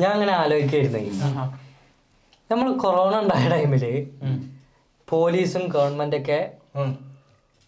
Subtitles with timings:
[0.00, 1.02] ഞാൻ അങ്ങനെ ആലോചിക്കായിരുന്നേ
[2.50, 3.84] നമ്മൾ കൊറോണ ഉണ്ടായ ടൈമിൽ
[5.08, 6.40] പോലീസും ഗവൺമെന്റൊക്കെ
[6.74, 6.86] ഒക്കെ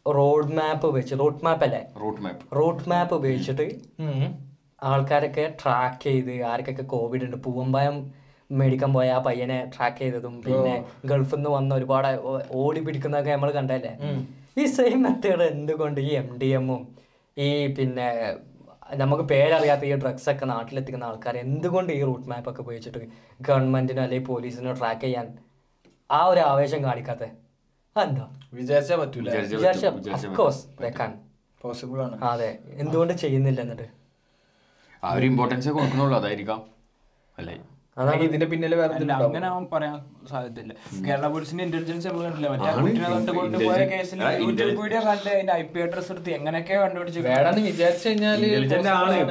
[0.07, 2.43] റോഡ് മാപ്പ് ഉപയോഗിച്ച് റൂട്ട് മാപ്പ് അല്ലേ റൂട്ട് മാപ്പ്.
[2.57, 3.67] റൂട്ട് മാപ്പ് ഉപയോഗിച്ചിട്ട്
[4.83, 7.37] ആൾക്കാരൊക്കെ ട്രാക്ക് ചെയ്ത് ആർക്കൊക്കെ കോവിഡ് ഉണ്ട്.
[7.45, 7.97] പൂവമ്പായം
[8.51, 10.75] മേടിക്കാൻ പോയ ആ പയ്യനെ ട്രാക്ക് ചെയ്തതും പിന്നെ
[11.07, 12.09] ഗൾഫിൽ നിന്ന് വന്ന ഒരുപാട്
[12.55, 13.93] ഓടി പിടിക്കുന്നതൊക്കെ നമ്മൾ കണ്ടല്ലേ
[14.59, 16.83] ഈ സെയിം മെത്തേഡ് എന്തുകൊണ്ട് ഈ എം ഡി എമ്മും
[17.37, 18.09] ഈ പിന്നെ
[18.93, 22.99] നമുക്ക് പേരറിയാത്ത ഈ ഡ്രഗ്സ് ഒക്കെ നാട്ടിലെത്തിക്കുന്ന ആൾക്കാർ എന്തുകൊണ്ട് ഈ റൂട്ട് മാപ്പ് ഒക്കെ ഉപയോഗിച്ചിട്ട്
[23.41, 25.39] ഗവൺമെന്റിനോ അല്ലെങ്കിൽ പോലീസിനോ ട്രാക്ക് ചെയ്യാൻ
[26.11, 27.25] ആ ഒരു ആവേശം കാണിക്കാത്ത?
[27.97, 29.31] എന്താ വിചാരിച്ചാ പറ്റൂല.
[31.65, 32.23] പോസിബിൾ ആണ്.
[32.23, 33.89] അതെ എന്തുകൊണ്ട് ചെയ്യുന്നില്ല എന്നിട്ട്?
[35.05, 36.61] ആ ഒരു ഇമ്പോർട്ടൻസ് കൊടുക്കുന്നുള്ളൂ അതായിരിക്കാം.
[37.39, 37.55] അല്ലേ?
[37.97, 40.75] ഇതിന്റെ പിന്നിൽ വേറെ അങ്ങനെ അവൻ പറയാൻ സാധ്യതയില്ല.
[41.09, 42.49] കേരള പോലീസിന്റെ ഇന്റലിജൻസ് നമ്മൾ കണ്ടില്ല?
[42.49, 42.83] മറ്റേ ആ ആണ്.
[42.83, 46.75] കുട്ടിനെ തൊട്ട് കൊണ്ടുപോയ കേസിൽ ആ, യൂട്യൂബ് ഇന്റലിജൻസ്- വീഡിയോ കണ്ട് അതിന്റെ ഐ പി അഡ്രസ് എടുത്ത് എങ്ങനെയൊക്കെ
[46.75, 48.09] കണ്ടുപിടിച്ച് വേണമെന്ന് വിചാരിച്ചു.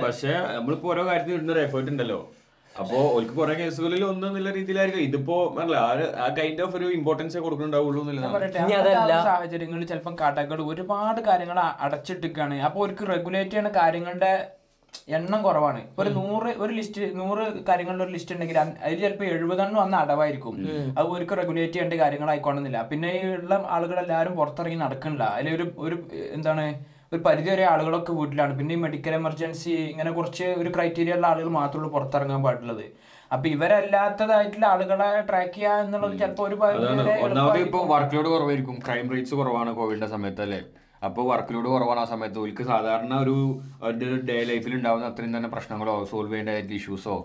[0.01, 2.31] പക്ഷെ നമ്മളിപ്പോ ഓരോ കാര്യത്തിൽ ഇടുന്ന ഒരു എഫേർട്ട് ഉണ്ടല്ലോ.
[2.79, 5.01] അപ്പോ ഓർക്ക് കുറെ കേസുകളിൽ ഒന്ന് എന്നുള്ള രീതിയിലായിരിക്കും.
[5.01, 8.03] ഇതിപ്പോ ആ ഒരു- കൈൻഡ് ഓഫ് ഒരു ഇമ്പോർട്ടൻസ് കൊടുക്കുന്നുണ്ടാവുള്ളൂ
[9.23, 12.61] സാഹചര്യങ്ങളിൽ ചിലപ്പോൾ കാട്ടാക്കട് ഒരുപാട് കാര്യങ്ങൾ അടച്ചിട്ടിരിക്കുകയാണ്.
[12.61, 14.47] അപ്പൊ അവർക്ക് റെഗുലേറ്റ് ചെയ്യുന്ന കാര്യങ്ങളുടെ
[15.17, 15.81] എണ്ണം കുറവാണ്.
[16.01, 20.55] ഒരു നൂറ് ഒരു ലിസ്റ്റ് നൂറ് കാര്യങ്ങളുടെ ഒരു ലിസ്റ്റ് ഉണ്ടെങ്കിൽ അതിൽ ചിലപ്പോൾ എഴുപതെണ്ണം അന്ന് അടവായിരിക്കും.
[20.97, 25.25] അത് അവർക്ക് റെഗുലേറ്റ് ചെയ്യേണ്ട കാര്യങ്ങളായിക്കോണമെന്നില്ല പിന്നെ ഈ ഉള്ള ആളുകളെല്ലാവരും പുറത്തിറങ്ങി നടക്കണില്ല.
[25.37, 25.97] അതിൽ ഒരു ഒരു
[26.37, 26.65] എന്താണ്
[27.13, 28.53] ഒരു പരിധി വരെ ആളുകളൊക്കെ വീട്ടിലാണ്.
[28.59, 32.85] പിന്നെ ഈ മെഡിക്കൽ എമർജൻസി ഇങ്ങനെ കുറച്ച് ഒരു ക്രൈറ്റീരിയ ഉള്ള ആളുകൾ മാത്രമേ പുറത്തിറങ്ങാൻ പാടുള്ളത്.
[33.35, 36.55] അപ്പൊ ഇവരല്ലാത്തതായിട്ടുള്ള ആളുകളെ ട്രാക്ക് ചെയ്യുക എന്നുള്ളത് ചിലപ്പോൾ ഒരു
[37.93, 38.77] വർക്ക് ലോഡ് കുറവായിരിക്കും.
[38.85, 40.61] ക്രൈം റേറ്റ്സ് കുറവാണ് കോവിഡിന്റെ സമയത്ത് അല്ലേ
[41.01, 42.37] അപ്പോൾ വർക്ക് ലോഡ് കുറവാണ് ആ സമയത്ത്.
[42.41, 43.35] ഓൽക്ക് സാധാരണ ഒരു
[44.27, 47.15] ഡേ ലൈഫിൽ ഉണ്ടാകുന്ന അത്രയും തന്നെ പ്രശ്നങ്ങളോ സോൾവ് ചെയ്യേണ്ട ഇഷ്യൂസോ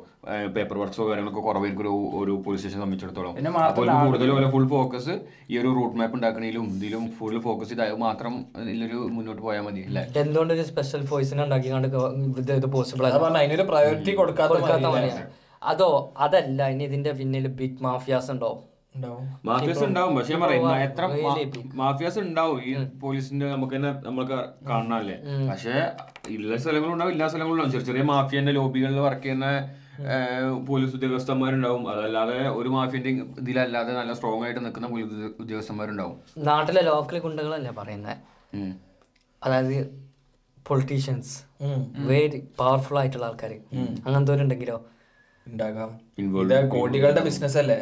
[0.55, 3.33] പേപ്പർ വർക്ക്സോ കാര്യങ്ങളൊക്കെ കുറവായിരിക്കും ഒരു ഒരു പോലീസ് സ്റ്റേഷൻ സംബന്ധിച്ചിടത്തോളം.
[3.65, 5.15] അപ്പോൾ കൂടുതൽ പോലെ ഫുൾ ഫോക്കസ്
[5.51, 10.05] ഈ ഒരു റൂട്ട് മാപ്പ് ഉണ്ടാക്കണേലും ഇതിലും ഫുൾ ഫോക്കസ് ചെയ്ത് മാത്രം ഇതിലൊരു മുന്നോട്ട് പോയാൽ മതി അല്ലേ?
[10.23, 14.95] എന്തുകൊണ്ട് ഒരു സ്പെഷ്യൽ ഫോഴ്സിനെ ഉണ്ടാക്കിക്കൊണ്ട് പോസിബിൾ അതിനൊരു പ്രയോറിറ്റി കൊടുക്കാത്ത
[15.63, 15.91] അതോ
[16.25, 18.51] അതല്ല ഇനി ഇതിന്റെ പിന്നിൽ ബിഗ് മാഫിയാസ് ഉണ്ടോ.
[19.49, 21.05] മാഫിയാസ് ഉണ്ടാവും പക്ഷെ ഞാൻ പറയും എത്ര
[21.81, 24.39] മാഫിയാസ് ഉണ്ടാവും ഈ പോലീസിന്റെ നമുക്ക് തന്നെ നമ്മൾക്ക്
[24.71, 25.17] കാണണല്ലേ
[25.51, 25.75] പക്ഷെ
[26.37, 27.73] ഉള്ള സ്ഥലങ്ങളും ഉണ്ടാവും ഇല്ലാ സ്ഥലങ്ങളും ഉണ്ടാവും.
[27.75, 29.49] ചെറിയ ചെറിയ മാഫിയന്റെ ലോബികളിൽ വർക്ക് ചെയ്യുന്ന
[30.71, 31.85] പോലീസ് ഉദ്യോഗസ്ഥന്മാരുണ്ടാവും.
[31.93, 33.11] അതല്ലാതെ ഒരു മാഫിയന്റെ
[33.43, 36.17] ഇതിലല്ലാതെ നല്ല സ്ട്രോങ് ആയിട്ട് നിൽക്കുന്ന പോലീസ് ഉദ്യോഗസ്ഥന്മാരുണ്ടാവും.
[36.49, 38.17] നാട്ടിലെ ലോക്കൽ ഗുണ്ടകളല്ലേ പറയുന്നത്
[39.43, 39.77] അതായത്
[40.67, 41.33] പൊളിറ്റീഷ്യൻസ്.
[42.11, 43.53] വെരി പവർഫുൾ ആയിട്ടുള്ള ആൾക്കാർ
[44.07, 44.77] അങ്ങനത്തെ ഉണ്ടെങ്കിലോ
[45.51, 45.91] ഉണ്ടാകാം.
[46.23, 47.77] Involved ഇത് കോടികളുടെ ബിസിനസ് അല്ലേ?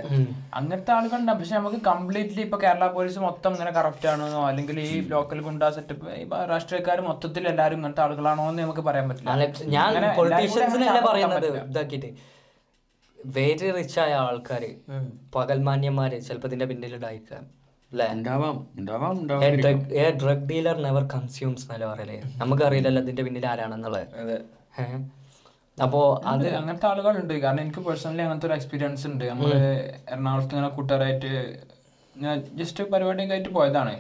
[0.58, 5.41] അങ്ങനത്തെ ആളുകളുണ്ടാവും പക്ഷെ നമുക്ക് കംപ്ലീറ്റ്ലി ഇപ്പൊ കേരള പോലീസ് മൊത്തം ഇങ്ങനെ കറപ്റ്റ് ആണെന്നോ അല്ലെങ്കിൽ ഈ ലോക്കൽ
[5.47, 6.06] ഗുണ്ടാ സെറ്റപ്പ്
[6.53, 9.34] രാഷ്ട്രീയക്കാർ മൊത്തത്തിൽ എല്ലാരും ഇങ്ങനത്തെ ആളുകളാണോ എന്ന് നമുക്ക് പറയാൻ പറ്റില്ല.
[9.76, 11.50] ഞാൻ പൊളിറ്റീഷ്യൻസിനല്ല പറയുന്നത്?
[11.72, 12.10] ഇതാക്കിയിട്ട്.
[13.19, 14.70] വെരി റിച്ച് ആയ ആൾക്കാര്.
[15.36, 17.44] പകൽമാന്യന്മാര് ചിലപ്പോ ഇതിന്റെ പിന്നിൽ ഉണ്ടായിരിക്കാം
[20.22, 22.16] ഡ്രഗ് ഡീലർ നെവർ കൺസ്യൂംസ് എന്നല്ലേ പറയലേ?
[22.41, 24.06] നമുക്കറിയില്ലല്ലോ ഇതിന്റെ പിന്നിൽ ആരാണെന്നുള്ളത്.
[25.78, 26.00] അപ്പൊ
[26.32, 26.44] അത്.
[26.58, 27.34] അങ്ങനത്തെ ആളുകളുണ്ട്.
[27.44, 29.24] കാരണം എനിക്ക് പേഴ്സണലി അങ്ങനത്തെ ഒരു എക്സ്പീരിയൻസ് ഉണ്ട്.
[29.30, 29.50] നമ്മൾ
[30.12, 31.30] എറണാകുളത്ത് ഇങ്ങനെ കൂട്ടുകാരായിട്ട്
[32.16, 33.92] ഞാൻ ജസ്റ്റ് പരിപാടിയൊക്കെ ആയിട്ട് പോയതാണ്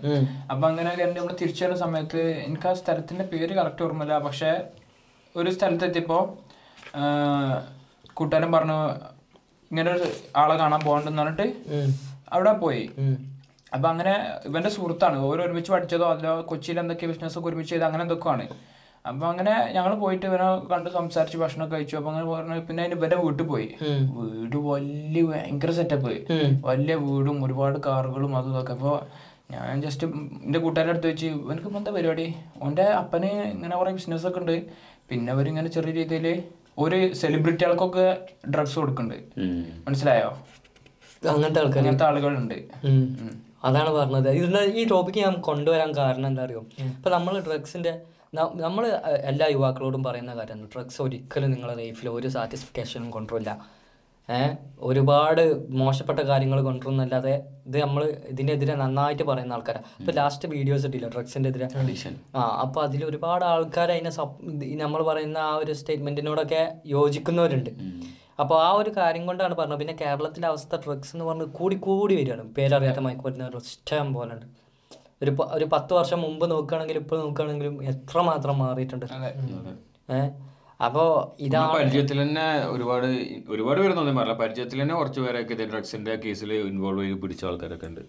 [0.52, 4.18] അപ്പൊ അങ്ങനെ കണ്ട് നമ്മൾ തിരിച്ചു വരുന്ന സമയത്ത് എനിക്ക് ആ സ്ഥലത്തിന്റെ പേര് കറക്റ്റ് ഓർമ്മയില്ല.
[4.26, 4.50] പക്ഷെ
[5.34, 6.18] ഒരു സ്ഥലത്തെത്തിയപ്പോ
[7.00, 7.56] ആഹ്,
[8.18, 8.78] കൂട്ടുകാരൻ പറഞ്ഞു
[9.70, 10.06] ഇങ്ങനെ ഒരു
[10.42, 11.46] ആളെ കാണാൻ പോകണ്ടെന്ന് പറഞ്ഞിട്ട്
[12.32, 12.84] അവിടെ പോയി.
[13.72, 14.12] അപ്പൊ അങ്ങനെ
[14.48, 15.16] ഇവന്റെ സുഹൃത്താണ്.
[15.28, 18.44] ഓരോ ഒരുമിച്ച് പഠിച്ചതോ അതോ കൊച്ചിയിൽ എന്തൊക്കെ ബിസിനസ് ഒക്കെ ഒരുമിച്ച് ചെയ്ത് അങ്ങനെ എന്തൊക്കെയാണ്
[19.10, 21.94] അപ്പൊ അങ്ങനെ ഞങ്ങൾ പോയിട്ട് ഇവനെ കണ്ട് സംസാരിച്ച് ഭക്ഷണം കഴിച്ചു.
[21.98, 23.68] അപ്പൊ അങ്ങനെ പറഞ്ഞു പിന്നെ അതിന് ഇവന്റെ വീട്ടിൽ പോയി.
[24.16, 26.14] വീട് വലിയ ഭയങ്കര സെറ്റപ്പ്
[26.68, 28.74] വലിയ വീടും ഒരുപാട് കാറുകളും അതും ഇതൊക്കെ.
[28.78, 28.92] അപ്പൊ
[29.54, 30.04] ഞാൻ ജസ്റ്റ്
[30.46, 32.26] എന്റെ കൂട്ടുകാരുടെ അടുത്ത് വെച്ച് ഇവനക്ക് ഇപ്പൊ എന്താ പരിപാടി?
[32.64, 34.56] ഓന്റെ അപ്പന് ഇങ്ങനെ കുറെ ബിസിനസ് ഒക്കെ ഉണ്ട്.
[35.10, 36.26] പിന്നെ അവരിങ്ങനെ ചെറിയ രീതിയിൽ
[36.84, 38.06] ഒരു സെലിബ്രിറ്റികൾക്കൊക്കെ
[38.54, 39.18] ഡ്രഗ്സ് കൊടുക്കുന്നുണ്ട്.
[39.86, 40.30] മനസ്സിലായോ?
[41.34, 42.58] അങ്ങനത്തെ ആൾക്കാർ അങ്ങനത്തെ ആളുകളുണ്ട്.
[43.68, 44.30] അതാണ് പറഞ്ഞത്.
[44.38, 46.62] ഇതിന്റെ ഈ ടോപ്പിക്ക് ഞാൻ കൊണ്ടുവരാൻ കാരണം എന്താ അറിയോ?
[46.96, 47.92] ഇപ്പൊ നമ്മൾ ഡ്രഗ്സിന്റെ
[48.34, 48.84] നമ്മൾ
[49.30, 50.68] എല്ലാ യുവാക്കളോടും പറയുന്ന കാര്യമാണ്.
[50.74, 53.52] ഡ്രഗ്സ് ഒരിക്കലും നിങ്ങളുടെ ലൈഫിൽ ഒരു സാറ്റിസ്ഫിക്കേഷനും കൊണ്ടുവരില്ല.
[54.28, 57.34] ഏഹ് ഒരുപാട് മോശപ്പെട്ട കാര്യങ്ങൾ കൊണ്ടുവരുന്നല്ലാതെ
[57.66, 61.68] ഇത് നമ്മൾ ഇതിനെതിരെ നന്നായിട്ട് പറയുന്ന ആൾക്കാരാണ് ഇപ്പൊ ലാസ്റ്റ് വീഡിയോസ് ഇട്ടില്ല ഡ്രഗ്സിന്റെ എതിരെ
[62.36, 64.12] ആ അപ്പൊ അതിൽ ഒരുപാട് ആൾക്കാർ അതിനെ
[64.84, 67.70] നമ്മൾ പറയുന്ന ആ ഒരു സ്റ്റേറ്റ്മെന്റിനോടൊക്കെ യോജിക്കുന്നവരുണ്ട്.
[68.40, 69.78] അപ്പോൾ ആ ഒരു കാര്യം കൊണ്ടാണ് പറഞ്ഞത്.
[69.78, 72.54] പിന്നെ കേരളത്തിലെ അവസ്ഥ ഡ്രഗ്സ് എന്ന് പറഞ്ഞ് കൂടി കൂടി വരികയാണ്.
[72.58, 74.63] പേരറിയാത്ത മയക്കുമരുന്ന് ഇഷ്ടം പോലെ ഉണ്ട്
[75.22, 79.06] ഒരു ഒരു പത്ത് വർഷം മുമ്പ് നോക്കുകയാണെങ്കിലും ഇപ്പോൾ നോക്കുകയാണെങ്കിലും എത്ര മാത്രം മാറിയിട്ടുണ്ട്.
[80.16, 80.30] ഏഹ്
[80.84, 81.08] അപ്പോൾ
[81.54, 83.06] നമ്മുടെ പരിചയത്തിൽ തന്നെ ഒരുപാട്
[83.48, 88.00] ഒരുപാട് പേരൊന്നും പറയില്ല പരിചയത്തിൽ തന്നെ കുറച്ച് പേരൊക്കെ ഇത് ഡ്രഗ്സിന്റെ കേസിൽ ഇൻവോൾവ് ചെയ്ത് പിടിച്ച ആൾക്കാരൊക്കെ ഉണ്ട്.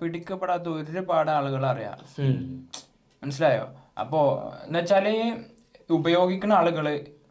[0.00, 1.98] പിടിക്കപ്പെടാത്ത ഒരുപാട് ആളുകൾ അറിയാം.
[3.22, 3.68] മനസ്സിലായോ?
[4.00, 4.20] അപ്പോ
[4.66, 5.06] എന്നുവെച്ചാൽ
[5.90, 6.86] ഉപയോഗിക്കുന്ന ആളുകൾ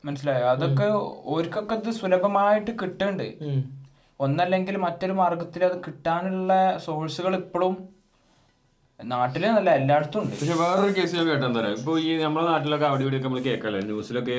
[0.06, 0.46] മനസ്സിലായോ?
[0.48, 0.88] അതൊക്കെ
[1.34, 3.28] ഓർക്കൊക്കെ ഇത് സുലഭമായിട്ട് കിട്ടുന്നുണ്ട്.
[4.22, 6.54] ഒന്നല്ലെങ്കിൽ മറ്റൊരു മാർഗത്തിൽ അത് കിട്ടാനുള്ള
[6.86, 7.74] സോഴ്സുകൾ ഇപ്പോഴും
[9.00, 10.34] നാട്ടിൽ നല്ല എല്ലായിടത്തും ഉണ്ട്.
[10.40, 13.80] പക്ഷെ വേറൊരു കേസ് ഞാൻ കേട്ടെന്താ തരാം ഇപ്പൊ ഈ നമ്മുടെ നാട്ടിലൊക്കെ അവിടെ ഇവിടെയൊക്കെ നമ്മൾ കേൾക്കല്ലേ?
[13.88, 14.36] ന്യൂസിലൊക്കെ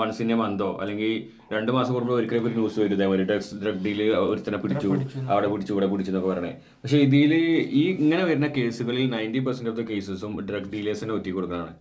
[0.00, 1.12] വൺസ് ഇൻ എ മന്തോ അല്ലെങ്കിൽ
[1.54, 4.88] രണ്ട് മാസം കൂടുമ്പോൾ ഒരിക്കലും ഒരു ന്യൂസ് വരും ഇതേപോലെ ഡ്രഗ്സ് ഡ്രഗ് ഡീൽ ഒരുത്തനെ പിടിച്ചു
[5.30, 6.52] അവിടെ പിടിച്ചു ഇവിടെ പിടിച്ചു എന്നൊക്കെ പറയണേ
[6.82, 7.32] പക്ഷെ ഇതിൽ
[7.74, 11.74] ഈ ഇങ്ങനെ വരുന്ന കേസുകളിൽ നയന്റി പെർസെന്റ് ഓഫ് ദ കേസസും ഡ്രഗ് ഡീലേഴ്സിനെ ഒറ്റി കൊടുക്കാനാണ്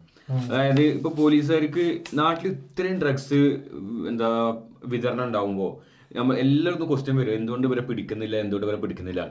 [0.45, 1.85] അതായത് ഇപ്പൊ പോലീസുകാർക്ക്
[2.17, 3.41] നാട്ടിൽ ഇത്രയും ഡ്രഗ്സ്
[4.09, 4.29] എന്താ
[4.85, 5.67] വിതരണം ഉണ്ടാവുമ്പോ
[6.17, 7.35] നമ്മൾ എല്ലാവർക്കും ക്വസ്റ്റ്യൻ വരും.
[7.39, 8.35] എന്തുകൊണ്ട് ഇവരെ പിടിക്കുന്നില്ല?
[8.43, 9.23] എന്തുകൊണ്ട് ഇവരെ പിടിക്കുന്നില്ല?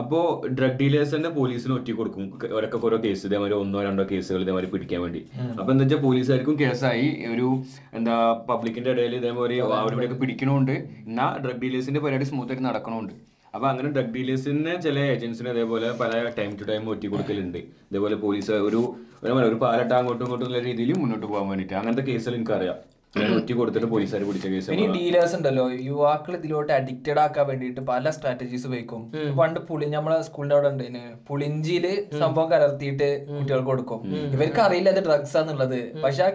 [0.00, 0.24] അപ്പോൾ
[0.58, 2.24] ഡ്രഗ് ഡീലേഴ്സ് തന്നെ പോലീസിന് ഒറ്റ കൊടുക്കും.
[2.56, 5.20] ഒരൊക്കെ ഓരോ കേസ് ഇതേമാതിരി ഒന്നോ രണ്ടോ കേസുകൾ ഇതേമാതിരി പിടിക്കാൻ വേണ്ടി.
[5.58, 7.06] അപ്പൊ എന്താ വെച്ചാൽ പോലീസുകാർക്കും കേസായി.
[7.34, 7.48] ഒരു
[7.98, 8.14] എന്താ
[8.48, 10.74] പബ്ലിക്കിന്റെ ഇടയിൽ ഇതേമാതിരി അവരുടെയൊക്കെ പിടിക്കണമുണ്ട്
[11.08, 13.14] എന്നാ ഡ്രഗ് ഡീലേഴ്സിന്റെ പരിപാടി സ്മൂത്ത് ആയിട്ട് നടക്കണമുണ്ട്
[13.54, 17.60] അപ്പൊ അങ്ങനെ ഡ്രഗ് ഡീലേഴ്സിനെ ചില ഏജൻസിന് അതേപോലെ പല ടൈം ടു ടൈം ഒറ്റി കൊടുക്കലുണ്ട്.
[17.90, 18.80] ഇതേപോലെ പോലീസ് ഒരു
[19.24, 21.76] ഒരു ഒരു പാലട്ട അങ്ങോട്ടും ഇങ്ങോട്ടും ഉള്ള രീതിയിൽ മുന്നോട്ട് പോകാൻ വേണ്ടിയിട്ട്.
[21.80, 22.80] അങ്ങനത്തെ കേസുകൾ എനിക്കറിയാം.
[23.20, 28.10] ഞാൻ ഒറ്റി കൊടുത്തിട്ട് പോലീസുകാർ പിടിച്ച കേസ് ഇനി ഡീലേഴ്സ് ഉണ്ടല്ലോ യുവാക്കൾ ഇതിലോട്ട് അഡിക്റ്റഡ് ആക്കാൻ വേണ്ടിയിട്ട് പല
[28.16, 29.02] സ്ട്രാറ്റജീസ് ഉപയോഗിക്കും.
[29.40, 31.86] പണ്ട് പുളി നമ്മളെ സ്കൂളിന്റെ അവിടെ ഉണ്ട് പുളിഞ്ചിയിൽ
[32.22, 34.00] സംഭവം കലർത്തിയിട്ട് കുട്ടികൾക്ക് കൊടുക്കും.
[34.36, 35.80] ഇവർക്ക് അറിയില്ല അത് ഡ്രഗ്സ് ആന്നുള്ളത്.
[36.04, 36.30] പക്ഷെ ആ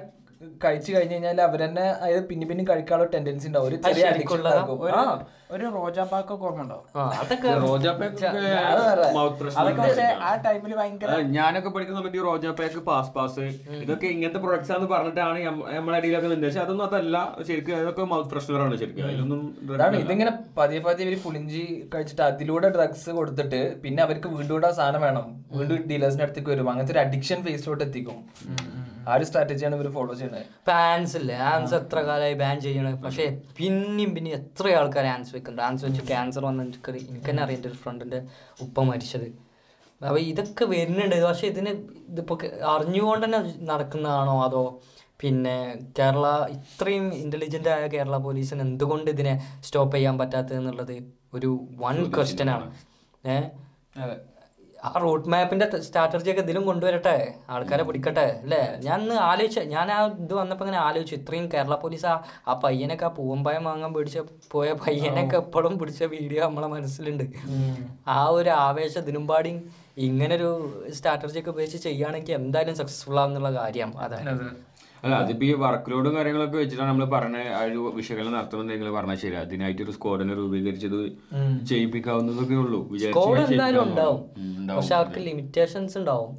[0.64, 3.68] കഴിച്ചു കഴിഞ്ഞു കഴിഞ്ഞാൽ അവരെന്നെ അതായത് പിന്നെ പിന്നെ കഴിക്കാനുള്ള ടെൻഡൻസി ഉണ്ടാവും.
[3.70, 4.46] ഒരു ചെറിയ അഡിക്ഷൻ
[4.94, 5.04] ആ.
[5.54, 7.50] ഒരു റോജാപ്പാക്കൊക്കെ ഓർമ്മ ഉണ്ടാവും ആ അതൊക്കെ
[9.16, 13.46] മൗത്ത് പ്രശ്നം അതൊക്കെ പക്ഷെ ആ ടൈമിൽ ഭയങ്കര ഞാനൊക്കെ പഠിക്കുന്ന സമയത്ത് ഈ റോജാ പാക്ക് പാസ് പാസ്
[13.82, 15.40] ഇതൊക്കെ ഇങ്ങനത്തെ പ്രൊഡക്ട്സ് ആണെന്ന് പറഞ്ഞിട്ടാണ്
[15.78, 16.48] നമ്മളെ അടിയിലൊക്കെ നിന്നത്.
[16.48, 17.16] പക്ഷെ അതൊന്നും അതല്ല.
[17.50, 19.06] ശരിക്കും അതൊക്കെ മൗത്ത് ഫ്രഷ്നറാണ് ശരിക്കും.
[19.08, 19.42] അതിലൊന്നും
[20.04, 21.64] ഇതിങ്ങനെ പതിയെ പതിയെ ഇവർ പുളിഞ്ചി
[21.96, 25.26] കഴിച്ചിട്ട് അതിലൂടെ ഡ്രഗ്സ് കൊടുത്തിട്ട് പിന്നെ അവർക്ക് വീണ്ടും കൂടെ ആ സാധനം വേണം.
[25.58, 26.70] വീണ്ടും ഡീലേഴ്സിന്റെ അടുത്തേക്ക് വരും.
[26.74, 28.20] അങ്ങനത്തെ ഒരു അഡിക്ഷൻ ഫേസിലോട്ട് എത്തിക്കും.
[29.08, 30.46] ആ ഒരു സ്ട്രാറ്റജിയാണ് ഇവർ ഫോളോ ചെയ്യുന്നത്.
[30.62, 31.36] ഇപ്പൊ ആൻസ് ഇല്ലേ?
[31.52, 33.26] ആൻസ് എത്ര കാലമായി ബാൻ ചെയ്യണത് പക്ഷേ
[33.58, 35.66] പിന്നെയും പിന്നെ എത്ര ആൾക്കാർ ആൻസ് വെക്കുന്നുണ്ട്.
[35.68, 38.22] ആൻസ് വെച്ച് ക്യാൻസർ വന്ന എനിക്ക് എനിക്ക് തന്നെ അറിയാം എന്റെ ഒരു ഫ്രണ്ടിന്റെ
[38.66, 39.28] ഉപ്പ മരിച്ചത്.
[40.02, 41.16] അപ്പോൾ ഇതൊക്കെ വരുന്നുണ്ട്.
[41.30, 41.72] പക്ഷേ ഇതിന്
[42.12, 42.38] ഇതിപ്പോൾ
[42.74, 43.40] അറിഞ്ഞുകൊണ്ട് തന്നെ
[43.72, 44.36] നടക്കുന്നതാണോ?
[44.48, 44.64] അതോ
[45.22, 45.56] പിന്നെ
[45.98, 46.26] കേരള
[46.58, 49.34] ഇത്രയും ഇന്റലിജന്റ് ആയ കേരള പോലീസിന് എന്തുകൊണ്ട് ഇതിനെ
[49.68, 50.94] സ്റ്റോപ്പ് ചെയ്യാൻ പറ്റാത്തത് എന്നുള്ളത്
[51.38, 51.50] ഒരു
[51.84, 52.68] വൺ ക്വസ്റ്റ്യൻ ആണ്.
[53.24, 53.48] ഏഹ്
[54.84, 57.16] ആ റൂട്ട് മാപ്പിന്റെ സ്ട്രാറ്റജി ഒക്കെ ഇതിലും കൊണ്ടുവരട്ടെ.
[57.50, 58.62] ആൾക്കാരെ പിടിക്കട്ടെ അല്ലേ?
[58.86, 61.16] ഞാൻ ഇന്ന് ആലോചിച്ച ഞാൻ ആ ഇത് വന്നപ്പോ ഇങ്ങനെ ആലോചിച്ചു.
[61.16, 62.14] ഇത്രയും കേരള പോലീസ് ആ
[62.48, 67.26] ആ പയ്യനൊക്കെ ആ പൂവമ്പായം വാങ്ങാൻ പിടിച്ച പോയ പയ്യനൊക്കെ എപ്പോഴും പിടിച്ച വീഡിയോ നമ്മളെ മനസ്സിലുണ്ട്.
[68.08, 69.54] ആ ഒരു ആവേശ ഇതിനുംപാടി
[69.98, 70.50] ഇങ്ങനൊരു
[70.94, 73.92] സ്ട്രാറ്റജി ഒക്കെ ഉപയോഗിച്ച് ചെയ്യുകയാണെങ്കിൽ എന്തായാലും സക്സസ്ഫുൾ ആവുന്നുള്ള കാര്യം.
[73.98, 74.30] അതാണ്.
[75.04, 79.20] അല്ല അതിപ്പോ ഈ വർക്ക് ലോഡും കാര്യങ്ങളൊക്കെ വെച്ചിട്ടാണ് നമ്മൾ പറഞ്ഞ ആ ഒരു വിശകലനം നടത്തുന്നത് നിങ്ങൾ പറഞ്ഞാൽ
[79.24, 81.00] ശരി അതിനായിട്ട് ഒരു സ്ക്വാഡിനെ രൂപീകരിച്ചത്
[81.70, 82.82] ചെയ്യിപ്പിക്കാവുന്നതൊക്കെ ഉള്ളൂ.
[83.06, 84.22] സ്കോഡ് എന്തായാലും ഉണ്ടാവും.
[84.78, 86.34] പക്ഷെ അവർക്ക് ലിമിറ്റേഷൻസ് ഉണ്ടാവും.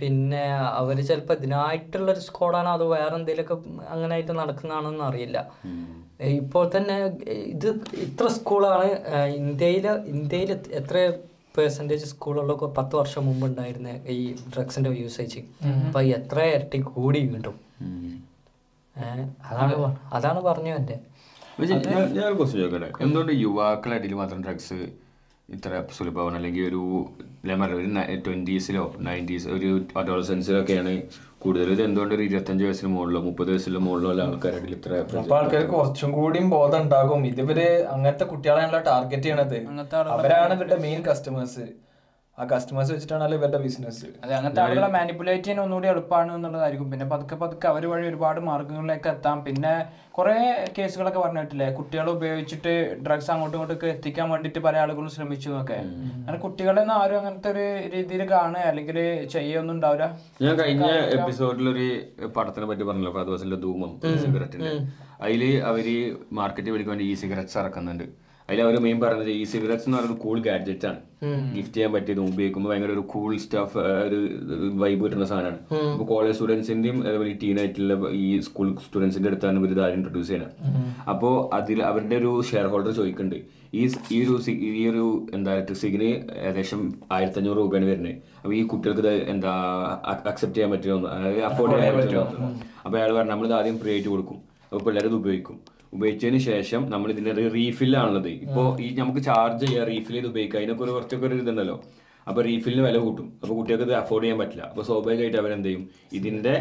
[0.00, 0.44] പിന്നെ
[0.80, 3.56] അവർ ചിലപ്പോ ഇതിനായിട്ടുള്ള ഒരു സ്ക്വാഡാണോ അത് വേറെ എന്തെങ്കിലുമൊക്കെ
[3.92, 5.38] അങ്ങനെ ആയിട്ട് നടക്കുന്നതാണോന്ന് അറിയില്ല.
[6.40, 6.96] ഇപ്പോൾ തന്നെ
[7.54, 7.68] ഇത്
[8.06, 8.88] ഇത്ര സ്കൂളാണ്.
[9.40, 10.50] ഇന്ത്യയിൽ ഇന്ത്യയിൽ
[10.80, 10.96] എത്ര
[11.56, 14.18] പെർസെന്റേജ് സ്കൂളുള്ള പത്ത് വർഷം മുമ്പ് ഉണ്ടായിരുന്ന ഈ
[14.56, 15.40] ഡ്രഗ്സിന്റെ യൂസേജ്
[15.86, 17.56] അപ്പൊ എത്ര ഇരട്ടി കൂടി കിട്ടും
[19.50, 19.74] അതാണ്
[20.12, 22.90] അതാണ് പറഞ്ഞു ഞാൻ ക്വസ്റ്റ്യൻ ചോദിക്കട്ടെ?
[23.04, 24.78] എന്തുകൊണ്ട് യുവാക്കളെ ഇടയിൽ മാത്രം ഡ്രഗ്സ്
[25.48, 26.36] ഇത്ര സുലഭമാണ്?
[26.36, 26.82] അല്ലെങ്കിൽ ഒരു
[27.76, 29.70] ഒരു ട്വന്റീസിലോ നയന്റീസ് ഒരു
[30.00, 30.92] അഡോളസൻസിലൊക്കെയാണ്
[31.42, 35.72] കൂടുതൽ ഇത് എന്തുകൊണ്ട് ഒരു ഇരുപത്തഞ്ച് വയസ്സിന് മുകളിലോ മുപ്പത് വയസ്സിന് മുകളിലോ ഉള്ള ആൾക്കാരുടെ ഇത്ര അപ്പൊ ആൾക്കാർക്ക്
[35.76, 37.20] കുറച്ചും കൂടിയും ബോധം ഉണ്ടാകും.
[37.32, 39.58] ഇതിവര് അങ്ങനത്തെ കുട്ടികളെയാണല്ലോ ടാർഗറ്റ് ചെയ്യണത്.
[40.16, 41.64] അവരാണ് ഇവരുടെ മെയിൻ കസ്റ്റമേഴ്സ്
[42.38, 46.86] ആ കസ്റ്റമേഴ്സ് വെച്ചിട്ടാണല്ലോ ഇവരുടെ ബിസിനസ് അതെ അങ്ങനത്തെ ആളുകളെ മാനിപ്പുലേറ്റ് ചെയ്യാൻ ഒന്നുകൂടി എളുപ്പമാണ് എന്നുള്ളതായിരിക്കും.
[46.92, 49.38] പിന്നെ പതുക്കെ പതുക്കെ അവർ വഴി ഒരുപാട് മാർഗങ്ങളിലേക്ക് എത്താം.
[49.46, 49.72] പിന്നെ
[50.16, 50.36] കുറെ
[50.76, 51.68] കേസുകളൊക്കെ പറഞ്ഞിട്ടില്ലേ?
[51.78, 52.72] കുട്ടികളെ ഉപയോഗിച്ചിട്ട്
[53.04, 55.78] ഡ്രഗ്സ് അങ്ങോട്ടും ഇങ്ങോട്ടൊക്കെ എത്തിക്കാൻ വേണ്ടിട്ട് പല ആളുകളും ശ്രമിച്ചു എന്നൊക്കെ.
[56.16, 58.98] അങ്ങനെ കുട്ടികളെ ആരും അങ്ങനത്തെ ഒരു രീതിയിൽ കാണുക അല്ലെങ്കിൽ
[59.36, 60.08] ചെയ്യൊന്നും ഉണ്ടാവില്ല.
[60.46, 61.86] ഞാൻ കഴിഞ്ഞ എപ്പിസോഡിൽ ഒരു
[62.38, 63.14] പടത്തിനെ പറ്റി പറഞ്ഞല്ലോ.
[63.20, 63.92] ഫാദോസിന്റെ ധൂമം
[64.24, 64.74] സിഗരറ്റിന്റെ
[65.26, 65.86] അതിൽ അവർ
[66.40, 68.06] മാർക്കറ്റ് വേണ്ടി ഈ സിഗരറ്റ്സ് ഇറക്കുന്നുണ്ട്.
[68.46, 71.00] അതിൽ അവർ മെയിൻ പറഞ്ഞത് ഈ സിഗരറ്റ്സ് എന്ന് പറയുന്നത് കൂൾ ഗാഡ്ജറ്റ് ആണ്.
[71.56, 74.18] ഗിഫ്റ്റ് ചെയ്യാൻ പറ്റിയത് ഉപയോഗിക്കുമ്പോൾ ഭയങ്കര ഒരു കൂൾ സ്റ്റഫ് ഒരു
[74.82, 75.58] വൈബ് കിട്ടുന്ന സാധനമാണ്.
[75.92, 77.30] അപ്പോൾ കോളേജ് സ്റ്റുഡൻസിന്റെയും അതേപോലെ
[77.62, 80.54] ആയിട്ടുള്ള ഈ സ്കൂൾ സ്റ്റുഡൻസിന്റെ അടുത്താണ് ഇവർ ഇതാരും ഇൻട്രൊഡ്യൂസ് ചെയ്യുന്നത്
[81.12, 83.38] അപ്പോൾ അതിൽ അവരുടെ ഒരു ഷെയർ ഹോൾഡർ ചോദിക്കുന്നുണ്ട്.
[83.80, 83.82] ഈ
[84.16, 84.34] ഈ ഒരു
[84.80, 85.04] ഈ ഒരു
[85.36, 86.10] എന്താ സിഗിന്
[86.46, 86.80] ഏകദേശം
[87.16, 88.16] ആയിരത്തി അഞ്ഞൂറ് രൂപയാണ് വരുന്നത്.
[88.40, 89.52] അപ്പോൾ ഈ കുട്ടികൾക്ക് ഇത് എന്താ
[90.30, 90.96] അക്സെപ്റ്റ് ചെയ്യാൻ പറ്റുമോ
[91.50, 92.24] അഫോർഡ് ചെയ്യാൻ പറ്റുമോ
[92.84, 94.40] അപ്പോൾ അയാൾ പറഞ്ഞു നമ്മളിത് ആദ്യം ഫ്രീ ആയിട്ട് കൊടുക്കും.
[94.68, 95.58] അപ്പോൾ പിള്ളേരത് ഉപയോഗിക്കും.
[95.96, 100.94] ഉപയോഗിച്ചതിന് ശേഷം നമ്മൾ ഇതിന്റെ റീഫില്ലാണുള്ളത് ഇപ്പോൾ ഈ നമുക്ക് ചാർജ് ചെയ്യാം റീഫിൽ ചെയ്ത് ഉപയോഗിക്കുക അതിനൊക്കെ ഒരു
[100.96, 101.76] കുറച്ചൊക്കെ ഒരു ഇതുണ്ടല്ലോ.
[102.26, 103.28] അപ്പൊ റീഫിലിന് വില കൂട്ടും.
[103.42, 104.64] അപ്പൊ കുട്ടികൾക്ക് ഇത് അഫോർഡ് ചെയ്യാൻ പറ്റില്ല.
[104.72, 105.82] അപ്പൊ സ്വാഭാവികമായിട്ട് അവരെന്ത് ചെയ്യും
[106.18, 106.54] ഇതിന്റെ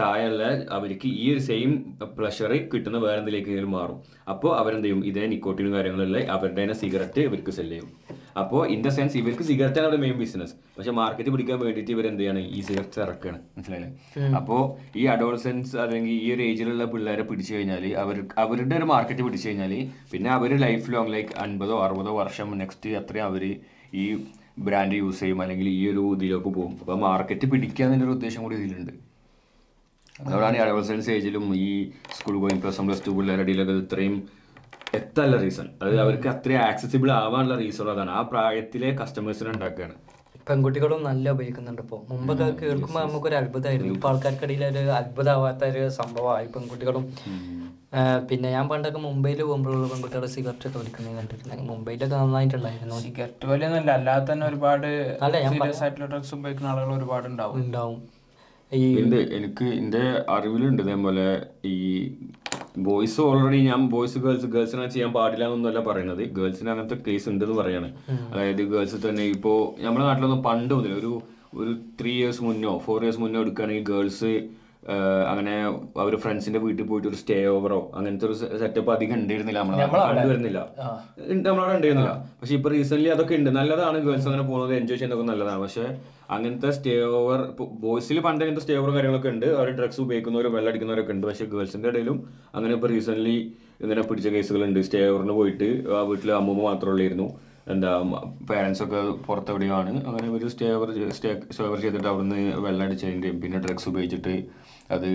[0.00, 0.44] താഴെയുള്ള
[0.76, 1.70] അവർക്ക് ഈ ഒരു സെയിം
[2.16, 3.98] പ്ലഷർ കിട്ടുന്ന വേറെ എന്തിലേക്ക് മാറും?
[4.32, 7.90] അപ്പോൾ അവരെന്ത് ചെയ്യും ഇതേ നിക്കോട്ടിനും കാര്യങ്ങളുള്ള അവരുടെ തന്നെ സിഗരറ്റ് ഇവർക്ക് സെല്ല് ചെയ്യും.
[8.40, 12.04] അപ്പോൾ ഇൻ ദ സെൻസ് ഇവർക്ക് സിഗരറ്റ് ആണ് അവരുടെ മെയിൻ ബിസിനസ് പക്ഷെ മാർക്കറ്റ് പിടിക്കാൻ വേണ്ടിയിട്ട് ഇവർ
[12.10, 12.40] എന്ത് ചെയ്യാണ്?
[12.56, 13.90] ഈ സിഗരറ്റ് ഇറക്കുകയാണ് മനസ്സിലായില്ലേ?
[14.38, 14.60] അപ്പോൾ
[15.00, 19.74] ഈ അഡോൾസൻസ് അല്ലെങ്കിൽ ഈ ഒരു ഏജിലുള്ള പിള്ളേരെ പിടിച്ചു കഴിഞ്ഞാൽ അവർ അവരുടെ ഒരു മാർക്കറ്റ് പിടിച്ചു കഴിഞ്ഞാൽ
[20.12, 23.44] പിന്നെ അവർ ലൈഫ് ലോങ് ലൈക്ക് അൻപതോ അറുപതോ വർഷം നെക്സ്റ്റ് അത്രയും അവർ
[24.02, 24.04] ഈ
[24.66, 26.74] ബ്രാൻഡ് യൂസ് ചെയ്യും അല്ലെങ്കിൽ ഈ ഒരു ഇതിലേക്ക് പോകും.
[26.82, 28.92] അപ്പോൾ മാർക്കറ്റ് പിടിക്കുക എന്നൊരു ഉദ്ദേശം കൂടി ഇതിലുണ്ട്.
[30.24, 31.70] അതുകൊണ്ടാണ് ഈ അഡോൾസൻസ് ഏജിലും ഈ
[32.16, 34.14] school going plus one plus two പിള്ളേരുടെ ഇടയിലൊക്കെ ഇത്രയും
[34.98, 38.12] എത്തല്ല റീസൺ അത് അവർക്ക് അത്രയും ആക്സസിബിൾ ആവാനുള്ള റീസൺ അതാണ്.
[38.18, 39.96] ആ പ്രായത്തിലെ കസ്റ്റമേഴ്സിനെ ഉണ്ടാക്കുകയാണ്.
[40.48, 47.04] പെൺകുട്ടികളും നല്ല ഉപയോഗിക്കുന്നുണ്ട് ഇപ്പോൾ മുമ്പൊക്കെ കേൾക്കുമ്പോൾ നമുക്കൊരു അത്ഭുതമായിരുന്നു ഇപ്പൊ ആൾക്കാർക്കിടയിൽ ഒരു അത്ഭുതമാവാത്ത ഒരു സംഭവമായി പെൺകുട്ടികളും.
[48.28, 52.98] പിന്നെ ഞാൻ പണ്ടൊക്കെ മുംബൈയിൽ പോകുമ്പോഴുള്ള പെൺകുട്ടികൾ സിഗരറ്റ് ഒക്കെ വലിക്കുന്നത് കണ്ടിട്ടുണ്ട് മുംബൈയിലൊക്കെ നന്നായിട്ടുണ്ടായിരുന്നു.
[53.06, 53.92] സിഗരറ്റ് വലിയൊന്നുമല്ല.
[53.98, 54.88] അല്ലാതെ തന്നെ ഒരുപാട്
[55.26, 57.56] അല്ല, ഞാൻ ആയിട്ടുള്ള ഡ്രഗ്സ് ഉപയോഗിക്കുന്ന ആളുകൾ ഒരുപാട് ഉണ്ടാവും.
[57.62, 58.00] ഉണ്ടാവും.
[58.72, 58.84] ഈ
[59.38, 60.04] എനിക്ക് എന്റെ
[60.36, 61.26] അറിവിലുണ്ട് ഇതേപോലെ
[61.72, 61.76] ഈ
[62.74, 66.22] ബോയ്സ് ഓൾറെഡി ഞാൻ ബോയ്സ് ഗേൾസ് ഗേൾസിനെ ചെയ്യാൻ പാടില്ല എന്നൊന്നുമല്ല പറയുന്നത്.
[66.38, 67.88] ഗേൾസിന് അങ്ങനത്തെ കേസ് ഉണ്ടെന്ന് പറയാണ്.
[68.32, 71.12] അതായത് ഗേൾസ് തന്നെ ഇപ്പോ നമ്മുടെ നാട്ടിലൊന്നും പണ്ട് മുതൽ ഒരു
[71.60, 74.32] ഒരു ത്രീ ഇയേഴ്സ് മുന്നോ ഫോർ ഇയേഴ്സ് മുന്നോ എടുക്കുകയാണെങ്കിൽ ഗേൾസ്
[75.30, 75.52] അങ്ങനെ
[76.02, 80.60] അവർ ഫ്രണ്ട്സിന്റെ വീട്ടിൽ പോയിട്ട് ഒരു സ്റ്റേ ഓവറോ അങ്ങനത്തെ ഒരു സെറ്റപ്പ് അധികം ഉണ്ടായിരുന്നില്ല നമ്മളെ കണ്ടുവരുന്നില്ല.
[81.46, 82.10] നമ്മളവിടെ ഉണ്ടായിരുന്നില്ല
[82.40, 83.50] പക്ഷെ ഇപ്പൊ റീസെന്റ് അതൊക്കെ ഉണ്ട്.
[83.58, 85.62] നല്ലതാണ് ഗേൾസ് അങ്ങനെ പോകുന്നത് എൻജോയ് ചെയ്യുന്നതൊക്കെ നല്ലതാണ്.
[85.64, 85.86] പക്ഷെ
[86.34, 87.40] അങ്ങനത്തെ സ്റ്റേ ഓവർ
[87.84, 89.48] ബോയ്സിൽ പണ്ട് അങ്ങനത്തെ സ്റ്റേ ഓവർ കാര്യങ്ങളൊക്കെ ഉണ്ട്.
[89.58, 91.26] അവർ ഡ്രഗ്സ് ഉപയോഗിക്കുന്നവരും വെള്ളം അടിക്കുന്നവരൊക്കെ ഉണ്ട്.
[91.30, 92.18] പക്ഷെ ഗേൾസിന്റെ ഇടയിലും
[92.54, 93.34] അങ്ങനെ ഇപ്പൊ റീസെന്റ്
[93.84, 97.28] ഇങ്ങനെ പിടിച്ച കേസുകളുണ്ട് സ്റ്റേ ഓവറിന് പോയിട്ട് ആ വീട്ടിൽ അമ്മൂമ്മ മാത്രമേ ഉള്ളായിരുന്നു.
[97.72, 97.90] എന്താ
[98.48, 100.88] പേരൻസ് ഒക്കെ പുറത്തെവിടെയാണ് അങ്ങനെ ഒരു stay over
[101.18, 104.34] stay stay over ചെയ്തിട്ട് അവിടുന്ന് വെള്ളം അടിച്ചതിന്റെയും പിന്നെ ഡ്രഗ്സ് ഉപയോഗിച്ചിട്ട്
[104.90, 105.08] അത്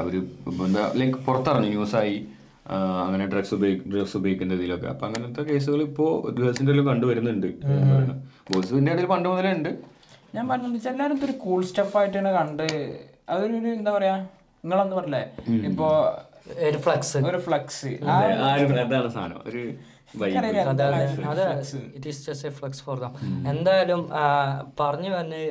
[0.00, 0.12] അവർ
[0.66, 2.16] എന്താ ലൈക്ക് പുറത്തിറങ്ങി ന്യൂസായി
[3.04, 7.48] അങ്ങനെ ഡ്രഗ്സ് ഉപയോഗിക്കും ഡ്രഗ്സ് ഉപയോഗിക്കുന്ന ഇതിലൊക്കെ അപ്പൊ അങ്ങനത്തെ കേസുകൾ ഇപ്പോൾ ഗേൾസിന്റെ ഇടയിൽ കണ്ടുവരുന്നുണ്ട്.
[8.50, 9.70] ബോയ്സിന്റെ ഇടയിൽ പണ്ട് മുതലേ ഉണ്ട്
[10.36, 12.66] ഞാൻ പറഞ്ഞു എല്ലാവരും ഒരു കൂൾ സ്റ്റഫ് തന്നെ കണ്ട്
[13.32, 14.16] അതൊരു ഒരു എന്താ പറയാ
[14.64, 15.22] നിങ്ങളന്ന് പറഞ്ഞില്ലേ?
[15.70, 15.88] ഇപ്പോ
[16.68, 17.90] ഒരു ഫ്ലക്സ് ഒരു ഫ്ലക്സ്
[18.48, 19.40] ആരും അതാണ് സാധനം.
[19.48, 19.62] ഒരു
[21.96, 23.14] it is just a flex for them
[23.52, 24.02] എന്തായാലും
[24.80, 25.42] പറഞ്ഞു വന്ന്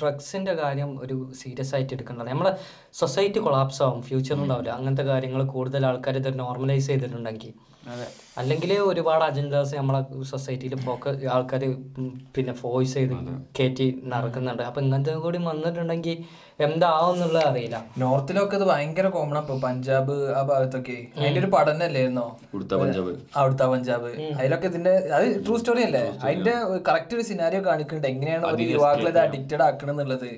[0.00, 2.52] ഡ്രഗ്സിന്റെ കാര്യം ഒരു സീരിയസ് ആയിട്ട് എടുക്കേണ്ടത് നമ്മളെ
[3.00, 4.70] സൊസൈറ്റി കൊളാപ്സ് ആവും ഫ്യൂച്ചർ ഉണ്ടാവില്ല.
[4.78, 7.52] അങ്ങനത്തെ കാര്യങ്ങൾ കൂടുതൽ ആൾക്കാർ ഇത് നോർമലൈസ് ചെയ്തിട്ടുണ്ടെങ്കിൽ.
[8.40, 11.62] അല്ലെങ്കിൽ ഒരുപാട് അജണ്ടാസ് നമ്മളെ സൊസൈറ്റിയിൽ പോക്ക് ആൾക്കാർ
[12.36, 13.14] പിന്നെ ഫോഴ്സ് ചെയ്ത്
[13.58, 14.62] കയറ്റി നടക്കുന്നുണ്ട്.
[14.68, 16.16] അപ്പൊ ഇങ്ങനത്തെ കൂടി വന്നിട്ടുണ്ടെങ്കിൽ
[16.66, 17.76] എന്താവും എന്നുള്ളത് അറിയില്ല.
[17.98, 20.96] നോർത്തിലൊക്കെ ഇത് ഭയങ്കര കോമൺ അപ്പൊ പഞ്ചാബ് ആ ഭാഗത്തൊക്കെ.
[21.18, 22.26] അതിന്റെ ഒരു പഠനം അല്ലായിരുന്നോ
[22.82, 23.12] പഞ്ചാബ്.
[23.36, 24.10] അവിടുത്തെ പഞ്ചാബ്.
[24.38, 26.04] അതിലൊക്കെ ഇതിന്റെ അത് ട്രൂ സ്റ്റോറി അല്ലേ?
[26.24, 26.54] അതിന്റെ
[26.88, 28.08] കറക്റ്റ് ഒരു സിനാരിയോ കാണിക്കുന്നുണ്ട്.
[28.14, 30.28] എങ്ങനെയാണ് ഒരു യുവാക്കൾ ഇത് അഡിക്റ്റഡ് ആക്കണം എന്നുള്ളത്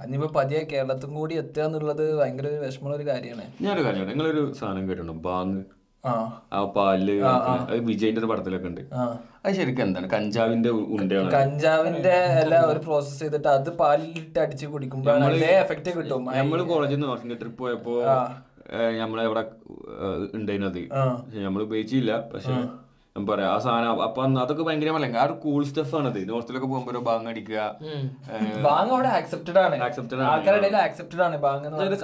[0.00, 3.46] അതിനിപ്പോ പതിയെ കേരളത്തും കൂടി എത്തുക എന്നുള്ളത് ഭയങ്കര വിഷമമുള്ള ഒരു കാര്യമാണ്.
[3.66, 5.34] ഞാനൊരു കാര്യം നിങ്ങളൊരു സാധനം കേട്ടിട്ടുണ്ടോ?
[6.06, 6.42] ആ.
[7.70, 8.80] അത് വിജയിന്റെ ഒരു പടത്തിലൊക്കെ ഉണ്ട്.
[9.44, 10.10] അത് ശരിക്കും എന്താണ്?
[10.10, 11.32] കഞ്ചാവിന്റെ ഉണ്ടയാണ്.
[11.32, 15.10] കഞ്ചാവിന്റെ എല്ലാം ഒരു പ്രോസസ് ചെയ്തിട്ട് അത് പാലിലിട്ട് അടിച്ച് കുടിക്കുമ്പോൾ
[15.44, 16.24] എഫക്റ്റ് കിട്ടും.
[16.38, 17.94] നമ്മൾ കോളേജിൽ നിന്ന് വർക്കിന്റെ ട്രിപ്പ് പോയപ്പോ
[19.00, 20.80] നമ്മളെവിടെ നമ്മളെ ഉണ്ടായിരുന്നത്?
[21.44, 22.12] നമ്മൾ ഉപയോഗിച്ചില്ല.
[22.34, 22.54] പക്ഷെ
[23.16, 23.48] ഞാൻ പറയാ.
[23.54, 27.28] ആ സാധനം അപ്പൊ അന്ന് അതൊക്കെ ഭയങ്കര ആ ഒരു കൂൾ സ്റ്റഫ് അത് നോർത്തിലൊക്കെ പോകുമ്പോ ഒരു ബാങ്
[27.32, 27.60] അടിക്കുക.
[28.66, 29.76] ബാങ് അവിടെ ആക്സെപ്റ്റഡ് ആണ്.
[29.86, 30.26] Accepted ആണ്.
[30.32, 31.66] ആൾക്കാരുടെ ആക്സെപ്റ്റഡ് ആണ് ബാങ്.
[31.66, 31.94] അത്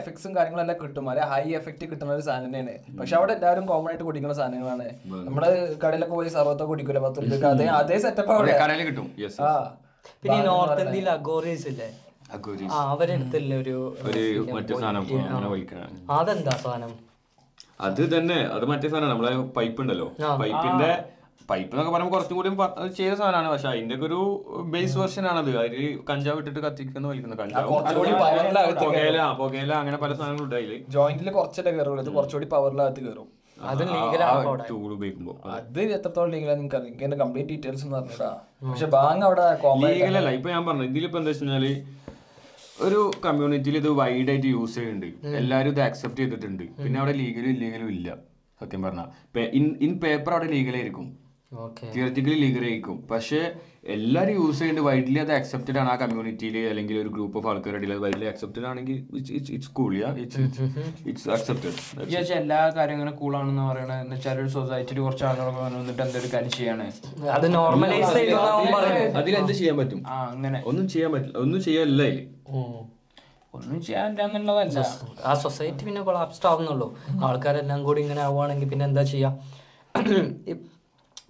[0.00, 1.04] എഫക്ട്സും കാര്യങ്ങളെല്ലാം കിട്ടും.
[1.12, 2.74] അല്ലെ ഹൈ എഫക്ട് കിട്ടുന്ന ഒരു സാധനം തന്നെയാണ്.
[3.00, 4.88] പക്ഷെ അവിടെ എല്ലാവരും കോമൺ ആയിട്ട് കുടിക്കുന്ന സാധനങ്ങളാണ്.
[5.26, 5.50] നമ്മുടെ
[5.84, 6.98] കടയിലൊക്കെ പോയി സർവത്തൊക്കെ കുടിക്കൂല?
[7.06, 8.54] പത്ത് രൂപ അതേ അതേ സെറ്റപ്പ് അവിടെ.
[8.62, 9.08] കടയിൽ കിട്ടും.
[9.24, 9.40] യെസ്
[10.22, 11.90] പിന്നെ നോർത്ത് ഇന്ത്യയിൽ അഗോറീസ് ഇല്ലേ?
[12.92, 13.76] അവരെടുത്തില്ലേ ഒരു
[16.18, 16.92] അതെന്താ സാധനം?
[17.86, 18.38] അത് തന്നെ.
[18.56, 19.12] അത് മറ്റേ സാധനമാണ്.
[19.12, 20.08] നമ്മളെ പൈപ്പ് ഉണ്ടല്ലോ
[20.42, 20.90] പൈപ്പിന്റെ
[21.50, 22.50] പൈപ്പ് എന്നൊക്കെ പറയുമ്പോൾ കുറച്ചും കൂടി
[22.98, 23.48] ചെയ്ത സാധനമാണ്.
[23.52, 24.18] പക്ഷെ അതിന്റെ ഒരു
[24.74, 25.50] ബേസ് വെർഷൻ ആണത്.
[25.62, 27.68] അതിൽ കഞ്ചാവ് ഇട്ടിട്ട് കത്തിക്കുന്ന വലിക്കുന്ന കഞ്ചാവ്.
[28.84, 30.72] പുകയില പുകയില അങ്ങനെ പല സാധനങ്ങളും ഉണ്ട് അതിൽ.
[30.96, 33.28] ജോയിന്റിൽ കുറച്ചല്ലേ കയറുള്ളൂ ഇത് കുറച്ചുകൂടി പവറിലകത്ത് കയറും
[33.70, 33.80] അത്
[34.68, 35.32] ടൂൾ ഉപയോഗിക്കുമ്പോ.
[35.56, 35.80] അത്.
[35.96, 38.28] എത്രത്തോളം ലീഗലാണ് നിങ്ങൾക്ക് അറിയാം കംപ്ലീറ്റ് ഡീറ്റെയിൽസ് എന്ന് പറഞ്ഞാ
[38.70, 39.44] പക്ഷെ ബാങ്ക് അവിടെ
[39.84, 41.66] ലീഗലല്ല ഇപ്പൊ ഞാൻ പറഞ്ഞു ഇതിലിപ്പോ എന്താ വെച്ചാൽ
[42.86, 46.64] ഒരു കമ്മ്യൂണിറ്റിയിൽ ഇത് വൈഡ് ആയിട്ട് യൂസ് ചെയ്യുന്നുണ്ട് എല്ലാവരും ഇത് അക്സെപ്റ്റ് ചെയ്തിട്ടുണ്ട്.
[46.82, 48.08] പിന്നെ അവിടെ ലീഗലും ഇല്ലീഗലും ഇല്ല.
[48.60, 49.08] സത്യം പറഞ്ഞാൽ
[49.86, 51.06] ഇൻ പേപ്പർ അവിടെ ലീഗലായിരിക്കും
[51.94, 52.96] തിയററ്റിക്കലി ലീഗൽ ആയിരിക്കും.
[53.12, 53.40] പക്ഷേ
[53.84, 54.86] എല്ലാവരും യൂസ് ചെയ്യുന്നുണ്ട്.
[54.88, 58.66] വൈഡ്ലി അത് അക്സെപ്റ്റഡ് ആണ് ആ കമ്മ്യൂണിറ്റിയിൽ അല്ലെങ്കിൽ ഒരു ഗ്രൂപ്പ് ഓഫ് ആൾക്കാരുടെ ഇടയിൽ അത് വൈഡ്ലി അക്സെപ്റ്റഡ്
[58.70, 58.96] ആണെങ്കിൽ
[59.54, 59.92] ഇറ്റ്സ് കൂൾ
[61.10, 61.76] ഇറ്റ്സ് അക്സെപ്റ്റഡ്
[62.40, 66.86] എല്ലാ കാര്യങ്ങളും കൂളാണെന്ന് പറയണത് എന്ന് വെച്ചാൽ ഒരു സൊസൈറ്റിയിൽ കുറച്ച് ആളുകളൊക്കെ വന്നിട്ട് എന്തൊരു കാര്യം ചെയ്യാണ്.
[67.36, 68.12] അത് നോർമലൈസ്
[69.20, 70.02] അതിലെന്ത് ചെയ്യാൻ പറ്റും?
[70.14, 70.60] ആ അങ്ങനെ.
[70.72, 71.38] ഒന്നും ചെയ്യാൻ പറ്റില്ല.
[71.44, 72.02] ഒന്നും ചെയ്യാനില്ല
[73.58, 74.80] ഒന്നും ചെയ്യാനില്ല എന്നുള്ളതല്ല.
[75.28, 76.86] ആ സൊസൈറ്റി പിന്നെ കൊളാപ്സ്ഡ് ആവുന്നുള്ളൂ.
[77.28, 79.30] ആൾക്കാരെല്ലാം കൂടി ഇങ്ങനെ ആവുകയാണെങ്കിൽ പിന്നെ എന്താ ചെയ്യാ?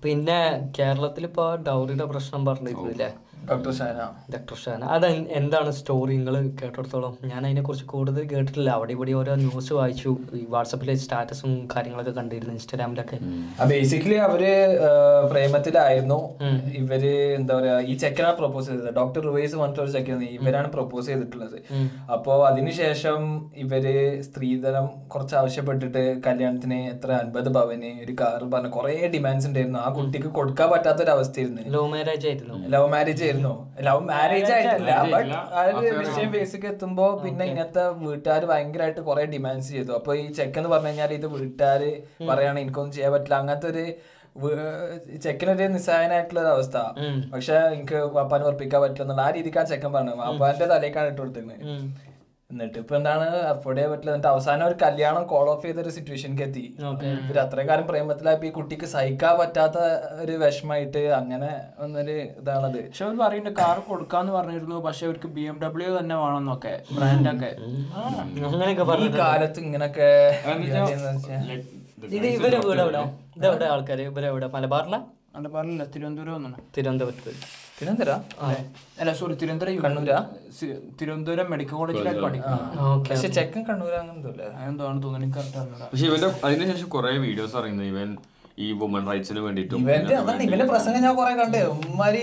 [0.02, 0.38] പിന്നെ
[0.78, 3.10] കേരളത്തിൽ ഇപ്പൊ ഡൗറിയുടെ പ്രശ്നം പറഞ്ഞിരുന്നില്ലേ?
[3.48, 4.00] ഡോക്ടർ ഷാന.
[4.32, 4.82] ഡോക്ടർ ഷാന.
[4.96, 5.06] അത്
[5.38, 6.14] എന്താണ് സ്റ്റോറി?
[6.16, 8.70] നിങ്ങൾ കേട്ടിടത്തോളം ഞാൻ അതിനെക്കുറിച്ച് കൂടുതൽ കേട്ടിട്ടില്ല.
[8.78, 10.10] അവിടെ ഇവിടെ ഓരോ ന്യൂസ് വായിച്ചു.
[10.40, 13.18] ഈ വാട്സപ്പിലെ സ്റ്റാറ്റസും കാര്യങ്ങളൊക്കെ കണ്ടിരുന്നു ഇൻസ്റ്റാഗ്രാമിലൊക്കെ.
[13.72, 14.42] ബേസിക്കലി അവർ
[15.32, 16.20] പ്രേമത്തിലായിരുന്നു.
[16.80, 17.04] ഇവർ
[17.38, 18.90] എന്താ പറയാ ഈ ചെക്കനാണ് പ്രപ്പോസ് ചെയ്തത്.
[19.00, 21.58] ഡോക്ടർ റുവൈസ് പറഞ്ഞിട്ട് ഒരു ചെക്കൻ ഇവരാണ് പ്രൊപ്പോസ് ചെയ്തിട്ടുള്ളത്.
[22.14, 23.20] അപ്പോ അതിനുശേഷം
[23.64, 23.86] ഇവർ
[24.28, 29.80] സ്ത്രീധനം കുറച്ച് ആവശ്യപ്പെട്ടിട്ട് കല്യാണത്തിന് എത്ര അൻപത് ഭവന് ഒരു കാർ പറഞ്ഞ കുറെ ഡിമാൻഡ്സ് ഉണ്ടായിരുന്നു.
[29.86, 32.56] ആ കുട്ടിക്ക് കൊടുക്കാൻ പറ്റാത്ത ഒരു അവസ്ഥയായിരുന്നു ലവ് മാരേജ് ആയിരുന്നു.
[32.76, 33.54] ലവ് മാരേജ് ആയിരുന്നു.
[33.86, 34.94] ലവ് മാരേജ് ആയിട്ടില്ല.
[35.14, 39.92] ബട്ട് ആ ഒരു വിഷയം ബേസിക് എത്തുമ്പോ പിന്നെ ഇങ്ങനത്തെ വീട്ടുകാർ ഭയങ്കരമായിട്ട് കുറെ ഡിമാൻഡ്സ് ചെയ്തു.
[39.98, 41.82] അപ്പൊ ഈ ചെക്ക് എന്ന് പറഞ്ഞു കഴിഞ്ഞാൽ ഇത് വീട്ടുകാർ
[42.30, 43.38] പറയാണ് എനിക്കൊന്നും ചെയ്യാൻ പറ്റില്ല.
[43.42, 43.86] അങ്ങനത്തെ ഒരു
[45.24, 46.76] ചെക്കിനൊരു നിസ്സഹായനായിട്ടുള്ള ഒരു അവസ്ഥ.
[47.32, 51.64] പക്ഷെ എനിക്ക് വാപ്പാൻ ഉറപ്പിക്കാൻ പറ്റില്ല ആ രീതിക്കാണ് ചെക്കൻ പറഞ്ഞു വാപ്പാന്റെ തലേക്കാണ് ഇട്ട് കൊടുത്തിരുന്നത്
[52.52, 54.10] എന്നിട്ട് ഇപ്പൊ എന്താണ് അഫോർഡ് ചെയ്യാൻ പറ്റില്ല.
[54.14, 56.64] എന്നിട്ട് അവസാനം ഒരു കല്യാണം കോൾ ഓഫ് ചെയ്ത ഒരു സിറ്റുവേഷനിലേക്ക് എത്തി.
[57.28, 59.78] ഇവർ അത്രയും കാലം പ്രേമത്തിലായപ്പോ ഈ കുട്ടിക്ക് സഹിക്കാൻ പറ്റാത്ത
[60.24, 61.50] ഒരു വിഷമായിട്ട് അങ്ങനെ
[61.82, 62.80] വന്നൊരു ഇതാണത്.
[62.88, 67.52] പക്ഷെ അവർ പറയുന്നുണ്ട് കാർ കൊടുക്കാന്ന് പറഞ്ഞിരുന്നു പക്ഷെ അവർക്ക് ബി എം ഡബ്ല്യു തന്നെ വേണമെന്നൊക്കെ ബ്രാൻഡൊക്കെ
[69.06, 70.10] ഈ കാലത്ത് ഇങ്ങനൊക്കെ
[72.16, 73.00] ഇത് ഇവരെ വീട് എവിടെ
[73.38, 74.04] ഇതെവിടെ ആൾക്കാര്?
[74.10, 74.96] ഇവരെവിടെ മലബാറില?
[75.36, 77.32] മലബാറിലല്ല തിരുവനന്തപുരം തിരുവനന്തപുരത്ത്.
[77.80, 78.22] തിരുവനന്തപുരം?
[79.00, 79.10] അല്ല?
[79.18, 80.18] സോറി തിരുവനന്തപുരം കണ്ണൂരാ?
[80.98, 85.86] തിരുവനന്തപുരം മെഡിക്കൽ കോളേജിലായിട്ട് പഠിക്കണം ഓക്കെ പക്ഷെ ചെക്കൻ കണ്ണൂർ അങ്ങനത്തെ അതെന്താണ് തോന്നുന്നു എനിക്ക് കറക്റ്റ് അറിഞ്ഞൂടാ.
[85.92, 88.10] പക്ഷെ ഇവന്റെ അതിനുശേഷം കുറെ വീഡിയോസ് അറിയുന്നത് ഇവൻ
[88.64, 91.60] ഈ വുമൺ റൈറ്റ്സിന് വേണ്ടിയിട്ടും ഇവന്റെ പ്രസംഗം ഞാൻ കൊറേ കണ്ടേ.
[91.74, 92.22] ഉമ്മാരി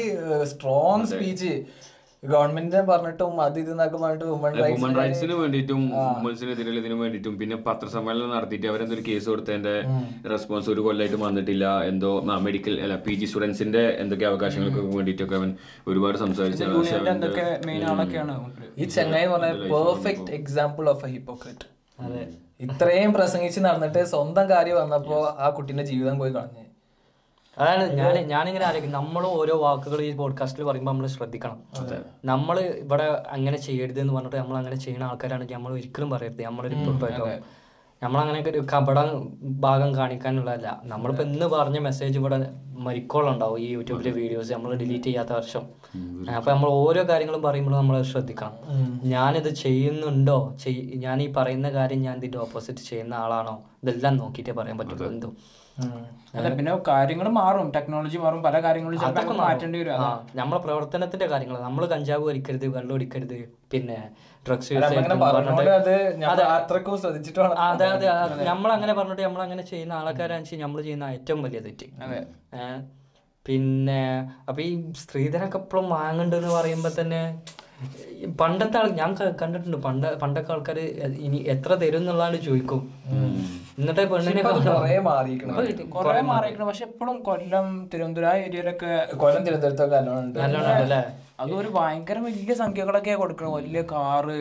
[0.52, 1.52] സ്ട്രോങ് സ്പീച്ച്
[2.24, 5.82] ഗവൺമെന്റിനെ പറഞ്ഞിട്ടും അത് ഇത് പറഞ്ഞിട്ട് വുമൺ റൈറ്റ്സിന് വേണ്ടിയിട്ടും
[6.14, 9.76] വുമൻസിനെതിരെ ഇതിനു വേണ്ടിയിട്ടും പിന്നെ പത്രസമ്മേളനം നടത്തിയിട്ട് അവരെന്തൊരു കേസ് കൊടുത്തതിന്റെ
[10.34, 11.66] റെസ്പോൺസ് ഒരു കൊല്ലമായിട്ട് വന്നിട്ടില്ല.
[11.82, 12.12] എന്തോ
[12.48, 15.52] മെഡിക്കൽ അല്ല പി ജി സ്റ്റുഡൻസിന്റെ എന്തൊക്കെ അവകാശങ്ങൾക്ക് വേണ്ടിയിട്ടൊക്കെ അവൻ
[15.88, 16.64] ഒരുപാട് സംസാരിച്ചു
[18.78, 21.66] ഈ ചെങ്ങായി പറഞ്ഞ perfect example of a hypocrite
[22.62, 26.64] ഇത്രയും പ്രസംഗിച്ച് നടന്നിട്ട് സ്വന്തം കാര്യം വന്നപ്പോ ആ കുട്ടീന്റെ ജീവിതം പോയി കളഞ്ഞു.
[27.60, 28.92] അതാണ് ഞാൻ ഞാനിങ്ങനെ ആലോചിക്കും.
[28.92, 31.60] നമ്മൾ ഓരോ വാക്കുകൾ ഈ പോഡ്കാസ്റ്റിൽ പറയുമ്പോൾ നമ്മൾ ശ്രദ്ധിക്കണം.
[32.26, 36.44] നമ്മൾ ഇവിടെ അങ്ങനെ ചെയ്യരുത് എന്ന് പറഞ്ഞിട്ട് നമ്മൾ അങ്ങനെ ചെയ്യുന്ന ആൾക്കാരാണെങ്കിൽ നമ്മൾ ഒരിക്കലും പറയരുത്.
[36.44, 36.76] നമ്മളൊരു
[38.04, 38.98] നമ്മളങ്ങനെയൊക്കെ ഒരു കപട
[39.42, 40.82] ഭാഗം കാണിക്കാനുള്ളതല്ല.
[40.84, 45.64] നമ്മളിപ്പോ ഇന്ന് പറഞ്ഞ മെസ്സേജ് ഇവിടെ മരിക്കോളുണ്ടാവും ഈ യൂട്യൂബിലെ വീഡിയോസ് നമ്മൾ ഡിലീറ്റ് ചെയ്യാത്ത വർഷം.
[46.32, 48.54] അപ്പൊ നമ്മൾ ഓരോ കാര്യങ്ങളും പറയുമ്പോൾ നമ്മൾ ശ്രദ്ധിക്കണം.
[49.04, 50.56] ഞാനിത് ചെയ്യുന്നുണ്ടോ?
[50.64, 53.64] ചെയ് ഞാൻ ഈ പറയുന്ന കാര്യം ഞാൻ ഇതിന്റെ ഓപ്പോസിറ്റ് ചെയ്യുന്ന ആളാണോ?
[53.84, 55.38] ഇതെല്ലാം നോക്കിയിട്ടേ പറയാൻ പറ്റുള്ളൂ എന്തും.
[56.38, 57.72] അല്ല പിന്നെ കാര്യങ്ങൾ മാറും.
[57.76, 58.44] ടെക്നോളജി മാറും.
[58.44, 59.94] പല കാര്യങ്ങളും ചിലപ്പോൾ അതൊക്കെ മാറ്റേണ്ടി വരും.
[60.36, 63.38] നമ്മളെ പ്രവർത്തനത്തിന്റെ കാര്യങ്ങൾ നമ്മൾ കഞ്ചാവ് വലിക്കരുത് വെള്ളം അടിക്കരുത്
[63.72, 63.98] പിന്നെ
[64.46, 64.74] ഡ്രഗ്സ്
[66.56, 66.96] അത്രക്കും
[67.68, 68.08] അതെ അതെ.
[68.46, 71.88] നമ്മൾ അങ്ങനെ പറഞ്ഞിട്ട് നമ്മൾ അങ്ങനെ ചെയ്യുന്ന ആൾക്കാരാണെന്ന് നമ്മൾ ചെയ്യുന്ന ഏറ്റവും വലിയ തെറ്റ്.
[73.46, 74.02] പിന്നെ
[74.50, 77.22] അപ്പൊ ഈ സ്ത്രീധനൊക്കെ എപ്പോഴും വാങ്ങണ്ടെന്ന് പറയുമ്പോ തന്നെ
[78.40, 79.10] പണ്ടത്തെ ആൾ ഞാൻ
[79.42, 79.78] കണ്ടിട്ടുണ്ട്.
[79.86, 80.78] പണ്ട പണ്ടൊക്കെ ആൾക്കാർ
[81.26, 82.82] ഇനി എത്ര തരും എന്നുള്ളതാണ് ചോദിക്കും.
[83.80, 86.68] എന്നിട്ട് പെണ്ണിനെ കൊറേ മാറിയിരിക്കണം.
[86.70, 88.92] പക്ഷെ എപ്പോഴും കൊല്ലം തിരുവനന്തപുരം ആ ഏരിയയിലൊക്കെ
[89.24, 91.02] കൊല്ലം തിരുവനന്തപുരത്തൊക്കെ നല്ലോണം ഉണ്ട് നല്ലോണം അല്ലേ?
[91.40, 93.54] അതും ഒരു ഭയങ്കര വലിയ സംഖ്യകളൊക്കെ കൊടുക്കണം.
[93.60, 94.38] വലിയ കാറ്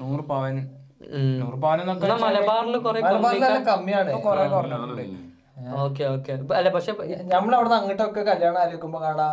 [0.00, 0.56] നൂറ് പവൻ.
[1.40, 1.78] നൂറ് പവൻ
[2.26, 3.00] മലബാറിൽ കുറെ
[3.70, 4.10] കമ്മിയാണ്.
[4.26, 5.04] കുറെ കുറഞ്ഞിട്ടുണ്ട്.
[5.84, 6.32] Okay okay.
[6.58, 6.92] അല്ല പക്ഷെ
[7.34, 9.28] നമ്മളവിടെ അങ്ങോട്ടൊക്കെ കല്യാണം ആലോചിക്കുമ്പോ കാണാ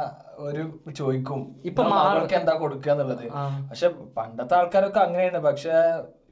[0.47, 0.63] ഒരു
[0.99, 3.25] ചോദിക്കും ഇപ്പൊ മകൾക്ക് എന്താ കൊടുക്കുക എന്നുള്ളത്?
[3.69, 5.41] പക്ഷെ പണ്ടത്തെ ആൾക്കാരൊക്കെ അങ്ങനെയാണ്.
[5.47, 5.73] പക്ഷെ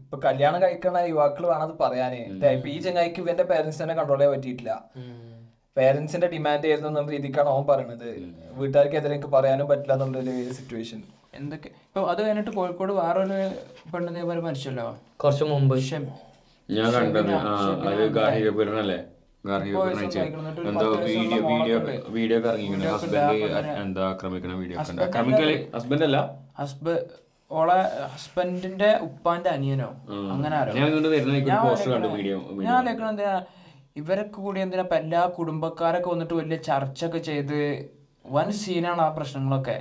[0.04, 2.22] ഇപ്പൊ കല്യാണം കഴിക്കണ യുവാക്കൾ വേണം പറയാനേ.
[2.58, 4.74] ഇപ്പൊ ഈ ചങ്ങായിക്ക് ഇവന്റെ പേരൻസ് തന്നെ കൺട്രോൾ ചെയ്യാൻ പറ്റിയിട്ടില്ല.
[5.78, 8.10] പേരൻസിന്റെ ഡിമാൻഡ് ആയിരുന്നു എന്നുള്ള രീതിക്കാണ് അവൻ പറയണത്.
[8.60, 10.20] വീട്ടുകാർക്കെതിരെ എനിക്ക് പറയാനും പറ്റില്ല എന്നുള്ള
[10.60, 11.00] സിറ്റുവേഷൻ
[11.40, 13.38] എന്തൊക്കെ ഇപ്പൊ അത് കഴിഞ്ഞിട്ട് കോഴിക്കോട് വേറൊരു
[13.94, 14.86] പെണ്ണ് ഇതേപോലെ മരിച്ചല്ലോ?
[15.22, 15.76] കുറച്ച് മുമ്പ്.
[16.70, 17.56] ഞാൻ കണ്ടത് ആ
[19.44, 21.78] എന്തോ വീഡിയോ വീഡിയോ
[22.18, 22.52] വീഡിയോ ഒക്കെ
[22.94, 23.48] ഹസ്ബൻഡ്
[23.82, 25.02] എന്താ ആക്രമിക്കണ വീഡിയോ ഒക്കെ ഉണ്ട്.
[25.08, 26.18] ആക്രമിക്കൽ ഹസ്ബൻഡ് അല്ല
[27.52, 27.78] ഓളെ
[28.14, 29.90] ഹസ്ബൻഡിന്റെ ഉപ്പാന്റെ അനിയനോ?
[30.34, 33.34] അങ്ങനെ ഞാൻ ഇങ്ങോട്ട് വരുന്ന പോസ്റ്റർ കണ്ടു വീഡിയോ ഞാൻ ആലോചിക്കണത് എന്തിനാ?
[34.02, 37.58] ഇവരൊക്കെ കൂടി എന്തിനാ എല്ലാ കുടുംബക്കാരൊക്കെ വന്നിട്ട് വലിയ ചർച്ചയൊക്കെ ചെയ്ത്
[38.36, 39.78] വൻ സീനാണ് ആ പ്രശ്നങ്ങളൊക്കെ.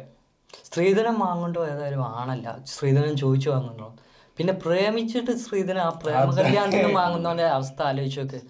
[0.69, 2.47] സ്ത്രീധനം വാങ്ങണ്ടോ ഏതായാലും ആണല്ല.
[2.73, 3.89] സ്ത്രീധനം ചോദിച്ചു വാങ്ങണ്ടോ
[4.39, 8.41] പിന്നെ പ്രേമിച്ചിട്ട് സ്ത്രീധനം ആ പ്രേമ കല്യാണത്തിന് വാങ്ങുന്നവന്റെ അവസ്ഥ ആലോചിച്ച് നോക്ക്.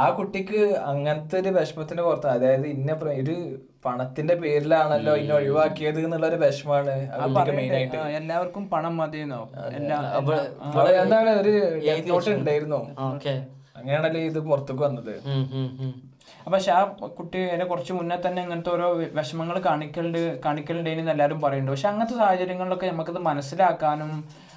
[0.00, 3.36] ആ കുട്ടിക്ക് അങ്ങനത്തെ ഒരു വിഷമത്തിന്റെ പുറത്ത് അതായത് ഇന്ന ഒരു
[3.86, 6.94] പണത്തിന്റെ പേരിലാണല്ലോ ഇന്ന ഒഴിവാക്കിയത് എന്നുള്ള ഒരു വിഷമാണ്
[7.58, 9.40] മെയിൻ ആയിട്ട് എല്ലാവർക്കും പണം മതിയെന്നോ?
[9.78, 11.54] എന്താണ് ഒരു
[12.10, 12.80] note ഉണ്ടായിരുന്നു?
[13.78, 15.14] അങ്ങനെയാണല്ലോ ഇത് പുറത്തേക്ക് വന്നത്.
[16.44, 16.80] അപ്പൊ പക്ഷെ ആ
[17.18, 21.74] കുട്ടി അതിനെ കുറച്ച് മുന്നേ തന്നെ ഇങ്ങനത്തെ ഓരോ വിഷമങ്ങൾ കാണിക്കലുണ്ട് കാണിക്കലുണ്ടെന്ന് എല്ലാവരും പറയുന്നുണ്ട്.
[21.76, 24.10] പക്ഷെ അങ്ങനത്തെ സാഹചര്യങ്ങളിലൊക്കെ നമുക്കത് മനസ്സിലാക്കാനും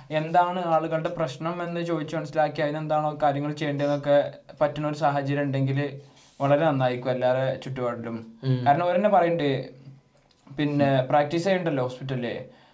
[0.09, 4.17] എന്താണ് ആളുകളുടെ പ്രശ്നം എന്ന് ചോദിച്ച് മനസ്സിലാക്കി അതിനെന്താണോ കാര്യങ്ങൾ ചെയ്യേണ്ടതെന്നൊക്കെ
[4.61, 5.79] പറ്റുന്ന ഒരു സാഹചര്യം ഉണ്ടെങ്കിൽ
[6.39, 8.17] വളരെ നന്നായിരിക്കും എല്ലാവരുടെ ചുറ്റുപാടിലും.
[8.65, 9.49] കാരണം അവരെന്നെ പറയുന്നുണ്ട്
[10.57, 12.27] പിന്നെ പ്രാക്ടീസ് ചെയ്യുന്നുണ്ടല്ലോ ഹോസ്പിറ്റലിൽ.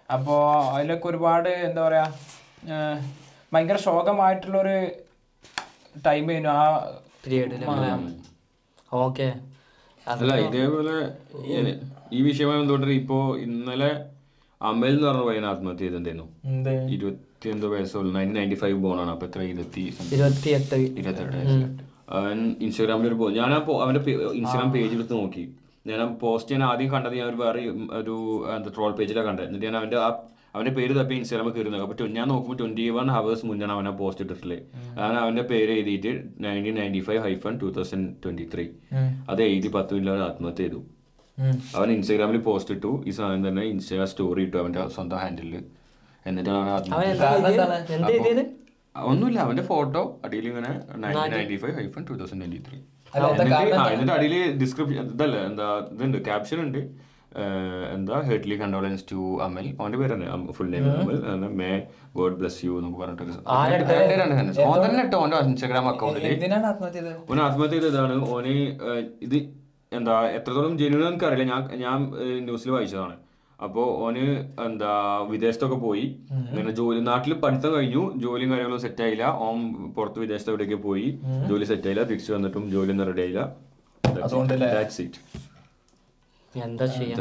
[0.08, 0.40] അപ്പോൾ
[0.72, 2.04] അതിലൊക്കെ ഒരുപാട് എന്താ പറയാ
[3.52, 4.76] ഭയങ്കര ശോകമായിട്ടുള്ളൊരു
[6.06, 6.64] ടൈം ആയിരുന്നു ആ
[7.24, 7.64] പീരീഡിൽ
[8.92, 9.28] ഓക്കെ
[10.06, 10.32] അല്ല?
[10.46, 10.96] ഇതേപോലെ
[11.44, 11.78] ഈ-
[12.12, 13.90] ഈ വിഷയമായി ബന്ധപ്പെട്ട് ഇപ്പോ ഇന്നലെ
[14.64, 16.26] അമൽ എന്ന് പറഞ്ഞ പയ്യൻ ആത്മഹത്യ ചെയ്തിട്ടുണ്ടായിരുന്നു
[16.96, 19.40] ഇരുപത്തി എന്തോ വയസ്സുള്ള നയന്റീൻ നയന്റി ഫൈവ് ബോണാണ് അപ്പൊ എത്ര?
[19.52, 19.82] ഇരുപത്തി
[20.16, 20.76] ഇരുപത്തിയെട്ട്.
[21.00, 21.40] ഇരുപത്തെട്ട്
[22.18, 23.50] അവൻ ഇൻസ്റ്റാഗ്രാമിൽ ഒരു ഞാൻ
[23.84, 24.00] അവന്റെ
[24.40, 25.44] ഇൻസ്റ്റാഗ്രാം പേജ് എടുത്ത് നോക്കി.
[25.86, 27.62] ഞാൻ പോസ്റ്റ് ഞാൻ ആദ്യം കണ്ടത് ഞാൻ ഒരു വേറെ
[28.00, 28.14] ഒരു
[28.54, 30.08] എന്താ ട്രോൾ പേജിലാണ് കണ്ടത് എന്നിട്ട് ഞാൻ അവന്റെ ആ
[30.54, 34.24] അവന്റെ പേര് തപ്പി ഇൻസ്റ്റാഗ്രാമിൽ കയറി നോക്കാം അപ്പൊ ഞാൻ നോക്കുമ്പോൾ ട്വന്റി വൺ ഹവേഴ്സ് മുന്നാണ് അവനെ പോസ്റ്റ്
[34.24, 34.60] ഇട്ടിട്ടുള്ളത്
[34.96, 36.12] അതാണ് അവന്റെ പേര് എഴുതിയിട്ട്
[36.44, 38.64] nineteen ninety five hyphen two thousand twenty three
[39.30, 40.80] അത് എഴുതി പത്ത് മിനിറ്റ് ആത്മഹത്യ ചെയ്തു.
[41.76, 42.90] അവൻ ഇൻസ്റ്റാഗ്രാമിൽ പോസ്റ്റ് ഇട്ടു.
[43.08, 45.54] ഈ സാധനം തന്നെ ഇൻസ്റ്റാഗ്രാം സ്റ്റോറി ഇട്ടു അവന്റെ സ്വന്തം ഹാൻഡിലിൽ
[46.28, 46.68] എന്നിട്ടാണ്?
[49.12, 49.38] ഒന്നുമില്ല.
[49.46, 50.72] അവന്റെ ഫോട്ടോ അടിയിൽ ഇങ്ങനെ
[51.62, 52.78] five hyphen two thousand three
[53.94, 56.80] എന്നിട്ട് അടിയിൽ ഡിസ്ക്രിപ്ഷൻ ഇതല്ല എന്താ ഇതുണ്ട് ക്യാപ്ഷൻ ഉണ്ട്.
[57.94, 60.16] എന്താ ഹേർട്ട്ലി കണ്ടോളൻസ് ടു അമൽ അവന്റെ പേര്
[60.56, 61.16] full name Amal.
[61.60, 61.70] May
[62.18, 63.24] God bless you എന്നൊക്കെ പറഞ്ഞിട്ട്?
[64.70, 65.02] ഓൻ തന്നെ
[65.50, 66.24] ഇൻസ്റ്റാഗ്രാം അക്കൗണ്ടിൽ
[67.32, 68.14] ഓൻ ആത്മഹത്യ ചെയ്തതാണ്.
[68.36, 68.54] ഓന്
[69.26, 69.38] ഇത്
[69.98, 71.98] എന്താ എത്രത്തോളം ജെന്യൂൻ എനിക്ക് അറിയില്ല ഞാൻ ഞാൻ
[72.48, 73.16] ന്യൂസിൽ വായിച്ചതാണ്.
[73.64, 74.24] അപ്പോൾ ഓന്
[74.66, 74.92] എന്താ
[75.32, 76.06] വിദേശത്തൊക്കെ പോയി.
[76.50, 78.02] അങ്ങനെ ജോലി നാട്ടിൽ പഠിത്തം കഴിഞ്ഞു.
[78.24, 79.24] ജോലിയും കാര്യങ്ങളും സെറ്റ് ആയില്ല.
[79.46, 79.58] ഓൻ
[79.96, 81.06] പുറത്ത് വിദേശത്ത് എവിടെയൊക്കെ പോയി
[81.50, 82.04] ജോലി സെറ്റ് ആയില്ല.
[82.12, 83.42] തിരിച്ചു വന്നിട്ടും ജോലി ഒന്നും റെഡി ആയില്ല.
[86.66, 87.16] എന്താ ചെയ്യാ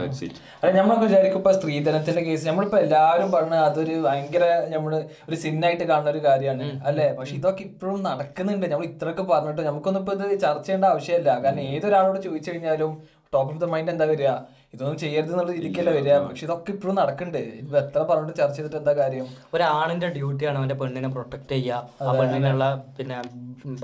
[0.61, 4.93] അല്ല നമ്മളൊക്കെ വിചാരിക്കും ഇപ്പൊ സ്ത്രീധനത്തിന്റെ കേസ് നമ്മളിപ്പോ എല്ലാവരും പറഞ്ഞ അതൊരു ഭയങ്കര നമ്മൾ
[5.27, 7.07] ഒരു സിന്നായിട്ട് കാണുന്ന ഒരു കാര്യമാണ് അല്ലെ?
[7.19, 8.65] പക്ഷെ ഇതൊക്കെ ഇപ്പോഴും നടക്കുന്നുണ്ട്.
[8.73, 11.29] നമ്മൾ ഇത്രയൊക്കെ പറഞ്ഞിട്ട് നമുക്കൊന്നും ഇപ്പൊ ഇത് ചർച്ച ചെയ്യേണ്ട ആവശ്യമില്ല.
[11.45, 12.93] കാരണം ഏതൊരാളോട് ചോദിച്ചു കഴിഞ്ഞാലും
[13.33, 14.31] ടോപ്പ് ഓഫ് ദ മൈൻഡ് എന്താ വരിക?
[14.73, 16.15] ഇതൊന്നും ചെയ്യരുത് എന്നുള്ള രീതിക്കല്ല വരിക.
[16.27, 17.41] പക്ഷെ ഇതൊക്കെ ഇപ്പോഴും നടക്കുന്നുണ്ട്.
[17.63, 19.27] ഇപ്പൊ എത്ര പറഞ്ഞിട്ട് ചർച്ച ചെയ്തിട്ട് എന്താ കാര്യം?
[19.55, 21.89] ഒരാണിന്റെ ഡ്യൂട്ടിയാണ് അവന്റെ പെണ്ണിനെ പ്രൊട്ടക്ട് ചെയ്യുക.
[22.01, 22.65] ആ പെണ്ണിനുള്ള
[22.97, 23.19] പിന്നെ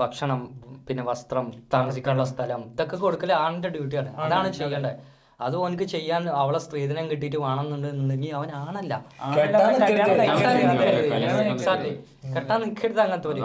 [0.02, 0.40] ഭക്ഷണം
[0.88, 4.96] പിന്നെ വസ്ത്രം താമസിക്കാനുള്ള സ്ഥലം ഇതൊക്കെ കൊടുക്കൽ ആണിന്റെ ഡ്യൂട്ടിയാണ് അതാണ് ചെയ്യേണ്ടത്.
[5.46, 8.92] അത് ഓനക്ക് ചെയ്യാൻ അവളെ സ്ത്രീധനം കിട്ടിയിട്ട് വേണമെന്നുണ്ടെന്നുണ്ടെങ്കിൽ അവൻ ആണല്ല.
[9.36, 9.62] കെട്ടാൻ
[12.64, 13.00] നിൽക്കരുത്.
[13.04, 13.40] അങ്ങനത്തെ ഒരു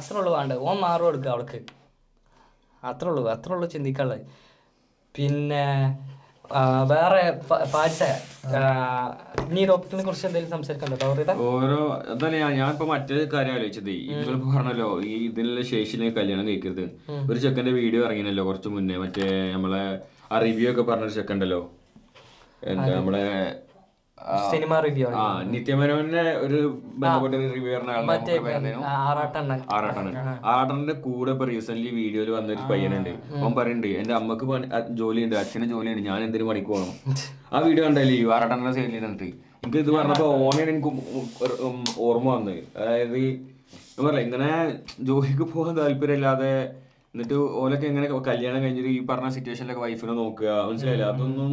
[0.00, 1.58] അത്ര ഉള്ളു വേണ്ട ഓൻ മാറും കൊടുക്കുക അവൾക്ക്.
[2.82, 4.22] അത്ര ഉള്ളു അത്ര ഉള്ളു ചിന്തിക്കാനുള്ളത്
[5.14, 5.64] പിന്നെ
[6.92, 7.24] വേറെ
[9.54, 9.62] നീ
[10.06, 11.80] കുറിച്ച് എന്തെങ്കിലും സംസാരിക്കണ്ടോ ഓരോ
[12.12, 13.92] അതല്ല ഞാൻ ഞാൻ ഇപ്പൊ മറ്റേ കാര്യം ആലോചിച്ചത്.
[14.12, 16.84] ഇപ്പൊ പറഞ്ഞല്ലോ ഈ ഇതിനുള്ള ശേഷിയിലേക്ക് കല്യാണം കഴിക്കരുത്.
[17.30, 18.96] ഒരു ചെക്കന്റെ വീഡിയോ ഇറങ്ങിയല്ലോ കുറച്ച് മുന്നേ.
[19.04, 19.84] മറ്റേ നമ്മളെ
[20.30, 21.60] ആ റിവ്യൂ ഒക്കെ പറഞ്ഞൊരു ചെക്കണ്ടല്ലോ
[22.70, 23.24] എന്താ നമ്മളെ
[24.50, 26.58] സിനിമ റിവ്യൂ ആ നിത്യമേനോനെ ഒരു
[27.02, 27.76] ബന്ധപ്പെട്ട റിവ്യൂ?
[28.96, 29.60] ആറാട്ടെണ്ണൻ.
[29.74, 30.10] ആറാട്ടാണ്
[30.50, 33.12] ആറാട്ടന്റെ കൂടെ ഇപ്പൊ റീസെന്റ് വീഡിയോയിൽ വന്നൊരു പയ്യനുണ്ട്.
[33.36, 34.46] അവൻ പറയുന്നുണ്ട് എന്റെ അമ്മയ്ക്ക്
[35.00, 36.92] ജോലിയുണ്ട് അച്ഛന് ജോലിയുണ്ട് ഞാൻ എന്തിനു പണിക്ക് പോകണം
[37.54, 39.28] ആ വീഡിയോ കണ്ടല്ലേ ഈ ആറാട്ടന്റെ സൈഡിൽ നിന്നിട്ട്
[39.62, 40.90] എനിക്ക് ഇത് പറഞ്ഞപ്പോ ഓനെയാണ് എനിക്ക്
[42.06, 42.60] ഓർമ്മ വന്നത്.
[42.78, 43.18] അതായത്
[43.94, 44.50] ഞാൻ പറയാം ഇങ്ങനെ
[45.08, 46.52] ജോലിക്ക് പോകാൻ താല്പര്യമില്ലാതെ
[47.14, 51.06] എന്നിട്ട് ഓലൊക്കെ എങ്ങനെ കല്യാണം കഴിഞ്ഞിട്ട് ഈ പറഞ്ഞ സിറ്റുവേഷനിലൊക്കെ വൈഫിനെ നോക്കുക മനസ്സിലായില്ല?
[51.12, 51.52] അതൊന്നും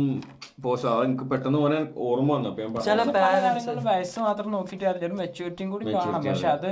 [0.65, 2.49] പോസ്റ്റ് എനിക്ക് പെട്ടെന്ന് ഓനെ ഓർമ്മ വന്നു.
[2.51, 6.71] അപ്പൊ ഞാൻ പല വയസ്സ് മാത്രം നോക്കിയിട്ട് അതിന്റെ മെച്ചൂരിറ്റിയും കൂടി കാണാം പക്ഷെ അത്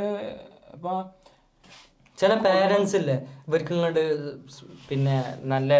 [0.75, 0.93] ഇപ്പൊ
[2.17, 3.17] ചില പേരൻസ് ഇല്ലേ
[3.47, 4.03] ഇവർക്ക് ഇങ്ങോട്ട്
[4.89, 5.15] പിന്നെ
[5.53, 5.73] നല്ല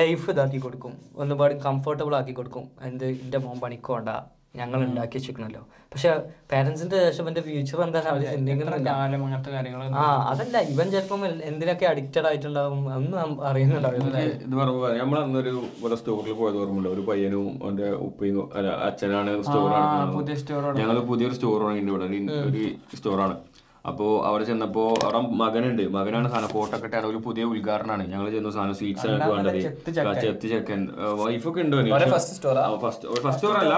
[0.00, 0.92] ലൈഫ് ഇതാക്കി കൊടുക്കും.
[1.22, 2.64] ഒന്നുപാട് കംഫർട്ടബിൾ ആക്കി കൊടുക്കും.
[2.88, 4.10] എന്ത് എന്റെ മോൻ പണിക്കോണ്ട.
[4.54, 5.60] ഞങ്ങൾ ഉണ്ടാക്കി വെച്ചിരിക്കണല്ലോ.
[5.92, 6.10] പക്ഷെ
[6.50, 8.78] പേരൻസിന്റെ ശേഷം എന്റെ ഫ്യൂച്ചർ എന്താണ് അവർ ചിന്തിക്കുന്നില്ല.
[8.88, 9.22] കാലം
[10.00, 13.18] ആ അതല്ല ഇവൻ ചിലപ്പം എന്തിനൊക്കെ അഡിക്റ്റഡ് ആയിട്ടുണ്ടാവും ഒന്നും
[13.50, 14.22] അറിയുന്നുണ്ടാവില്ല
[15.00, 18.38] നമ്മൾ അന്നൊരു ഇവിടെ സ്റ്റോറിൽ പോയത് ഓർമ്മയില്ല ഒരു പയ്യനും അവന്റെ ഉപ്പയും
[18.88, 19.70] അച്ഛനാണ് സ്റ്റോർ
[20.16, 22.44] പുതിയ store ഞങ്ങൾ പുതിയൊരു സ്റ്റോർ തുടങ്ങിയിട്ടുണ്ട് ഇവിടെ.
[22.48, 22.64] ഒരു
[22.98, 23.36] സ്റ്റോറാണ്
[23.86, 25.82] അപ്പോ അവിടെ ചെന്നപ്പോൾ അവിടെ മകനുണ്ട്.
[25.96, 29.60] മകനാണ് സാധനം ഫോട്ടോ ഒക്കെ ഒരു പുതിയ ഉദ്ഘാടനമാണ് ഞങ്ങൾ ചെന്ന സാധനം സ്വീറ്റ്സ് ആണ് വേണ്ടത്
[30.24, 30.80] ചെത്തി ചെക്കൻ
[31.22, 31.78] വൈഫൊക്കെ ഉണ്ടോ.
[32.14, 33.76] ഫസ്റ്റ് സ്റ്റോർ അല്ല.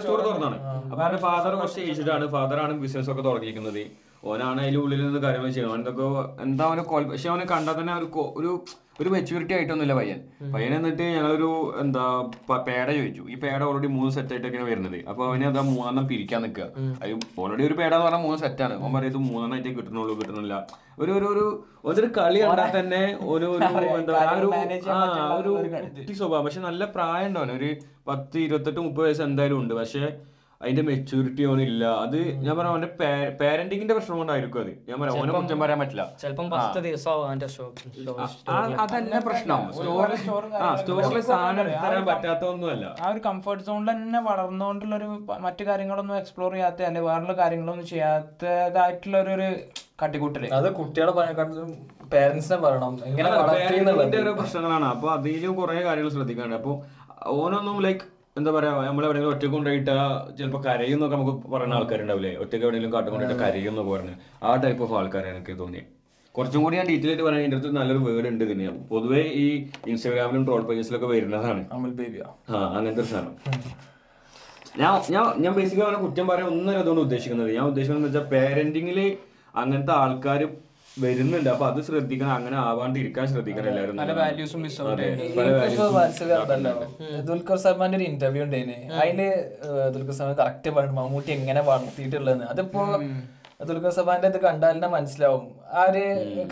[0.00, 0.58] സ്റ്റോർ തുറന്നാണ്.
[0.92, 2.72] അപ്പൊ അവരുടെ ഫാദർ കുറച്ച് ഏജ്ഡ് ആണ്.
[2.86, 3.82] ബിസിനസ് ഒക്കെ തുടങ്ങിയിരിക്കുന്നത്.
[4.30, 6.06] ഓനാണ് അതിൽ ഉള്ളിൽ നിന്ന് കാര്യങ്ങൾ ചെയ്യണം അവനൊക്കെ
[6.44, 8.08] എന്താ അവനെ കോൽ പക്ഷെ അവനെ കണ്ടാൽ തന്നെ ഒരു
[8.40, 8.50] ഒരു
[9.00, 10.18] ഒരു മെച്യൂരിറ്റി ആയിട്ടൊന്നുമില്ല പയ്യൻ.
[10.54, 11.48] പയ്യൻ എന്നിട്ട് ഞങ്ങളൊരു
[11.82, 12.02] എന്താ
[12.66, 13.22] പേട ചോദിച്ചു.
[13.32, 14.98] ഈ പേട ഓൾറെഡി മൂന്ന് സെറ്റ് ആയിട്ടൊക്കെയാണ് വരുന്നത്.
[15.10, 16.66] അപ്പൊ അവനെ അതാ മൂന്നെണ്ണം പിരിക്കാൻ നിൽക്കുക.
[17.02, 20.56] അത് ഓൾറെഡി ഒരു പേട എന്ന് പറഞ്ഞാൽ മൂന്ന് സെറ്റാണ് അവൻ പറയത് മൂന്നെണ്ണം ആയിട്ട് കിട്ടണുള്ളൂ കിട്ടണില്ല
[21.02, 21.44] ഒരു ഒരു ഒരു
[21.90, 23.02] ഒരു കളി കണ്ടാൽ തന്നെ
[23.34, 24.20] ഒരു ഒരു എന്താ
[25.38, 26.44] ഒരു ഒരു സ്വഭാവം.
[26.46, 27.70] പക്ഷെ നല്ല പ്രായം ഉണ്ടാവും ഒരു
[28.10, 29.74] പത്ത് ഇരുപത്തെട്ട് മുപ്പത് വയസ്സ് എന്തായാലും ഉണ്ട്.
[29.80, 30.04] പക്ഷെ
[30.62, 32.88] അതിന്റെ മെച്ചൂരിറ്റി ഓനില്ല അത് ഞാൻ പറഞ്ഞ അവന്റെ
[33.40, 34.72] പാരന്റിങ്ങിന്റെ പ്രശ്നം കൊണ്ടായിരിക്കും അത്.
[34.88, 36.04] ഞാൻ പറയാം ഓനെ കുറ്റം പറയാൻ പറ്റില്ല.
[38.84, 39.60] അതല്ല പ്രശ്നം.
[40.62, 45.08] ആ സ്റ്റോറിൽ സാധനം തരാൻ പറ്റാത്തൊന്നുമല്ല ആ ഒരു കംഫർട്ട് സോണിൽ തന്നെ വളർന്നുകൊണ്ടുള്ള ഒരു
[45.46, 49.48] മറ്റു കാര്യങ്ങളൊന്നും എക്സ്പ്ലോർ ചെയ്യാത്ത അല്ലെങ്കിൽ വേറെയുള്ള കാര്യങ്ങളൊന്നും ചെയ്യാത്തതായിട്ടുള്ള ഒരു ഒരു
[50.02, 50.44] കാട്ടിക്കൂട്ടൽ.
[50.60, 51.12] അത് കുട്ടികളെ
[52.14, 52.94] പേരൻസിനെ പറയണം.
[53.10, 53.28] എങ്ങനെ
[54.40, 54.86] പ്രശ്നങ്ങളാണ്.
[54.94, 56.58] അപ്പൊ അതിലും കുറെ കാര്യങ്ങൾ ശ്രദ്ധിക്കാനുണ്ട്.
[56.60, 56.72] അപ്പൊ
[57.42, 58.04] ഓനൊന്നും ലൈക്ക്
[58.36, 59.94] എന്താ പറയാ നമ്മൾ എവിടെയെങ്കിലും ഒറ്റ കൊണ്ടായിട്ട്
[60.38, 62.30] ചിലപ്പോ കരയുന്നൊക്കെ നമുക്ക് പറയുന്ന ആൾക്കാരുണ്ടാവില്ലേ?
[62.36, 65.90] ഒറ്റയ്ക്ക് എവിടെയെങ്കിലും കാട്ടും കൊണ്ടിട്ട് കരയും പറഞ്ഞ് ആ ടൈപ്പ് ഓഫ് ആൾക്കാരാണ് എനിക്ക് തോന്നിയത്
[66.34, 69.46] കുറച്ചും കൂടി ഞാൻ ഡീറ്റെയിൽ ആയിട്ട് പറയാൻ എന്റെ അടുത്ത് നല്ലൊരു വേർഡ് ഉണ്ട് ഇതിന് പൊതുവെ ഈ
[69.86, 71.62] ഇൻസ്റ്റാഗ്രാമിലും ട്രോൾ പേജസിലൊക്കെ വരുന്നതാണ്.
[72.50, 72.58] ആ.
[72.76, 73.34] അങ്ങനത്തെ ഒരു സാധനം.
[74.78, 77.50] ഞാൻ ഞാൻ ഞാൻ ബേസിക്കലി അവനെ കുറ്റം പറയാൻ ഒന്നും അതുകൊണ്ട് ഉദ്ദേശിക്കുന്നത്.
[77.54, 78.98] ഞാൻ ഉദ്ദേശിക്കുന്നത് വെച്ചാൽ പേരന്റിങ്ങിൽ
[79.54, 80.42] അങ്ങനത്തെ ആൾക്കാർ
[81.00, 81.48] വരുന്നുണ്ട്.
[81.48, 82.32] അപ്പൊ അത് ശ്രദ്ധിക്കണം.
[82.34, 84.62] അങ്ങനെ ആവാണ്ടിരിക്കാൻ ശ്രദ്ധിക്കണം എല്ലാവരും പല വാല്യൂസും
[87.30, 89.20] ദുൽഖർ സൽമാന്റെ ഒരു ഇന്റർവ്യൂ ഉണ്ടായിന് അതിൽ
[89.94, 92.44] ദുൽഖർ സൽമാൻ കറക്റ്റ് പറഞ്ഞു മമ്മൂട്ടി എങ്ങനെ വളർത്തിയിട്ടുള്ളതെന്ന്.
[92.44, 92.82] അതിപ്പോ
[93.68, 95.44] ദുൽഖർ സൽമാന്റെ ഇത് കണ്ടാൽ തന്നെ മനസ്സിലാവും.
[95.78, 96.02] ആ ഒരു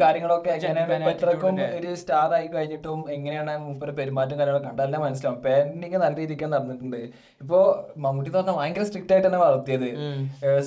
[0.00, 0.94] കാര്യങ്ങളൊക്കെ എങ്ങനെയാണ്
[1.32, 5.38] ഇപ്പൊ ഒരു സ്റ്റാർ ആയി കഴിഞ്ഞിട്ടും എങ്ങനെയാണ് മൂപ്പര് പെരുമാറ്റം കാര്യങ്ങളൊക്കെ തന്നെ മനസ്സിലാവും.
[5.46, 7.00] പേരന്റിങ് നല്ല രീതിക്ക് നടന്നിട്ടുണ്ട്.
[7.42, 7.58] ഇപ്പോ
[8.04, 9.88] മമ്മൂട്ടി എന്ന് പറഞ്ഞാൽ ഭയങ്കര സ്ട്രിക്റ്റ് ആയിട്ട് തന്നെ വളർത്തിയത്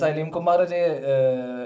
[0.03, 0.81] സലീം കുമാർ ഒരു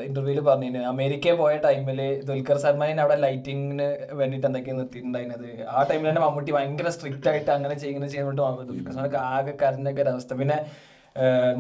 [0.08, 3.89] ഇന്റർവ്യൂൽ പറഞ്ഞു അമേരിക്കയിൽ പോയ ടൈമിൽ ദുൽഖർ സൽമാൻ അവിടെ ലൈറ്റിങ്ങിന്
[4.21, 5.50] വേണ്ടിട്ട് എന്തൊക്കെയാണ് നിർത്തിയിട്ടുണ്ടായിരുന്നത്.
[5.76, 10.13] ആ ടൈമിൽ തന്നെ മമ്മൂട്ടി ഭയങ്കര സ്ട്രിക്റ്റ് ആയിട്ട് അങ്ങനെ ചെയ്യുന്നത് ചെയ്യുന്നിട്ട് ദുൽഖർ സൽമാൻ ആകെ കരഞ്ഞൊക്കെ ഒരു
[10.15, 10.34] അവസ്ഥ.
[10.41, 10.60] പിന്നെ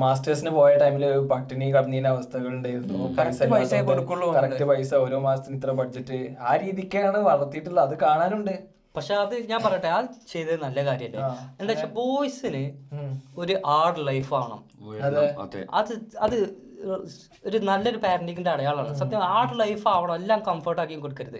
[0.03, 2.99] മാസ്റ്റേഴ്സിന് പോയ ടൈമിൽ പട്ടിണി കടന്നീന അവസ്ഥകളുണ്ടായിരുന്നു.
[3.53, 7.85] പൈസ കൊടുക്കുള്ളൂ കറക്റ്റ് പൈസ ഓരോ മാസത്തിന് ഇത്ര ബഡ്ജറ്റ് ആ രീതിക്കാണ് വളർത്തിയിട്ടുള്ളത്.
[7.87, 8.55] അത് കാണാനുണ്ട്.
[8.97, 11.19] പക്ഷെ അത് ഞാൻ പറയട്ടെ അത് ചെയ്തത് നല്ല കാര്യല്ലേ?
[11.59, 12.63] എന്താ വെച്ചാൽ ബോയ്സിന്
[13.41, 14.61] ഒരു ആർഡ് ലൈഫ് ആവണം.
[15.07, 15.25] അതെ.
[15.79, 15.93] അത്
[16.25, 16.37] അത്
[17.47, 18.95] ഒരു നല്ലൊരു പാരന്റിങ്ങിന്റെ അടയാളമാണ്.
[19.01, 21.39] സത്യം ആർട്ട് ലൈഫ് ആവണം എല്ലാം കംഫർട്ട് ആക്കി കൊടുക്കരുത്.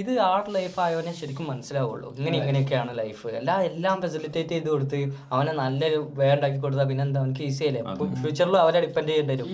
[0.00, 2.08] ഇത് ആർട്ട് ലൈഫ് ആയവനെ ശരിക്കും മനസ്സിലാവുള്ളൂ.
[2.18, 5.00] ഇങ്ങനെ ഇങ്ങനെയൊക്കെയാണ് ലൈഫ് എല്ലാം എല്ലാം ഫെസിലിറ്റേറ്റ് ചെയ്ത് കൊടുത്ത്
[5.34, 7.82] അവനെ നല്ലൊരു വേണ്ടാക്കി കൊടുത്താൽ പിന്നെ എന്താ അവനക്ക് ഈസി അല്ലേ?
[8.22, 9.46] ഫ്യൂച്ചറിൽ അവരെ ഡിപ്പെൻഡ് ചെയ്യേണ്ടി വരും.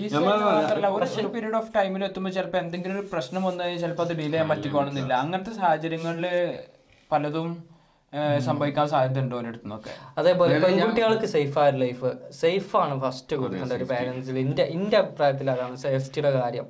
[1.35, 5.13] പീരീഡ് ഓഫ് ടൈമിൽ എത്തുമ്പോൾ ചിലപ്പോൾ എന്തെങ്കിലും ഒരു പ്രശ്നം വന്നു കഴിഞ്ഞാൽ ചിലപ്പോൾ അത് ഡീൽ ചെയ്യാൻ പറ്റിക്കോണമെന്നില്ല
[5.23, 6.27] അങ്ങനത്തെ സാഹചര്യങ്ങളിൽ
[7.11, 7.49] പലതും
[8.39, 9.89] സംഭവിക്കാൻ സാധ്യത ഉണ്ടോ അടുത്ത് നിന്നൊക്കെ?
[10.17, 15.77] അതേപോലെ പെൺകുട്ടികൾക്ക് സേഫ് ആയ ലൈഫ് സേഫ് ആണ് ഫസ്റ്റ് കൊടുക്കേണ്ട ഒരു പാരന്റ്സിൽ എന്റെ എന്റെ അഭിപ്രായത്തിൽ അതാണ്
[15.77, 16.67] സേഫ്റ്റിയുടെ കാര്യം.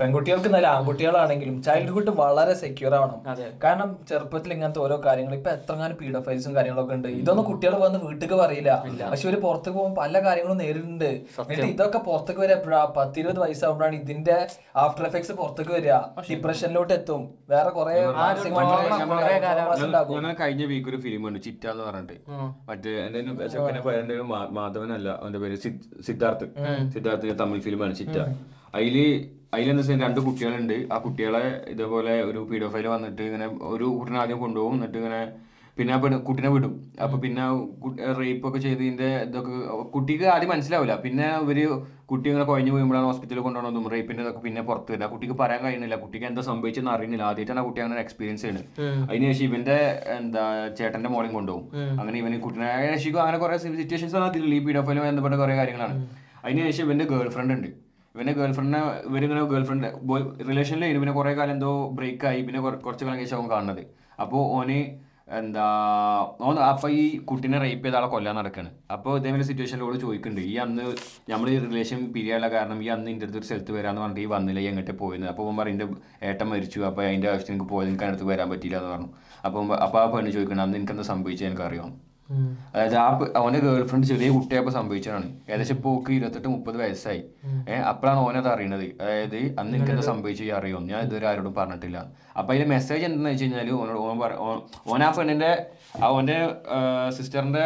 [0.00, 3.36] പെൺകുട്ടികൾക്ക് നല്ല ആൺകുട്ടികളാണെങ്കിലും ചൈൽഡ്ഹുഡ് വളരെ സെക്യൂർ ആവണം.
[3.64, 7.08] കാരണം ചെറുപ്പത്തിൽ ഇങ്ങനത്തെ ഓരോ കാര്യങ്ങൾ ഇപ്പൊ എത്രങ്ങാനും പീഡോഫൈൽസും കാര്യങ്ങളൊക്കെ ഉണ്ട്.
[7.08, 8.84] ഇതൊന്നും കുട്ടികൾ വന്ന് വീട്ടിൽ പറയില്ല.
[9.10, 11.04] പക്ഷെ ഒരു പുറത്തേക്ക് പോകുമ്പോൾ പല കാര്യങ്ങളും നേരിടുന്നുണ്ട്.
[11.04, 12.92] എന്നിട്ട് ഇതൊക്കെ പുറത്തേക്ക് വരിക എപ്പോഴാ?
[12.96, 15.92] പത്തിരുപത് വയസ്സാകുമ്പോഴാണ് ഇതിന്റെ ആഫ്റ്റർ എഫക്ട്സ് പുറത്തേക്ക് വരിക
[16.36, 17.34] ഡിപ്രഷനിലോട്ട് എത്തും.
[17.50, 18.00] വേറെ കുറെ
[20.40, 22.12] കഴിഞ്ഞ വീക്ക് ഒരു ഫിലിം ഉണ്ട് ചിറ്റ എന്ന് പറഞ്ഞിട്ട്
[22.70, 22.90] മറ്റേ
[24.00, 26.44] എന്റെ മാധവനല്ല അവന്റെ പേര് സിദ്- സിദ്ധാർത്ഥ്.
[26.92, 28.18] സിദ്ധാർത്ഥ് തമിഴ് ഫിലിമാണ് ചിറ്റ.
[28.74, 30.76] അതിൽ അതിലെന്താ വെച്ചാൽ രണ്ട് കുട്ടികളുണ്ട്.
[30.94, 34.76] ആ കുട്ടികളെ ഇതേപോലെ ഒരു പീഡോഫൈൽ വന്നിട്ട് ഇങ്ങനെ ഒരു കുട്ടിനെ ആദ്യം കൊണ്ടുപോകും.
[34.78, 35.22] എന്നിട്ട് ഇങ്ങനെ
[35.78, 36.72] പിന്നെ ആ കുട്ടിനെ വിടും.
[37.04, 37.42] അപ്പൊ പിന്നെ
[38.18, 39.52] റേപ്പ് ഒക്കെ ചെയ്തതിന്റെ ഇതൊക്കെ
[39.94, 41.58] കുട്ടിക്ക് ആദ്യം മനസ്സിലാവില്ല പിന്നെ ഇവർ
[42.10, 43.88] കുട്ടി ഇങ്ങനെ കുഴഞ്ഞു പോകുമ്പോഴാണ് ഹോസ്പിറ്റലിൽ കൊണ്ടുപോകുന്നതും.
[43.94, 45.96] റേപ്പിന്റെ ഇതൊക്കെ പിന്നെ പുറത്ത് വരില്ല കുട്ടിക്ക് പറയാൻ കഴിയുന്നില്ല.
[46.04, 47.24] കുട്ടിക്ക് എന്താ സംഭവിച്ചെന്ന് അറിയുന്നില്ല.
[47.30, 48.62] ആദ്യമായിട്ടാണ് കുട്ടി അങ്ങനെ എക്സ്പീരിയൻസ് ആണ്
[49.10, 49.78] അതിനുശേഷം ഇവന്റെ
[50.18, 50.44] എന്താ
[50.80, 51.66] ചേട്ടന്റെ മോളിൽ കൊണ്ടുപോകും.
[52.00, 52.70] അങ്ങനെ ഇവന് കുട്ടിനെ
[53.02, 55.96] ശരിക്കും അങ്ങനെ കുറെ സിറ്റുവേഷൻസ് ആണ് അതിൽ ഈ പീഡോഫൈലും ബന്ധപ്പെട്ട കുറെ കാര്യങ്ങളാണ്.
[56.44, 57.70] അതിനുശേഷം ഇവന്റെ ഗേൾ ഫ്രണ്ട് ഉണ്ട്.
[58.14, 59.86] ഇവന്റെ ഗേൾ ഫ്രണ്ടിനെ ഇവരിങ്ങനെ ഗേൾ ഫ്രണ്ട്
[60.48, 63.82] റിലേഷനിൽ പിന്നെ കുറെ കാലം എന്തോ ബ്രേക്ക് ആയി പിന്നെ കുറ- കുറച്ച് കാലം കഴിച്ച് അവൻ കാണുന്നത്.
[64.20, 64.78] അപ്പോൾ ഓന്
[65.38, 65.64] എന്താ
[66.40, 68.70] ഓൻ അപ്പൊ ഈ കുട്ടീനെ റേപ്പ് ചെയ്ത ആളെ കൊല്ലാൻ നടക്കാണ്.
[68.90, 70.84] അപ്പോൾ ഇതേപോലെ സിറ്റുവേഷനിലോട് ചോദിക്കുന്നുണ്ട് ഈ അന്ന്
[71.30, 74.60] നമ്മൾ ഈ റിലേഷൻ പിരിയാനുള്ള കാരണം ഈ അന്ന് ഇന്റെ അടുത്ത് ഒരു സ്ഥലത്ത് വരാന്ന് പറഞ്ഞിട്ട് ഈ വന്നില്ല
[74.60, 78.50] എങ്ങോട്ട് പോയത് അപ്പോൾ അവൻ പറയും എന്റെ മരിച്ചു അപ്പോൾ അതിന്റെ ആവശ്യത്തിന് എനിക്ക് പോയത് എനിക്ക് അടുത്ത് വരാൻ
[78.50, 79.10] പറ്റിയില്ല എന്ന് പറഞ്ഞു.
[79.44, 81.48] അപ്പം അപ്പോൾ ആ പെണ്ണ് ചോദിക്കണം അന്ന് എനിക്ക് എന്താ സംഭവിച്ചത്?
[81.48, 82.09] എനിക്കറിയാം?
[82.74, 85.36] അതായത് ആ അവന്റെ ഗേൾ ഫ്രണ്ട് ചെറിയ കുട്ടിയപ്പോ സംഭവിച്ചതാണ്.
[85.50, 87.22] ഏകദേശം ഇപ്പൊ ഓക്ക് ഇരുപത്തെട്ട് മുപ്പത് വയസ്സായി.
[87.68, 88.84] ഏഹ് അപ്പോഴാണ് ഓനത് അറിയണത്.
[88.84, 90.86] അതായത് അന്ന് എനിക്ക് എന്താ സംഭവിച്ചു അറിയും?
[90.86, 91.98] ഞാൻ ഇതുവരെ ആരോടും പറഞ്ഞിട്ടില്ല.
[92.38, 94.60] അപ്പൊ അതിന്റെ മെസ്സേജ് എന്താന്ന് വെച്ച് കഴിഞ്ഞാൽ ഓനോട് ഓൻ പറ ഓൻ-
[95.04, 95.66] ആ പെണ്ണിന്റെ
[96.02, 96.54] അവന്റെ
[97.10, 97.64] സിസ്റ്ററിന്റെ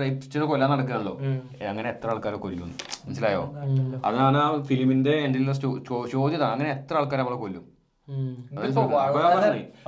[0.00, 1.18] റേപ്പിച്ചിനെ കൊല്ലാൻ നടക്കുകയാണല്ലോ
[1.68, 2.74] അങ്ങനെ എത്ര ആൾക്കാരെ കൊല്ലും?
[3.06, 3.54] മനസ്സിലായോ?
[4.04, 5.38] അതാണ് ആ ഫിലിമിന്റെ എന്റെ
[6.12, 6.42] ചോദ്യത.
[6.42, 7.75] അങ്ങനെ എത്ര ആൾക്കാരെ അവളെ കൊല്ലും?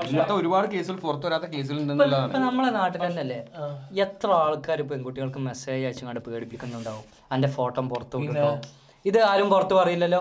[0.05, 1.79] ഇങ്ങനത്തെ ഒരുപാട് കേസുകൾ പുറത്തു വരാത്ത കേസുകൾ
[2.47, 3.39] നമ്മളെ നാട്ടിൽ തന്നെയല്ലേ
[4.05, 7.05] എത്ര ആൾക്കാർ പെൺകുട്ടികൾക്ക് മെസ്സേജ് അയച്ചുകൊണ്ട് പേടിപ്പിക്കുന്നുണ്ടാവും?
[7.35, 8.19] അന്റെ ഫോട്ടോ പുറത്തു
[9.05, 10.21] ഇത് ആരും പുറത്ത് പറയില്ലല്ലോ?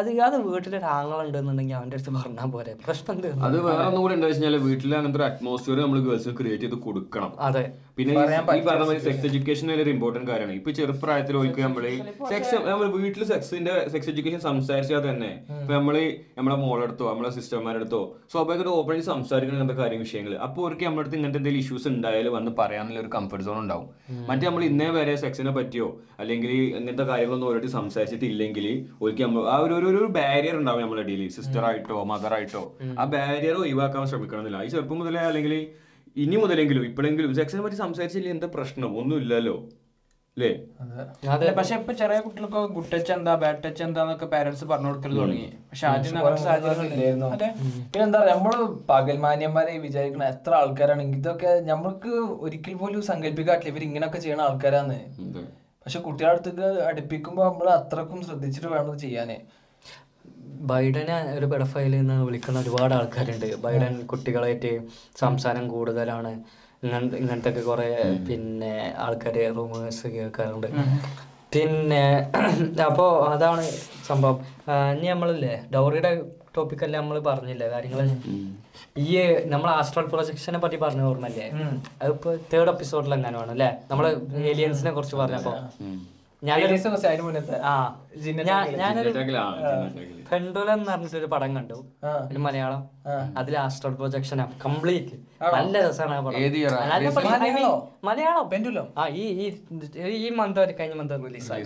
[0.00, 2.72] അത് അത് വീട്ടിലൊരു ആങ്ങളുണ്ടെന്നുണ്ടെങ്കിൽ അവന്റെ അടുത്ത് പറഞ്ഞാൽ പോരെ.
[2.86, 3.16] പ്രശ്നം
[3.46, 7.32] അത് വേറെ ഒന്നും കൂടെ എന്താ വെച്ചാൽ വീട്ടിൽ അങ്ങനത്തെ ഒരു അറ്റ്മോസ്ഫിയർ നമ്മൾ ഗേൾസ് ക്രിയേറ്റ് ചെയ്ത് കൊടുക്കണം.
[7.48, 7.64] അതെ.
[7.98, 8.34] പിന്നെ ഈ പറഞ്ഞ
[8.80, 10.56] മാതിരി സെക്സ് എഡ്യൂക്കേഷൻ വലിയൊരു ഇമ്പോർട്ടന്റ് കാര്യമാണ്.
[10.58, 11.84] ഇപ്പൊ ചെറുപ്രായത്തിൽ ഒരിക്കലും നമ്മൾ
[12.30, 15.96] സെക്സ് നമ്മൾ വീട്ടിൽ സെക്സിന്റെ സെക്സ് എഡ്യൂക്കേഷൻ സംസാരിച്ചാൽ തന്നെ ഇപ്പൊ നമ്മൾ
[16.38, 18.00] നമ്മളെ മോളെടുത്തോ നമ്മളെ സിസ്റ്റർമാരെടുത്തോ
[18.32, 22.52] സ്വാഭാവികമായിട്ട് ഓപ്പൺ സംസാരിക്കുന്ന അങ്ങനത്തെ കാര്യം വിഷയങ്ങൾ അപ്പോൾ അവർക്ക് നമ്മുടെ അടുത്ത് ഇങ്ങനത്തെ എന്തെങ്കിലും ഇഷ്യൂസ് ഉണ്ടായാലും വന്ന്
[22.60, 23.88] പറയാനുള്ള ഒരു കംഫർട്ട് സോൺ ഉണ്ടാവും.
[24.28, 25.88] മറ്റേ നമ്മൾ ഇന്നേ വരെ സെക്സിനെ പറ്റിയോ
[26.20, 28.66] അല്ലെങ്കിൽ ഇങ്ങനത്തെ കാര്യങ്ങളൊന്നും ഓരോരുത്തർ സംസാരിച്ചിട്ടില്ലെങ്കിൽ
[29.02, 32.62] ഒരിക്കൽ നമ്മൾ ആ ഒരു ഒരു- ബാരിയർ ഉണ്ടാവും നമ്മുടെ ഇടയിൽ സിസ്റ്റർ ആയിട്ടോ മദർ ആയിട്ടോ.
[32.94, 34.60] ആ ബാരിയർ ഒഴിവാക്കാൻ ശ്രമിക്കണമെന്നില്ല.
[34.62, 35.54] ഈ ചെറുപ്പം മുതലേ അല്ലെങ്കിൽ
[36.22, 38.30] ഇനി മുതലെങ്കിലും ഇപ്പോഴെങ്കിലും സെക്സിനെ പറ്റി സംസാരിച്ചില്ല?
[38.36, 38.90] എന്താ പ്രശ്നം?
[39.00, 39.56] ഒന്നും ഇല്ലല്ലോ.
[40.36, 40.50] അല്ലേ
[41.34, 41.46] അതെ.
[41.58, 45.46] പക്ഷെ ഇപ്പൊ ചെറിയ കുട്ടികൾക്ക് ഗുഡ് ടച്ച് എന്താ ബാഡ് ടച്ച് എന്താന്നൊക്കെ പാരന്റ്സ് പറഞ്ഞു കൊടുക്കൽ തുടങ്ങി.
[45.70, 46.12] പക്ഷെ ആദ്യം
[47.92, 48.54] പിന്നെ എന്താ പറയാ നമ്മൾ
[48.90, 52.12] പകൽമാന്യന്മാരെ വിചാരിക്കണ എത്ര ആൾക്കാരാണ് ഇതൊക്കെ നമ്മൾക്ക്
[52.46, 55.00] ഒരിക്കൽ പോലും സങ്കല്പിക്കാട്ടില്ല ഇവർ ഇങ്ങനെയൊക്കെ ചെയ്യണ ആൾക്കാരാന്ന്.
[55.26, 55.42] അതെ.
[55.86, 59.38] പക്ഷെ കുട്ടികളുടെ അടുത്തേക്ക് അടുപ്പിക്കുമ്പോ നമ്മൾ അത്രക്കും ശ്രദ്ധിച്ചിട്ട് വേണം ചെയ്യാനേ.
[60.70, 63.46] ബൈഡനെ ഒരു പെഡഫൈൽ എന്ന് വിളിക്കുന്ന ഒരുപാട് ആൾക്കാരുണ്ട്.
[63.64, 64.70] ബൈഡൻ കുട്ടികളായിട്ട്
[65.16, 66.32] സംസാരം കൂടുതലാണ്.
[67.20, 67.88] ഇങ്ങനത്തെ ഒക്കെ കുറെ
[68.28, 68.74] പിന്നെ
[69.06, 70.68] ആൾക്കാര് റൂമേഴ്സ് കേൾക്കാറുണ്ട്.
[71.54, 72.02] പിന്നെ
[72.88, 73.62] അപ്പോൾ അതാണ്
[74.08, 74.38] സംഭവം.
[74.94, 76.12] ഇനി നമ്മളില്ലേ ഡൗറിയുടെ
[76.56, 78.00] ടോപ്പിക്കല്ലേ നമ്മൾ പറഞ്ഞില്ല കാര്യങ്ങൾ
[78.98, 79.16] ഈ
[79.52, 81.46] നമ്മൾ ആസ്ട്രോൾ പ്രൊജക്ഷനെ പറ്റി പറഞ്ഞ ഓർമ്മല്ലേ
[82.02, 84.06] അതിപ്പോ തേർഡ് എപ്പിസോഡിൽ എങ്ങനെയാണ് അല്ലേ നമ്മൾ
[84.52, 85.52] ഏലിയൻസിനെ കുറിച്ച് പറഞ്ഞപ്പോ.
[86.42, 86.74] ഞാനൊരു
[90.72, 91.76] എന്ന് പറഞ്ഞിട്ടൊരു പടം കണ്ടു.
[92.30, 92.82] ഒരു മലയാളം.
[93.36, 95.16] അതിൽ ആസ്ട്രൽ പ്രൊജക്ഷൻ കംപ്ലീറ്റ്
[95.54, 97.72] നല്ല രസമാണ് മലയാളോ?
[98.04, 98.44] മലയാളം.
[98.50, 99.48] പെൻഡുലം ആ ഈ ഈ
[100.18, 101.64] ഈ മന്ത് കഴിഞ്ഞ മന്ത് റിലീസായി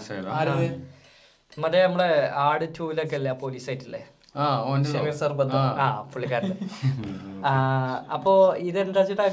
[1.58, 2.11] മറ്റേ നമ്മളെ
[2.42, 4.02] ആട് ടൂലൊക്കെ അല്ലേ പോലീസ് ആയിട്ടില്ലേ?
[6.12, 6.52] പുള്ളിക്കാരൻ
[7.46, 7.52] ആ.
[8.14, 8.32] അപ്പോ
[8.62, 9.24] ഇതെന്താ വെച്ചിട്ടാ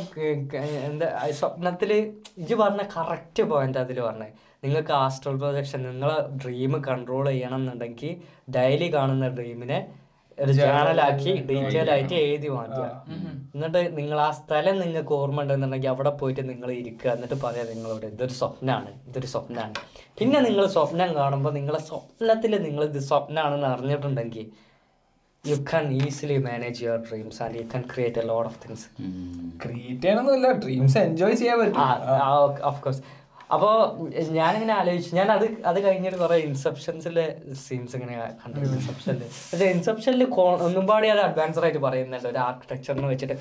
[0.88, 1.92] എന്താ സ്വപ്നത്തിൽ
[2.38, 8.14] ഇജ് പറഞ്ഞ കറക്റ്റ് പോയിന്റ് അതിൽ പറഞ്ഞത് നിങ്ങൾക്ക് ആസ്ട്രൽ പ്രൊജക്ഷൻ നിങ്ങളെ ഡ്രീം കൺട്രോൾ ചെയ്യണം എന്നുണ്ടെങ്കിൽ
[8.56, 9.80] ഡെയിലി കാണുന്ന ഡ്രീമിനെ
[10.44, 12.86] ഒരു ജേണലാക്കി ഡീറ്റെയിൽ ആയിട്ട് എഴുതി മാറ്റുക.
[13.54, 17.10] എന്നിട്ട് നിങ്ങൾ ആ സ്ഥലം നിങ്ങൾക്ക് ഓർമ്മ ഉണ്ടെന്നുണ്ടെങ്കിൽ അവിടെ പോയിട്ട് നിങ്ങൾ ഇരിക്കുക.
[17.16, 19.76] എന്നിട്ട് പറയാം നിങ്ങളോട് ഇതൊരു സ്വപ്നമാണ് ഇതൊരു സ്വപ്നമാണ്
[20.20, 24.46] പിന്നെ നിങ്ങൾ സ്വപ്നം കാണുമ്പോൾ നിങ്ങളെ സ്വപ്നത്തിൽ നിങ്ങൾ ഇത് സ്വപ്നമാണെന്ന് അറിഞ്ഞിട്ടുണ്ടെങ്കിൽ
[25.44, 28.88] you can easily manage your dreams and you can create a lot of things
[29.64, 31.80] create ചെയ്യണമെന്നില്ല ഡ്രീംസ് എൻജോയ് ചെയ്യാൻ പറ്റും.
[32.72, 33.02] ഓഫ് കോഴ്സ്
[33.56, 33.76] അപ്പോൾ
[34.40, 35.12] ഞാനിങ്ങനെ ആലോചിച്ചു.
[35.20, 37.26] ഞാൻ അത് അത് കഴിഞ്ഞിട്ട് കുറേ ഇൻസെപ്ഷൻസിലെ
[37.66, 38.66] സീൻസ് ഇങ്ങനെ കണ്ടു.
[38.78, 40.24] ഇൻസെപ്ഷനിൽ പക്ഷേ ഇൻസെപ്ഷനിൽ
[40.68, 43.38] ഒന്നും പാടി അത് അഡ്വാൻസർ ആയിട്ട് പറയുന്നുണ്ട് ഒരു ആർക്കിടെക്ചറിന് വെച്ചിട്ട്.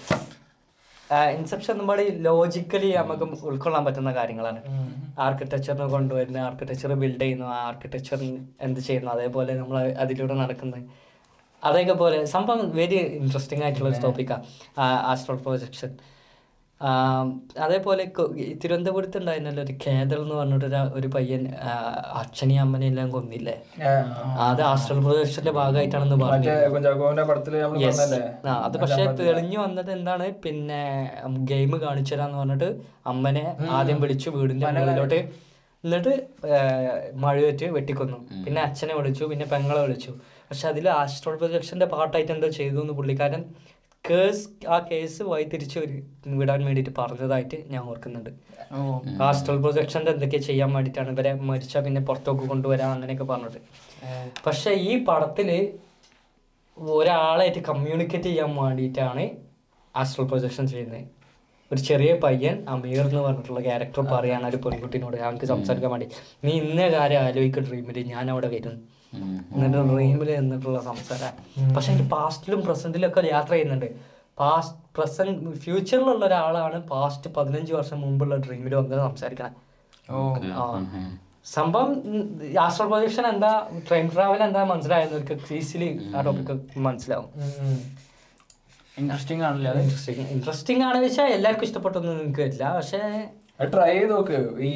[1.38, 4.60] ഇൻസെപ്ഷൻ ഒന്നും പാടി ലോജിക്കലി നമുക്ക് ഉൾക്കൊള്ളാൻ പറ്റുന്ന കാര്യങ്ങളാണ്.
[5.26, 8.20] ആർക്കിടെക്ചറിനെ കൊണ്ടുവരുന്ന ആർക്കിടെക്ചർ ബിൽഡ് ചെയ്യുന്നു ആ ആർക്കിടെക്ചർ
[8.66, 10.82] എന്ത് ചെയ്യുന്നു അതേപോലെ നമ്മൾ അതിലൂടെ നടക്കുന്നത്
[11.62, 14.44] അതൊക്കെ പോലെ സംഭവം വെരി ഇൻട്രസ്റ്റിംഗ് ആയിട്ടുള്ള ഒരു ടോപ്പിക്കാണ്
[15.12, 15.92] ആസ്ട്രോൾ പ്രൊജക്ഷൻ
[17.60, 18.02] അതേപോലെ
[18.64, 21.42] തിരുവനന്തപുരത്ത് ഉണ്ടായിരുന്നല്ലോ ഒരു കേദൽ എന്ന് പറഞ്ഞിട്ട് ഒരു- ഒരു പയ്യൻ
[22.12, 23.54] അച്ഛനെയും അമ്മനെയും എല്ലാം കൊന്നില്ലേ?
[24.40, 26.50] അത് ആസ്ട്രൽ പ്രദേശത്തിന്റെ ഭാഗമായിട്ടാണെന്ന് പറഞ്ഞു.
[28.58, 30.32] അത് പക്ഷെ തെളിഞ്ഞു വന്നത് എന്താണ്?
[30.44, 30.80] പിന്നെ
[31.50, 32.70] ഗെയിം കാണിച്ചു തരാന്ന് പറഞ്ഞിട്ട്
[33.06, 35.20] അമ്മനെ ആദ്യം വിളിച്ചു വീടിന്റെ മുകളിലോട്ട്
[35.84, 36.12] എന്നിട്ട്
[37.14, 38.16] മഴയേറ്റ് വെട്ടിക്കൊന്നു.
[38.44, 40.12] പിന്നെ അച്ഛനെ വിളിച്ചു പിന്നെ പെങ്ങളെ വിളിച്ചു.
[40.50, 43.42] പക്ഷെ അതിൽ ആസ്ട്രോൾ പ്രൊജക്ഷന്റെ പാർട്ടായിട്ട് എന്തോ ചെയ്തു എന്ന് പുള്ളിക്കാരൻ
[44.04, 45.96] കേസ് ആ കേസ് വഴിതിരിച്ച് ഒരു
[46.40, 48.30] വിടാൻ വേണ്ടിയിട്ട് പറഞ്ഞതായിട്ട് ഞാൻ ഓർക്കുന്നുണ്ട്.
[49.26, 53.60] ആസ്ട്രൽ പ്രൊജക്ഷന്റെ എന്തൊക്കെ ചെയ്യാൻ വേണ്ടിയിട്ടാണ് ഇവരെ മരിച്ചാൽ പിന്നെ പുറത്തേക്ക് കൊണ്ടുവരാൻ അങ്ങനെയൊക്കെ പറഞ്ഞിട്ട്.
[54.46, 55.50] പക്ഷെ ഈ പടത്തിൽ
[56.76, 59.24] ഒരാളായിട്ട് കമ്മ്യൂണിക്കേറ്റ് ചെയ്യാൻ വേണ്ടിയിട്ടാണ്
[59.94, 61.04] ആസ്ട്രൽ പ്രൊജക്ഷൻ ചെയ്യുന്നത്.
[61.70, 65.16] ഒരു ചെറിയ പയ്യൻ അമീർ എന്ന് പറഞ്ഞിട്ടുള്ള ക്യാരക്ടർ പറയാണ് ഒരു പെൺകുട്ടിനോട്.
[65.22, 66.08] ഞങ്ങൾക്ക് സംസാരിക്കാൻ വേണ്ടി.
[66.44, 68.76] നീ ഇന്ന കാര്യം ആലോചിക്കും ഡ്രീമിൽ ഞാൻ അവിടെ വരും.
[69.12, 71.34] എന്നിട്ട് ഡ്രീമിൽ നിന്നിട്ടുള്ള സംസാരം.
[71.74, 73.88] പക്ഷെ എനിക്ക് പാസ്റ്റിലും പ്രസന്റിലും ഒക്കെ യാത്ര ചെയ്യുന്നുണ്ട്.
[74.40, 79.54] പാസ്റ്റ് പ്രസന്റ് ഫ്യൂച്ചറിലുള്ള ഒരാളാണ് പാസ്റ്റ് പതിനഞ്ച് വർഷം മുമ്പുള്ള ഡ്രീമിൽ വന്ന് സംസാരിക്കണം.
[81.56, 81.90] സംഭവം
[82.64, 83.50] ആസ്ട്രോ പ്രൊജക്ഷൻ എന്താ
[83.88, 86.52] ട്രെയിൻ ട്രാവൽ എന്താ മനസ്സിലായവർക്ക് ഈസിലി ആ ടോപ്പിക്
[86.86, 87.30] മനസ്സിലാവും.
[89.02, 90.98] ഇൻട്രസ്റ്റിംഗ് ആണല്ലേ ഇൻട്രസ്റ്റിംഗ് ഇൻട്രസ്റ്റിംഗ് ആണ്.
[91.04, 92.64] വെച്ചാൽ എല്ലാവർക്കും ഇഷ്ടപ്പെട്ടൊന്നും നിങ്ങൾക്ക് വരില്ല.
[92.78, 93.02] പക്ഷേ
[93.58, 94.38] ട്രൈ ചെയ്ത് നോക്ക്.
[94.60, 94.72] ഈ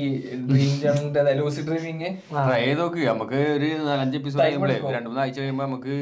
[0.50, 3.06] ഡ്രീം ജേണിന്റെ ലൂസി ഡ്രീമിങ് ട്രൈ ചെയ്ത് നോക്ക്.
[3.06, 5.94] നമുക്ക് ഒരു നാലഞ്ച് എപ്പിസോഡ് Time കഴിയുമ്പോഴേ രണ്ടു മൂന്ന് ആഴ്ച കഴിയുമ്പോ നമുക്ക്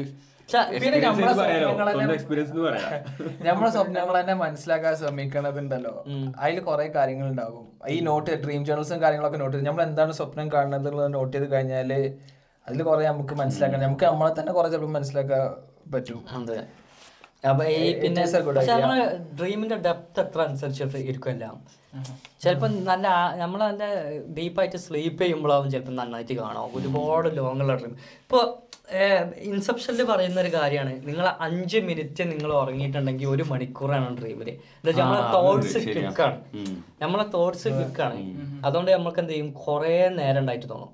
[3.45, 6.05] നമ്മളെ സ്വപ്നങ്ങൾ തന്നെ- മനസ്സിലാക്കാൻ ശ്രമിക്കണതുണ്ടല്ലോ.
[6.39, 11.13] അതിൽ കുറെ കാര്യങ്ങൾ ഉണ്ടാകും ഈ നോട്ട് ഡ്രീം ജേണൽസും കാര്യങ്ങളൊക്കെ നോട്ട് ചെയ്ത് നമ്മൾ എന്താണ് സ്വപ്നം കാണുന്നത്
[11.13, 11.93] നോട്ട് ചെയ്ത് കഴിഞ്ഞാൽ
[12.67, 15.41] അതിൽ കുറെ നമുക്ക് മനസ്സിലാക്കാൻ നമുക്ക് നമ്മളെ തന്നെ കുറെ ചിലപ്പോൾ മനസ്സിലാക്കാൻ
[15.91, 16.25] പറ്റും.
[16.31, 16.57] അതെ.
[17.43, 18.23] അപ്പൊ ഈ പിന്നെ.
[18.81, 19.05] നമ്മളെ
[19.39, 21.45] ഡ്രീമിന്റെ ഡെപ്ത് എത്ര അനുസരിച്ചിട്ട് ഇരിക്കുമല്ല.
[22.41, 23.07] ചിലപ്പോൾ നല്ല
[23.41, 23.85] നമ്മൾ നല്ല
[24.37, 28.43] ഡീപ്പായിട്ട് സ്ലീപ്പ് ചെയ്യുമ്പോഴാവും ചിലപ്പോൾ നന്നായിട്ട് കാണാം ഒരുപാട് ലോങ്ങുള്ള ഡ്രീം ഇപ്പോൾ
[29.49, 30.93] ഇൻസെപ്ഷനിൽ പറയുന്ന ഒരു കാര്യമാണ്.
[31.09, 36.39] നിങ്ങൾ അഞ്ച് മിനിറ്റ് നിങ്ങൾ ഉറങ്ങിയിട്ടുണ്ടെങ്കിൽ ഒരു മണിക്കൂറാണ് ഡ്രീമിൽ എന്താ നമ്മളെ തോട്ട്സ് ക്വിക്കാണ് ക്ലിക്കാണ്
[37.03, 38.19] നമ്മളെ തോട്ട്സ് ക്വിക്കാണ്
[38.67, 39.51] അതുകൊണ്ട് നമ്മൾക്ക് എന്ത് ചെയ്യും?
[39.65, 40.91] കുറേ നേരം ഉണ്ടായിട്ട് തോന്നും.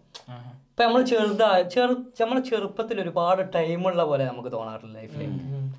[0.72, 5.22] ഇപ്പൊ നമ്മൾ ചെറുതാ ചെറു നമ്മളെ ചെറുപ്പത്തിൽ ഒരുപാട് ടൈമുള്ള പോലെ നമുക്ക് തോന്നാറില്ല ലൈഫിൽ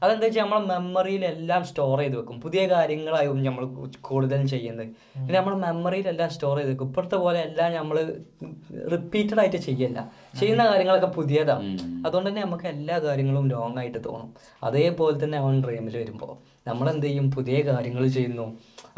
[0.03, 2.37] അതെന്താ വെച്ചാൽ നമ്മളെ മെമ്മറിയിൽ എല്ലാം സ്റ്റോർ ചെയ്ത് വെക്കും.
[2.45, 3.65] പുതിയ കാര്യങ്ങളായും നമ്മൾ
[4.09, 4.89] കൂടുതലും ചെയ്യുന്നത്.
[5.15, 6.89] പിന്നെ നമ്മൾ മെമ്മറിയിലെല്ലാം സ്റ്റോർ ചെയ്ത് വെക്കും.
[6.91, 7.99] ഇപ്പോഴത്തെ പോലെ എല്ലാം നമ്മൾ
[8.95, 9.99] റിപ്പീറ്റഡ് ആയിട്ട് ചെയ്യല്ല.
[10.41, 11.71] ചെയ്യുന്ന കാര്യങ്ങളൊക്കെ പുതിയതാണ്
[12.07, 14.31] അതുകൊണ്ട് തന്നെ നമുക്ക് എല്ലാ കാര്യങ്ങളും ലോങ് ആയിട്ട് തോന്നും.
[14.69, 16.33] അതേപോലെ തന്നെ അവൻ ഡ്രീമിൽ വരുമ്പോൾ
[16.69, 18.47] നമ്മൾ എന്ത് ചെയ്യും പുതിയ കാര്യങ്ങൾ ചെയ്യുന്നു.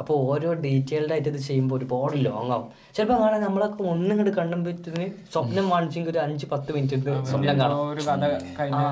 [0.00, 2.68] അപ്പോൾ ഓരോ ഡീറ്റെയിൽഡ് ആയിട്ട് ഇത് ചെയ്യുമ്പോൾ ഒരുപാട് ലോങ് ആവും.
[2.96, 7.78] ചിലപ്പോൾ കാണാൻ നമ്മളൊക്കെ ഒന്നും ഇങ്ങോട്ട് കണ്ടുമ്പോഴത്തേന് സ്വപ്നം വാണിച്ചെങ്കിൽ ഒരു അഞ്ച് പത്ത് മിനിറ്റ് സ്വപ്നം കാണാം.
[7.94, 8.82] ഒരു കഥ കഴിഞ്ഞ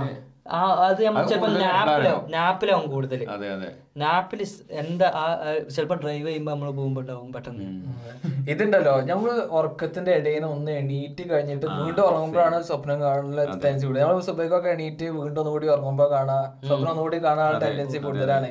[0.48, 3.68] ആ അത് നമ്മൾ ചിലപ്പോൾ നാപ്പിലാവും നാപ്പിലാവും കൂടുതൽ അതെ അതെ.
[3.96, 4.40] നാപ്പിൽ
[4.80, 5.08] എന്താ
[5.68, 7.66] ചിലപ്പോൾ ഡ്രൈവ് ചെയ്യുമ്പോൾ നമ്മൾ പോകുമ്പോട്ടാവും പെട്ടെന്ന്.
[8.52, 14.22] ഇതുണ്ടല്ലോ നമ്മൾ ഉറക്കത്തിന്റെ ഇടയിൽ നിന്ന് ഒന്ന് എണീറ്റ് കഴിഞ്ഞിട്ട് വീണ്ടും ഉറങ്ങുമ്പോഴാണ് സ്വപ്നം കാണുന്ന ടെൻഡൻസി കൂടുതൽ നമ്മൾ
[14.28, 18.50] സ്വപ്നക്കൊക്കെ എണീറ്റ് വീണ്ടും ഒന്നുകൂടി ഉറങ്ങുമ്പോൾ കാണാ സ്വപ്നം ഒന്നുകൂടി കാണാനുള്ള ടെൻഡൻസി കൂടുതലാണ്.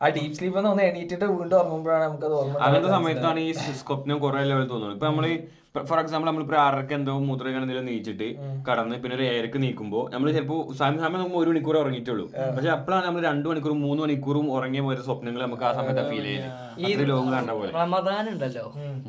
[0.00, 4.64] ആ ഡീപ് സ്ലീപ്പ് ഒന്ന് എണീറ്റിട്ട് വീണ്ടും ഉറങ്ങുമ്പോഴാണ് നമുക്കത് ഓർമ്മ അങ്ങനത്തെ സമയത്താണ് ഈ സ്വപ്നം കുറെ ലെവൽ
[4.70, 4.96] തോന്നുന്നത്.
[4.96, 5.26] ഇപ്പൊ നമ്മൾ
[5.74, 8.26] ഫോർ എക്സാമ്പിൾ നമ്മളിപ്പോ ആറരക്ക് എന്തോ മൂത്രമൊക്കെ എന്തെങ്കിലും നീച്ചിട്ട്
[8.68, 12.24] കടന്ന് പിന്നെ ഒരു ഏഴരക്ക് നീക്കുമ്പോൾ നമ്മൾ ചിലപ്പോൾ സമയം സമയം നമുക്ക് ഒരു മണിക്കൂർ ഉറങ്ങിയിട്ടുള്ളൂ.
[12.54, 16.80] പക്ഷെ അപ്പോഴാണ് നമ്മൾ രണ്ടു മണിക്കൂറും മൂന്ന് മണിക്കൂറും ഉറങ്ങിയ പോലെ സ്വപ്നങ്ങൾ നമുക്ക് ആ സമയത്ത് ഫീൽ ചെയ്യുന്നത്
[16.88, 17.70] ഈ ലോങ് കണ്ട പോലെ.
[17.82, 18.64] റമദാൻ ഉണ്ടല്ലോ.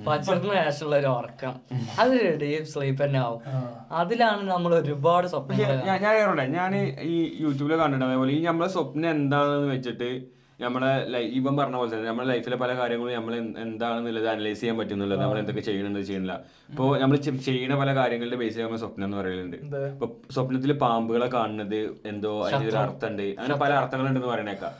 [0.08, 1.56] പച്ചറിന് ശേഷമുള്ള ഒരു ഉറക്കം.
[2.04, 3.42] അത് ഡീപ് സ്ലീപ്പ് തന്നെ ആവും.
[4.02, 6.76] അതിലാണ് നമ്മൾ ഒരുപാട് സ്വപ്നങ്ങൾ ഞാൻ ഞാൻ ഞാൻ
[7.14, 10.12] ഈ യൂട്യൂബിൽ കണ്ടിട്ടുണ്ട് അതേപോലെ ഈ നമ്മളെ സ്വപ്നം എന്താണെന്ന് വെച്ചിട്ട്
[10.62, 15.22] നമ്മളെ ലൈഫ് ഇവൻ പറഞ്ഞ പോലെ തന്നെ നമ്മുടെ ലൈഫിലെ പല കാര്യങ്ങളും നമ്മൾ എന്താണെന്നുള്ളത് അനലൈസ് ചെയ്യാൻ പറ്റുന്നുള്ളത്.
[15.22, 16.36] നമ്മൾ എന്തൊക്കെ ചെയ്യണമെന്ന് ചെയ്യുന്നില്ല.
[16.70, 19.58] ഇപ്പോൾ നമ്മൾ ചെയ്യുന്ന പല കാര്യങ്ങളുടെ ബേസിൽ നമ്മൾ സ്വപ്നം എന്ന് പറയുന്നുണ്ട്
[19.94, 24.74] ഇപ്പൊ സ്വപ്നത്തിൽ പാമ്പുകളെ കാണുന്നത് എന്തോ അതിനൊരു അർത്ഥമുണ്ട് അങ്ങനെ പല അർത്ഥങ്ങളുണ്ടെന്ന് പറയണേക്കാം.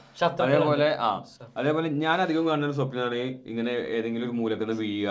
[0.46, 1.10] അതേപോലെ ആ.
[1.56, 5.10] അതേപോലെ ഞാൻ അധികം കാണുന്ന ഒരു സ്വപ്നമാണ് ഇങ്ങനെ ഏതെങ്കിലും ഒരു മൂലക്കുന്ന് വീഴുക.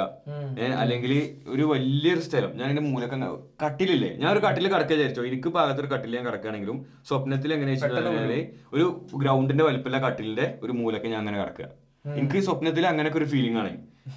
[0.79, 1.13] അല്ലെങ്കിൽ
[1.47, 2.51] ഒരു വലിയൊരു സ്ഥലം.
[2.55, 3.15] ഞാൻ എന്റെ മൂലക്ക
[3.63, 4.09] കട്ടിലില്ലേ?
[4.15, 5.25] ഞാൻ ഒരു കട്ടിൽ കിടക്കുക വിചാരിച്ചോ.
[5.25, 8.33] എനിക്ക് ഭാഗത്തൊരു കട്ടിൽ ഞാൻ കിടക്കുകയാണെങ്കിലും സ്വപ്നത്തിൽ എങ്ങനെ വെച്ചിട്ടുണ്ടെങ്കിൽ
[8.73, 11.67] ഒരു ഗ്രൗണ്ടിന്റെ വലിപ്പമുള്ള കട്ടിലിന്റെ ഒരു മൂലക്ക് ഞാൻ അങ്ങനെ കിടക്കുക.
[12.05, 13.71] എനിക്ക് സ്വപ്നത്തിൽ അങ്ങനെയൊക്കെ ഒരു ഫീലിംഗ് ആണ്.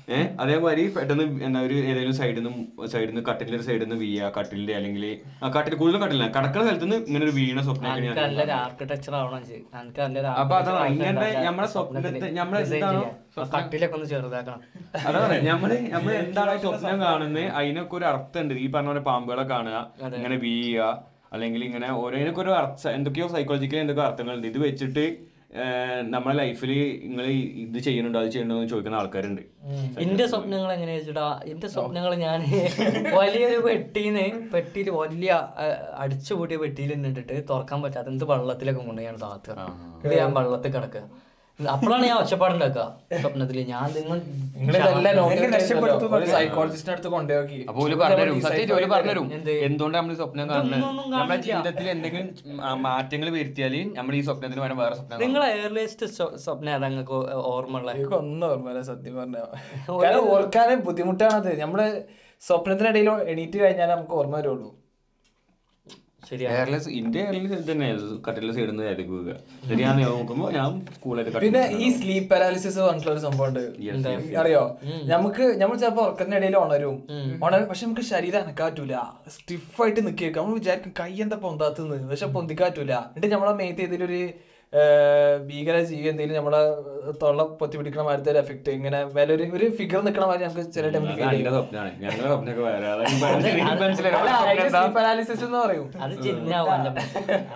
[0.09, 2.52] ഏഹ് അതേമാതിരി പെട്ടെന്ന് എന്താ ഒരു ഏതെങ്കിലും സൈഡിൽ നിന്ന്
[2.92, 5.04] സൈഡിൽ നിന്ന് കട്ടിലിന്റെ ഒരു സൈഡിൽ നിന്ന് വീഴുക കട്ടിലിന്റെ അല്ലെങ്കിൽ
[5.42, 7.90] ആ കട്ടിൽ കൂടുതലും കട്ടില്ല കടക്കുന്ന സ്ഥലത്ത് നിന്ന് ഇങ്ങനെ ഒരു വീണ സ്വപ്നം
[10.42, 11.10] അപ്പൊ അതാണ് ഇങ്ങനത്തെ
[11.48, 13.02] നമ്മളെ സ്വപ്നത്തെ- നമ്മളെ എന്താണോ
[13.54, 14.62] കട്ടിലൊക്കെ ഒന്ന് ചെറുതാക്കണം.
[15.44, 19.77] നമ്മൾ നമ്മൾ എന്താണ് സ്വപ്നം കാണുന്നത് അതിനൊക്കെ ഒരു അർത്ഥമുണ്ട് ഈ പറഞ്ഞ പോലെ പാമ്പുകളെ കാണുക
[20.14, 20.88] ഇങ്ങനെ വീഴുക
[21.35, 24.46] അല്ലെങ്കിൽ ഇങ്ങനെ ഓരോന്നിനൊക്കെ ഒരു അർത്ഥം എന്തൊക്കെയോ സൈക്കോളജിക്കൽ എന്തൊക്കെ അർത്ഥങ്ങളുണ്ട്.
[24.46, 25.06] ഇത് വെച്ചിട്ട്
[26.11, 26.71] നമ്മുടെ ലൈഫിൽ
[27.02, 27.27] നിങ്ങൾ
[27.65, 29.42] ഇത് ചെയ്യുന്നുണ്ടോ അത് എന്ന് ചോദിക്കുന്ന ആൾക്കാരുണ്ട്.
[29.98, 32.40] എന്റെ സ്വപ്നങ്ങൾ എങ്ങനെയാ വെച്ചിട്ടാ എന്റെ സ്വപ്നങ്ങൾ ഞാൻ
[33.19, 34.25] വലിയൊരു പെട്ടീന്ന്
[34.55, 35.31] പെട്ടിയിൽ വലിയ
[35.96, 39.57] അടിച്ചുപൂട്ടിയ പെട്ടിയിൽ നിന്നിട്ട് തുറക്കാൻ പറ്റാത്ത എന്ത് വള്ളത്തിലൊക്കെ കൊണ്ട് ഞാൻ താത്തുക.
[40.15, 41.05] ഞാൻ വള്ളത്തിൽ കിടക്കുക.
[41.59, 42.85] അപ്പോഴാണ് ഞാൻ ഒച്ചപ്പാടുണ്ടാക്കുക
[43.23, 44.17] സ്വപ്നത്തിൽ ഞാൻ നിങ്ങൾ
[44.59, 45.37] നിങ്ങളിതെല്ലാം നോക്കി
[46.17, 47.59] ഒരു സൈക്കോളജിസ്റ്റിന്റെ അടുത്ത് കൊണ്ടുപോയി?
[49.67, 50.83] എന്തുകൊണ്ട് നമ്മൾ സ്വപ്നം കാണുന്നത്?
[51.15, 52.27] നമ്മുടെ ജീവിതത്തിൽ എന്തെങ്കിലും
[52.87, 56.07] മാറ്റങ്ങൾ വരുത്തിയാൽ നമ്മൾ ഈ സ്വപ്നത്തിന് പകരം വേറെ സ്വപ്നം നിങ്ങൾ നിങ്ങളെ എയർലിസ്റ്റ്
[56.46, 57.19] സ്വപ്നം ഏതാ നിങ്ങൾക്ക്
[57.55, 59.37] ഓർമ്മ ഉള്ള എനിക്ക് ഒന്നും ഓർമ്മയില്ല സത്യം പറഞ്ഞ.
[60.37, 61.52] ഓർക്കാനും ബുദ്ധിമുട്ടാണത്.
[61.65, 61.81] നമ്മൾ
[62.42, 64.71] സ്വപ്നത്തിനിടയിൽ എണീറ്റ് കഴിഞ്ഞാൽ നമുക്ക് ഓർമ്മ വരുള്ളൂ.
[66.98, 67.22] ഇന്ത്യ
[67.70, 67.88] തന്നെ
[68.27, 69.35] കട്ടിലെ സൈഡിൽ നിന്ന്
[69.70, 73.64] ശരിയാണ് നോക്കുമ്പോൾ ഞാൻ സ്കൂളായിട്ട് പിന്നെ ഈ സ്ലീപ്പ് പാരാലിസിസ് പറഞ്ഞിട്ടുള്ള ഒരു സംഭവം ഉണ്ട്.
[74.42, 74.62] അറിയോ?
[75.12, 76.96] നമുക്ക് നമ്മൾ ചിലപ്പോ ഉറക്കത്തിനിടയിൽ ഉണരും.
[77.46, 78.96] ഉണരും പക്ഷെ നമുക്ക് ശരീരം അനക്കാറ്റൂല.
[79.37, 82.94] സ്റ്റിഫായിട്ട് നിൽക്കുക നമ്മൾ വിചാരിക്കും കൈ എന്താ പൊന്താത്തുന്നത് പക്ഷെ പൊന്തിക്കാറ്റൂല.
[83.16, 84.22] എന്നിട്ട് നമ്മളെ മേത്ത് ഇതിലൊരു
[85.48, 86.60] ഭീകര ജീവി എന്തെങ്കിലും നമ്മളെ
[87.22, 90.87] തൊള്ള പൊത്തി പിടിക്കണ മാതിരത്തെ ഒരു എഫക്ട് ഇങ്ങനെ വില ഒരു ഒരു ഫിഗർ നിൽക്കണ മാതിരി നമുക്ക് ചില
[94.96, 95.87] പാരാലിസിസ് എന്ന് പറയും.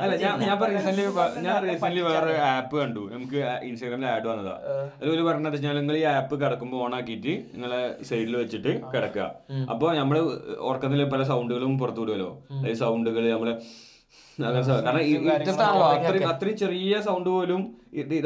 [0.03, 1.05] അല്ല ഞാൻ ഞാൻ റീസെന്റ്
[1.47, 3.03] ഞാൻ റീസെന്റ് വേറെ ആപ്പ് കണ്ടു.
[3.15, 3.41] നമുക്ക്
[3.71, 4.55] ഇൻസ്റ്റാഗ്രാമിൽ ആഡ് വന്നതാ.
[5.03, 9.27] അതിൽ പറഞ്ഞത് വെച്ചാൽ നിങ്ങൾ ഈ ആപ്പ് കിടക്കുമ്പോൾ ഓൺ ആക്കിയിട്ട് നിങ്ങളെ സൈഡിൽ വെച്ചിട്ട് കിടക്കുക.
[9.75, 10.19] അപ്പൊ നമ്മൾ
[10.71, 12.31] ഉറക്കത്തിൽ പല സൗണ്ടുകളും പുറത്തു വിടുമല്ലോ
[12.71, 13.51] ഈ സൗണ്ടുകൾ നമ്മൾ
[14.39, 17.63] കാരണം അത്രയും ചെറിയ സൗണ്ട് പോലും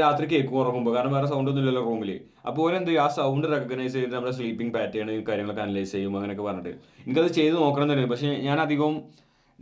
[0.01, 2.11] രാത്രി കേൾക്കും ഉറങ്ങുമ്പോൾ കാരണം വേറെ സൗണ്ട് ഒന്നും ഇല്ലല്ലോ റൂമിൽ
[2.47, 6.73] അപ്പോൾ എന്ത് ആ സൗണ്ട് റെക്കഗ്നൈസ് ചെയ്ത് നമ്മുടെ സ്ലീപ്പിംഗ് പാറ്റേൺ കാര്യങ്ങളൊക്കെ അനലൈസ് ചെയ്യും അങ്ങനെയൊക്കെ പറഞ്ഞിട്ട്.
[7.07, 8.97] എനിക്കത് ചെയ്ത് നോക്കണം തന്നെ പക്ഷെ ഞാൻ അധികവും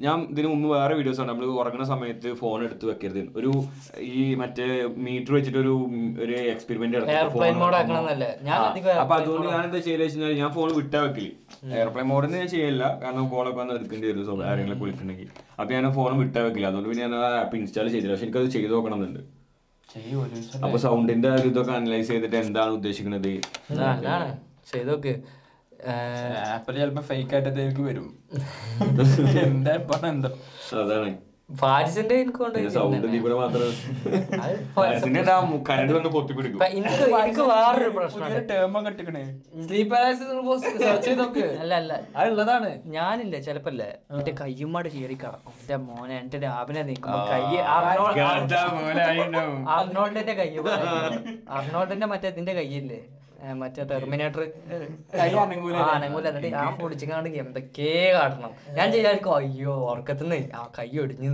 [0.04, 3.22] ഞാൻ ഇതിന് മുമ്പ് വേറെ വീഡിയോസ് ഉണ്ട് നമ്മൾ ഉറങ്ങുന്ന സമയത്ത് ഫോൺ എടുത്ത് വെക്കരുത്.
[3.38, 3.50] ഒരു
[4.12, 4.66] ഈ മറ്റേ
[5.06, 5.72] മീറ്റർ വെച്ചിട്ട് ഒരു
[6.24, 6.96] ഒരു എക്സ്പെരിമെന്റ്
[9.02, 11.30] അപ്പൊ അതുകൊണ്ട് ഞാൻ എന്താ ചെയ്യൽ വെച്ചാൽ ഞാൻ ഫോൺ വിട്ടാ വെക്കില്ല
[11.80, 14.24] എയർപ്ലെയിൻ മോഡിന് ഞാൻ ചെയ്യില്ല കാരണം കോളൊക്കെ വന്ന് എടുക്കേണ്ടി വരും.
[14.28, 15.28] സോ ആരെങ്കിലും വിളിക്കണമെങ്കിൽ
[15.58, 18.12] അപ്പൊ ഞാൻ ഫോൺ വിട്ടാ വെക്കില്ല അതുകൊണ്ട് പിന്നെ ഞാൻ ആപ്പ് ഇൻസ്റ്റാൾ ചെയ്തില്ല.
[18.14, 19.22] പക്ഷെ എനിക്കത് ചെയ്ത് നോക്കണം എന്നുണ്ട്
[20.64, 23.30] അപ്പൊ സൗണ്ടിന്റെ ഇതൊക്കെ അനലൈസ് ചെയ്തിട്ട് എന്താണ് ഉദ്ദേശിക്കുന്നത്
[24.72, 25.12] ചെയ്തോക്ക്
[25.80, 27.50] ചിലപ്പോ ഫേക്ക് ആയിട്ട്
[27.82, 28.06] വരും.
[29.46, 30.30] എന്താ പറഞ്ഞ എന്തോ
[30.80, 31.10] അതാണ്.
[31.56, 32.14] ഫാരിസിന്റെ
[36.70, 37.90] എനിക്ക് എനിക്ക് വേറൊരു
[42.26, 42.70] ഉള്ളതാണ്.
[42.86, 43.88] ഞാനില്ലേ ചെലപ്പല്ലേ.
[44.12, 47.42] എന്റെ കയ്യുമാട് കയറി കടക്കും എന്റെ മോനെ എന്റെ രാവിലെ നിൽക്കുമ്പോ കൈ
[49.76, 50.48] അർണോൾഡിന്റെ കൈ
[51.58, 53.00] അർണോൾഡിന്റെ മറ്റേ ഇതിന്റെ കൈയില്ലേ
[53.60, 54.42] മറ്റേ ടെർമിനേറ്റർ
[55.24, 55.76] അനങ്ങൂല
[56.62, 58.50] ആ പൊടിച്ചിക്കാണ്ട് എന്തൊക്കെ കാട്ടണം.
[58.78, 61.28] ഞാൻ ചെയ്യായിരിക്കും അയ്യോ ഉറക്കത്തിന്ന് ആ കൈ ഒടിഞ്ഞു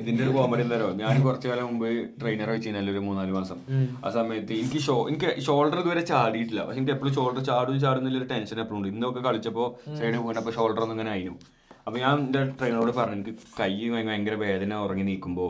[0.00, 1.86] ഇതിന്റെ ഒരു കോമഡി എന്താ ഞാൻ കുറച്ചു കാലം മുമ്പ്
[2.22, 3.60] ട്രെയിനർ വെച്ച് കഴിഞ്ഞാൽ ഒരു മൂന്നാൽ മാസം.
[4.06, 6.60] ആ സമയത്ത് എനിക്ക് ഷോ എനിക്ക് ഷോൾഡർ ഇതുവരെ ചാടിയിട്ടില്ല.
[6.66, 8.90] പക്ഷെ എനിക്ക് എപ്പോഴും ഷോൾഡർ ചാടും ചാടുന്നില്ല ഒരു ടെൻഷൻ എപ്പോഴും ഉണ്ട്.
[8.94, 9.66] ഇന്നൊക്കെ കളിച്ചപ്പോ
[10.00, 11.40] സൈഡിൽ പോയിട്ടപ്പോ ഷോൾഡർ ഒന്നും ഇങ്ങനെ ആയിരുന്നു
[11.90, 15.46] അപ്പൊ ഞാൻ എന്റെ ട്രെയിനറോട് പറഞ്ഞു എനിക്ക് കൈ ഭയങ്കര വേദന ഉറങ്ങി നീക്കുമ്പോ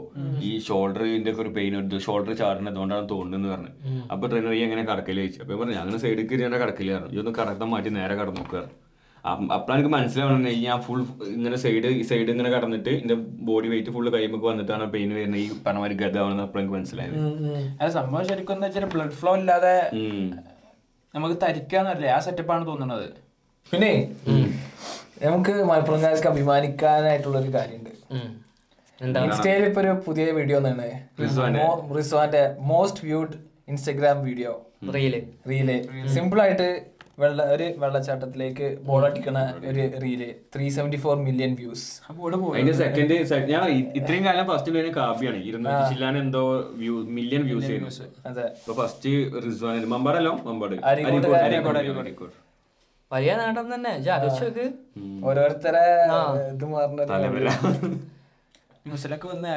[0.49, 3.73] ഈ ഷോൾഡറിന്റെ ഒക്കെ ഒരു പെയിൻ ഉണ്ട് ഷോൾഡർ ചാടുന്നത് അതുകൊണ്ടാണ് തോന്നുന്നത് പറഞ്ഞു.
[4.13, 5.41] അപ്പൊ ട്രെയിനർ ഈ എങ്ങനെ കടക്കൽ ചോദിച്ചു.
[5.43, 7.13] അപ്പൊ ഞാൻ പറഞ്ഞു അങ്ങനെ സൈഡിൽ കയറി ഞാൻ കടക്കൽ പറഞ്ഞു.
[7.17, 8.71] ഇതൊന്ന് കടത്താൻ മാറ്റി നേരെ കടന്നു നോക്കുകയാണ്
[9.55, 11.01] അപ്പോഴാണ് എനിക്ക് മനസ്സിലാവണം ഞാൻ ഫുൾ
[11.37, 13.17] ഇങ്ങനെ സൈഡ് സൈഡ് ഇങ്ങനെ കടന്നിട്ട് എന്റെ
[13.49, 15.41] ബോഡി വെയിറ്റ് ഫുള്ള് കൈമൊക്കെ വന്നിട്ടാണ് പെയിൻ വരുന്നത്.
[15.45, 17.19] ഈ പറഞ്ഞ ഗത ആവുന്നത് അപ്പഴെനിക്ക് എനിക്ക് മനസ്സിലായത്.
[17.81, 19.77] അത് സംഭവം ശരിക്കും എന്താ വെച്ചാൽ ബ്ലഡ് ഫ്ലോ ഇല്ലാതെ.
[21.15, 23.09] നമുക്ക് തരിക്കാന്നല്ലേ ആ സെറ്റപ്പാണ് തോന്നുന്നത്
[23.73, 23.93] പിന്നെ
[25.21, 27.93] നമുക്ക് മലപ്പുറംകാർക്ക് അഭിമാനിക്കാനായിട്ടുള്ള ഒരു കാര്യമുണ്ട്
[29.21, 30.89] ഇൻസ്റ്റയിൽ ഇപ്പൊ ഒരു പുതിയ വീഡിയോ ഒന്നാണ്
[31.99, 33.37] റിസ്വാന്റെ most viewed
[33.73, 34.53] Instagram video
[34.97, 35.15] reel.
[35.51, 35.69] Reel.
[36.15, 36.69] Simple ആയിട്ട്
[37.23, 39.39] വെള്ള ഒരു വെള്ളച്ചാട്ടത്തിലേക്ക് ബോൾ അടിക്കണ
[39.71, 40.23] ഒരു reel.
[40.55, 41.87] Three seventy four million views
[42.53, 43.17] അതിന്റെ സെക്കൻഡ്
[43.53, 43.65] ഞാൻ
[44.01, 46.43] ഇത്രയും കാലം ഫസ്റ്റ് വീഡിയോ കാപ്പിയാണ് ഇരുന്നൂറ്റി ചില്ലാൻ എന്തോ
[46.83, 47.93] വ്യൂ മില്യൺ വ്യൂസ് ആയിരുന്നു.
[48.31, 48.47] അതെ.
[48.63, 49.13] ഇപ്പൊ ഫസ്റ്റ്
[49.47, 50.33] റിസ്വാൻ മമ്പാടല്ലോ?
[50.49, 50.77] മമ്പാട്.
[50.93, 52.35] അരീക്കോട്, അരീക്കോട്, അരീക്കോട്, അരീക്കോട്, അരീക്കോട്.
[53.11, 53.93] വലിയ നേട്ടം തന്നെ.
[55.25, 55.85] ഓരോരുത്തരെ
[56.51, 56.65] ഇത്
[58.87, 59.49] ന്യൂസിലൊക്കെ വന്ന്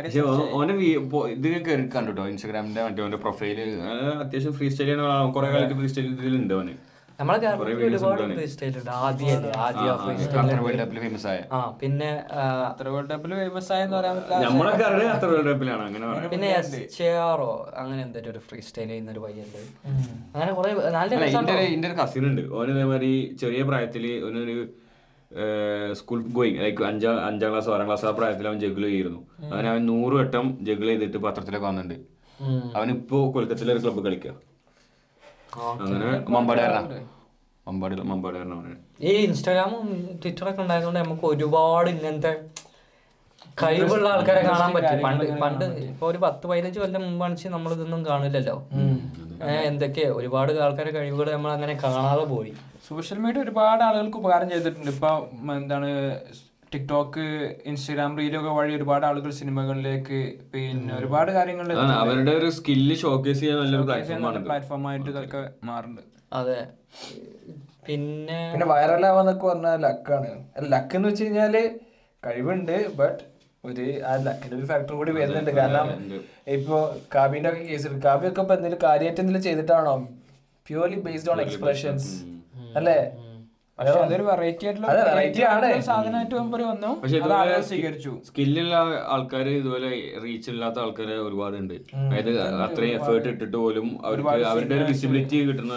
[0.54, 0.74] ഓന്റെ
[1.66, 3.60] കയറി കണ്ടുട്ടോ ഇൻസ്റ്റാഗ്രാമിന്റെ മറ്റേ ഓന്റെ പ്രൊഫൈൽ
[4.24, 4.90] അത്യാവശ്യം ഫ്രീ സ്റ്റൈൽ
[5.36, 6.74] കുറെ കാലത്ത് ഫ്രീ സ്റ്റൈൽ ഇതിലുണ്ട് അവന്
[7.20, 11.40] നമ്മളെ കേരളത്തിൽ ഒരുപാട് ഫ്രീ സ്റ്റൈൽ ഉണ്ട് ആദ്യമല്ലേ ആദ്യ ഫ്രീ സ്റ്റൈൽ വേൾഡ് കപ്പിൽ ഫേമസ് ആയ.
[11.52, 12.10] ആ പിന്നെ
[12.68, 14.38] അത്ര വേൾഡ് കപ്പിൽ ഫേമസ് ആയെന്ന് പറയാൻ പറ്റില്ല.
[16.14, 19.60] അങ്ങനെ പിന്നെ എസ് ചെയറോ അങ്ങനെ എന്തൊരു ഒരു ഫ്രീ സ്റ്റൈൽ ചെയ്യുന്ന ഒരു പയ്യുണ്ട്
[20.36, 21.56] അങ്ങനെ കുറെ നല്ല രസമുണ്ടോ?
[21.60, 22.42] ഒരു- കസിൻ ഉണ്ട്.
[22.54, 23.12] ഓന് ഇതേമാതിരി
[23.42, 24.56] ചെറിയ പ്രായത്തിൽ ഓനൊരു
[25.94, 29.86] സ്കൂൾ ഗോയിങ് ലൈക്ക് അഞ്ചാം അഞ്ചാം ക്ലാസ് ആറാം ക്ലാസ് ആ പ്രായത്തിൽ അവൻ ജഗിൾ ചെയ്യുന്നു അവൻ അവൻ
[29.86, 31.98] നൂറ് വട്ടം ജഗിൾ ചെയ്തിട്ട് പത്രത്തിലൊക്കെ വന്നിട്ടുണ്ട്.
[32.76, 34.34] അവനിപ്പോ കൊൽക്കത്തയിലെ ഒരു ക്ലബ്ബ് കളിക്കുക
[35.70, 36.82] അങ്ങനെ മമ്പാടുകാരനാ
[37.68, 38.76] മമ്പാടി മമ്പാടുകാരനാ അവന്
[39.10, 39.84] ഈ ഇൻസ്റ്റാഗ്രാമും
[40.22, 42.34] ട്വിറ്ററൊക്കെ ഉണ്ടായതുകൊണ്ട് നമുക്ക് ഒരുപാട് ഇങ്ങനത്തെ
[43.62, 45.02] കഴിവുള്ള ആൾക്കാരെ കാണാൻ പറ്റും.
[45.06, 48.56] പണ്ട് പണ്ട് ഇപ്പൊ ഒരു പത്ത് പതിനഞ്ച് കൊല്ലം മുമ്പാണെച്ച് നമ്മൾ ഇതൊന്നും കാണില്ലല്ലോ
[49.70, 52.54] എന്തൊക്കെ ഒരുപാട് ആൾക്കാരെ കഴിവുകൾ നമ്മൾ അങ്ങനെ കാണാതെ പോയി.
[52.88, 54.92] സോഷ്യൽ മീഡിയ ഒരുപാട് ആളുകൾക്ക് ഉപകാരം ചെയ്തിട്ടുണ്ട്.
[54.96, 55.12] ഇപ്പൊ
[55.60, 55.90] എന്താണ്
[56.74, 57.26] ടിക്ടോക്ക്
[57.70, 60.20] ഇൻസ്റ്റാഗ്രാം റീലൊക്കെ വഴി ഒരുപാട് ആളുകൾ സിനിമകളിലേക്ക്
[60.54, 66.10] പിന്നെ ഒരുപാട് കാര്യങ്ങളിൽ അവരുടെ ഒരു സ്കില്ല് ഷോക്കേസ് ചെയ്യാൻ നല്ലൊരു പ്ലാറ്റ്ഫോമാണ് പ്ലാറ്റ്ഫോം ആയിട്ട് ഇതൊക്കെ മാറുന്നുണ്ട്.
[66.40, 66.60] അതെ.
[67.88, 70.30] പിന്നെ പിന്നെ വൈറലാവാന്നൊക്കെ പറഞ്ഞാൽ ലക്കാണ്
[70.74, 71.56] ലക്ക് എന്ന് വെച്ച് കഴിഞ്ഞാൽ
[72.24, 73.22] കഴിവുണ്ട് ബട്ട്
[73.64, 75.52] ഒരു ആ ലക്കിന്റെ ഒരു ഫാക്ടർ കൂടി വരുന്നുണ്ട്.
[75.60, 75.90] കാരണം
[76.56, 76.78] ഇപ്പോ
[77.16, 79.94] കാബിന്റെ ഒക്കെ കേസ് കാബിയൊക്കെ ഒക്കെ ഇപ്പൊ എന്തെങ്കിലും കാര്യമായിട്ട് എന്തെങ്കിലും ചെയ്തിട്ടാണോ?
[80.68, 82.10] പ്യൂർലി ബേസ്ഡ് ഓൺ എക്സ്പ്രഷൻസ്
[82.80, 82.98] അല്ലേ?
[88.28, 88.74] സ്കില്ലുള്ള
[89.14, 89.90] ആൾക്കാർ ഇതുപോലെ
[90.24, 91.74] റീച്ച് ഇല്ലാത്ത ആൾക്കാർ ഒരുപാടുണ്ട്.
[92.02, 92.30] അതായത്
[92.66, 95.74] അത്രയും എഫേർട്ട് ഇട്ടിട്ട് പോലും അവർക്ക് അവരുടെ ഒരു വിസിബിലിറ്റി കിട്ടുന്ന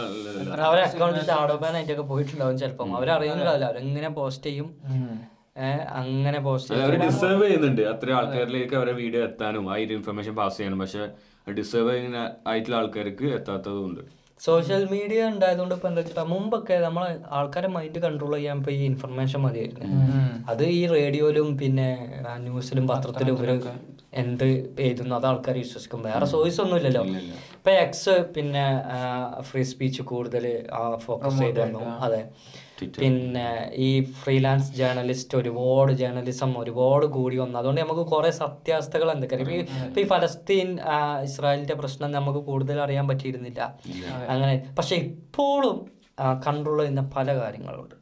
[0.68, 2.90] അവരെ അക്കൗണ്ടിൽ ഷാഡോ ബാൻ ആയിട്ടൊക്കെ പോയിട്ടുണ്ടാവും ചിലപ്പം.
[2.99, 4.68] അവരറിയുന്നില്ല അവരെങ്ങനെ പോസ്റ്റ് ചെയ്യും?
[6.03, 7.82] അങ്ങനെ പോസ്റ്റ് അവർ ഡിസേർവ് ചെയ്യുന്നുണ്ട്.
[7.92, 10.80] അത്ര ആൾക്കാരിലേക്ക് അവരെ വീഡിയോ എത്താനും ആ ഒരു ഇൻഫർമേഷൻ പാസ് ചെയ്യാനും.
[10.84, 11.05] പക്ഷെ
[11.61, 12.20] ഡിസേർവ് ചെയ്യുന്ന
[12.53, 14.03] ആയിട്ടുള്ള ആൾക്കാർക്ക് എത്താത്തതുണ്ട്
[14.41, 19.41] സോഷ്യൽ മീഡിയ ഉണ്ടായതുകൊണ്ട് ഇപ്പൊ എന്താ വെച്ചാൽ മുമ്പൊക്കെ നമ്മളെ ആൾക്കാരെ മൈൻഡ് കൺട്രോൾ ചെയ്യാൻ ഇപ്പൊ ഈ ഇൻഫർമേഷൻ
[19.47, 19.89] മതിയായിരുന്നു.
[20.53, 21.89] അത് ഈ റേഡിയോയിലും പിന്നെ
[22.47, 23.51] ന്യൂസിലും പത്രത്തിലും ഇവർ
[24.22, 24.45] എന്ത്
[24.84, 26.03] എഴുതുന്നു അത് ആൾക്കാർ വിശ്വസിക്കും.
[26.11, 27.03] വേറെ സോഴ്സ് ഒന്നും ഇല്ലല്ലോ.
[27.59, 28.66] ഇപ്പൊ എക്സ് പിന്നെ
[29.49, 30.47] ഫ്രീ സ്പീച്ച് കൂടുതൽ
[31.07, 31.82] ഫോക്കസ് ചെയ്തു വന്നു.
[32.07, 32.20] അതെ.
[32.85, 37.59] പിന്നെ ഈ ഫ്രീലാൻസ് ജേർണലിസ്റ്റ് ഒരുപാട് ജേർണലിസം ഒരുപാട് കൂടി വന്നു.
[37.59, 40.79] അതുകൊണ്ട് നമുക്ക് കുറെ സത്യാവസ്ഥകൾ എന്തൊക്കെയാണ് ഇപ്പൊ ഈ- ഫലസ്തീൻ
[41.22, 43.79] ഇസ്രായേലിന്റെ പ്രശ്നം നമുക്ക് കൂടുതൽ അറിയാൻ പറ്റിയിരുന്നില്ല.
[44.29, 45.87] അങ്ങനെ പക്ഷെ ഇപ്പോഴും
[46.47, 47.95] കൺട്രോൾ ചെയ്യുന്ന പല കാര്യങ്ങളുണ്ട്.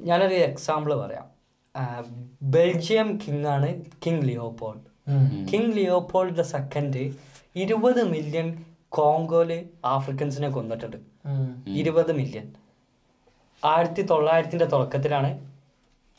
[0.00, 1.24] ഞാനൊരു എക്സാമ്പിൾ പറയാം.
[2.42, 4.94] ബെൽജിയം കിങ് ആണ് king Leopold.
[5.52, 7.12] King Leopold the second
[7.56, 10.96] ഇരുപത് മില്യൺ കോങ്കോൽ ആഫ്രിക്കൻസിനെ കൊന്നിട്ടുണ്ട്.
[11.70, 12.52] ഇരുപത് മില്യൺ
[13.64, 15.30] ആയിരത്തി തൊള്ളായിരത്തിന്റെ തുടക്കത്തിലാണ്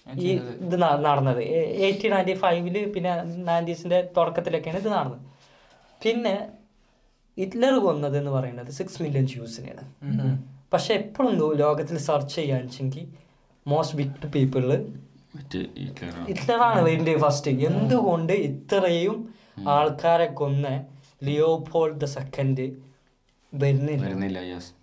[0.07, 0.31] ഈ
[0.65, 0.75] ഇത്
[1.07, 1.41] നടന്നത്.
[1.85, 3.11] എയ്റ്റീൻ നയന്റി ഫൈവിൽ പിന്നെ
[3.49, 5.21] നയന്റീസിന്റെ തുടക്കത്തിലൊക്കെയാണ് ഇത് നടന്നത്.
[6.01, 6.35] പിന്നെ
[7.37, 9.85] ഹിറ്റ്ലർ കൊന്നത് എന്ന് പറയുന്നത് സിക്സ് മില്യൺ ജ്യൂസിനെയാണ്
[10.73, 11.33] പക്ഷെ എപ്പോഴും
[11.63, 13.03] ലോകത്തിൽ സെർച്ച് ചെയ്യാണെച്ചെങ്കിൽ
[13.65, 14.71] മോസ്റ്റ് വിക്ട് പീപ്പിളിൽ
[16.29, 19.15] ഹിറ്റ്ലറാണ് ഇതിന്റെ ഫസ്റ്റ് എന്തുകൊണ്ട് ഇത്രയും
[19.67, 20.67] ആൾക്കാരെ കൊന്ന
[21.23, 22.65] ലിയോപോൾ ദ സെക്കൻഡ്
[23.53, 24.05] വരുന്നില്ല.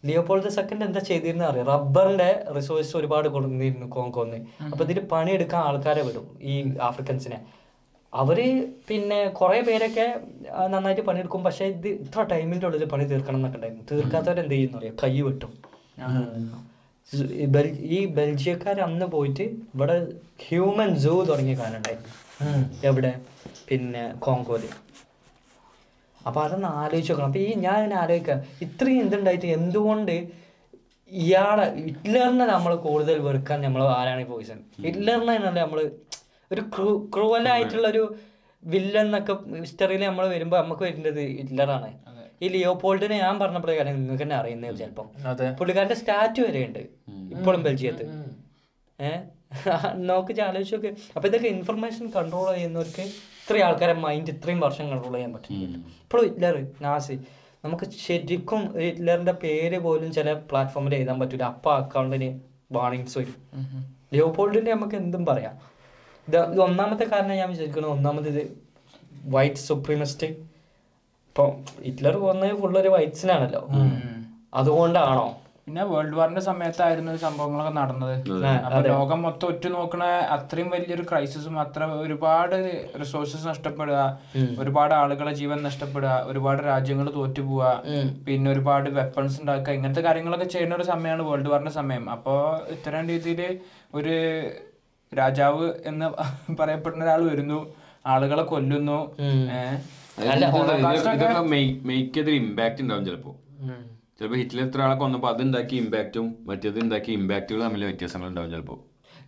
[0.08, 1.66] ലിയോപോൾഡ് സെക്കൻഡ് എന്താ ചെയ്തിരുന്ന അറിയാം?
[1.72, 4.38] റബ്ബറിന്റെ റിസോഴ്സ് ഒരുപാട് കൊടുത്തിരുന്നു കോങ്കോന്ന്
[4.70, 6.54] അപ്പൊ ഇതിൽ പണിയെടുക്കാൻ ആൾക്കാരെ വിടും ഈ
[6.88, 7.38] ആഫ്രിക്കൻസിനെ.
[8.12, 8.38] അവർ
[8.88, 10.06] പിന്നെ കുറെ പേരൊക്കെ
[10.72, 13.84] നന്നായിട്ട് പണിയെടുക്കും പക്ഷെ ഇത് ഇത്ര ടൈമിന്റെ ഉള്ളിൽ പണി തീർക്കണം എന്നൊക്കെ ഉണ്ടായിരുന്നു.
[13.92, 14.96] തീർക്കാത്തവർ എന്ത് ചെയ്യുന്നു അറിയാം?
[15.04, 15.52] കൈ വെട്ടും.
[17.42, 17.46] ഈ
[17.96, 19.44] ഈ ബെൽജിയക്കാർ അന്ന് പോയിട്ട്
[19.74, 19.96] ഇവിടെ
[20.46, 22.12] ഹ്യൂമൻ സൂ തുടങ്ങിയ കാലുണ്ടായിരുന്നു
[22.90, 23.12] എവിടെ?
[23.68, 24.62] പിന്നെ കോങ്കോൽ.
[26.26, 27.26] അപ്പൊ അതൊന്ന് ആലോചിച്ച് നോക്കണം.
[27.26, 28.40] അപ്പൊ ഈ ഞാൻ ഇങ്ങനെ ആലോചിക്കാം.
[28.60, 30.14] ഇത്രയും എന്തുണ്ടായിട്ട് എന്തുകൊണ്ട്
[31.10, 35.90] ഇയാളെ ഹിറ്റ്ലറിനെ നമ്മൾ കൂടുതൽ വെറുക്കാൻ നമ്മൾ ആരാണ് പോയിസൺ ഹിറ്റ്ലറിനെ തന്നെ നമ്മൾ
[36.52, 38.16] ഒരു ക്രൂ ക്രൂവലായിട്ടുള്ള ഒരു
[38.62, 41.88] വില്ലൻ എന്നൊക്കെ ഹിസ്റ്ററിയിൽ നമ്മൾ വരുമ്പോൾ നമുക്ക് വരുന്നത് ഹിറ്റ്ലറാണ്.
[42.42, 45.08] ഈ ലിയോപോൾഡിനെ ഞാൻ പറഞ്ഞപ്പോഴേ കാര്യം നിങ്ങൾക്ക് തന്നെ അറിയുന്നത് ചിലപ്പം.
[45.26, 45.50] അതെ.
[45.50, 48.06] പുള്ളിക്കാരന്റെ സ്റ്റാച്ചു വരെയുണ്ട് ഉണ്ട് ഇപ്പോഴും ബെൽജിയത്ത്.
[49.00, 49.20] ഏഹ്?
[49.94, 50.86] നോക്കി ആലോചിച്ച് നോക്ക്.
[51.16, 53.04] അപ്പൊ ഇതൊക്കെ ഇൻഫർമേഷൻ കൺട്രോൾ ചെയ്യുന്നവർക്ക്
[53.42, 57.20] ഇത്രയും ആൾക്കാരെ മൈൻഡ് ഇത്രയും വർഷം കൺട്രോൾ ചെയ്യാൻ പറ്റുന്നില്ല ഇപ്പോഴും ഹിറ്റ്ലർ നാസി
[57.64, 61.42] നമുക്ക് ശരിക്കും ഹിറ്റ്ലറിന്റെ പേര് പോലും ചില പ്ലാറ്റ്ഫോമിൽ എഴുതാൻ പറ്റൂല.
[61.42, 62.40] അപ്പൊ അക്കൗണ്ടിന്
[62.72, 63.36] വാണിങ്സ് വരും.
[64.14, 65.54] ലിയോപോൾഡിന്റെ നമുക്ക് എന്തും പറയാം.
[66.28, 68.42] ഇത് ഒന്നാമത്തെ കാരണം ഞാൻ വിചാരിക്കുന്നത് ഒന്നാമത് ഇത്
[69.24, 70.26] വൈറ്റ് സുപ്രീമിസ്റ്റ്
[71.28, 71.44] ഇപ്പൊ
[71.84, 73.68] ഹിറ്റ്ലർ പോകുന്നത് ഫുള്ളൊരു വൈറ്റ്സിനാണല്ലോ
[74.54, 75.26] അതുകൊണ്ടാണോ?
[75.66, 78.14] പിന്നെ വേൾഡ് വാറിന്റെ സമയത്തായിരുന്നു സംഭവങ്ങളൊക്കെ നടന്നത്.
[78.66, 82.56] അപ്പൊ ലോകം മൊത്തം ഒറ്റ നോക്കണ അത്രയും വലിയൊരു ക്രൈസിസും അത്ര ഒരുപാട്
[83.00, 84.00] റിസോഴ്സസ് നഷ്ടപ്പെടുക
[84.58, 87.68] ഒരുപാട് ആളുകളെ ജീവൻ നഷ്ടപ്പെടുക ഒരുപാട് രാജ്യങ്ങൾ തോറ്റുപോവുക
[88.26, 92.10] പിന്നെ ഒരുപാട് വെപ്പൺസ് ഉണ്ടാക്കുക ഇങ്ങനത്തെ കാര്യങ്ങളൊക്കെ ചെയ്യുന്ന ഒരു സമയമാണ് വേൾഡ് വാറിന്റെ സമയം.
[92.10, 92.34] അപ്പോ
[92.70, 93.42] ഇത്തരം രീതിയിൽ
[93.94, 94.16] ഒരു
[95.12, 96.06] രാജാവ് എന്ന്
[96.60, 97.60] പറയപ്പെടുന്ന ഒരാൾ വരുന്നു
[98.06, 98.98] ആളുകളെ കൊല്ലുന്നു.
[99.22, 99.78] ഏഹ്
[102.38, 103.32] ഇമ്പാക്ട് ഉണ്ടാവും ചിലപ്പോ.
[104.22, 108.78] ചിലപ്പോ ഹിറ്റ്ലർ എത്ര ആളെ കൊന്നപ്പോൾ അത് ഉണ്ടാക്കിയ ഇമ്പാക്റ്റും മറ്റേത് ഉണ്ടാക്കിയ ഇമ്പാക്റ്റുകൾ തമ്മിൽ വ്യത്യാസങ്ങൾ ഉണ്ടാവും ചിലപ്പോൾ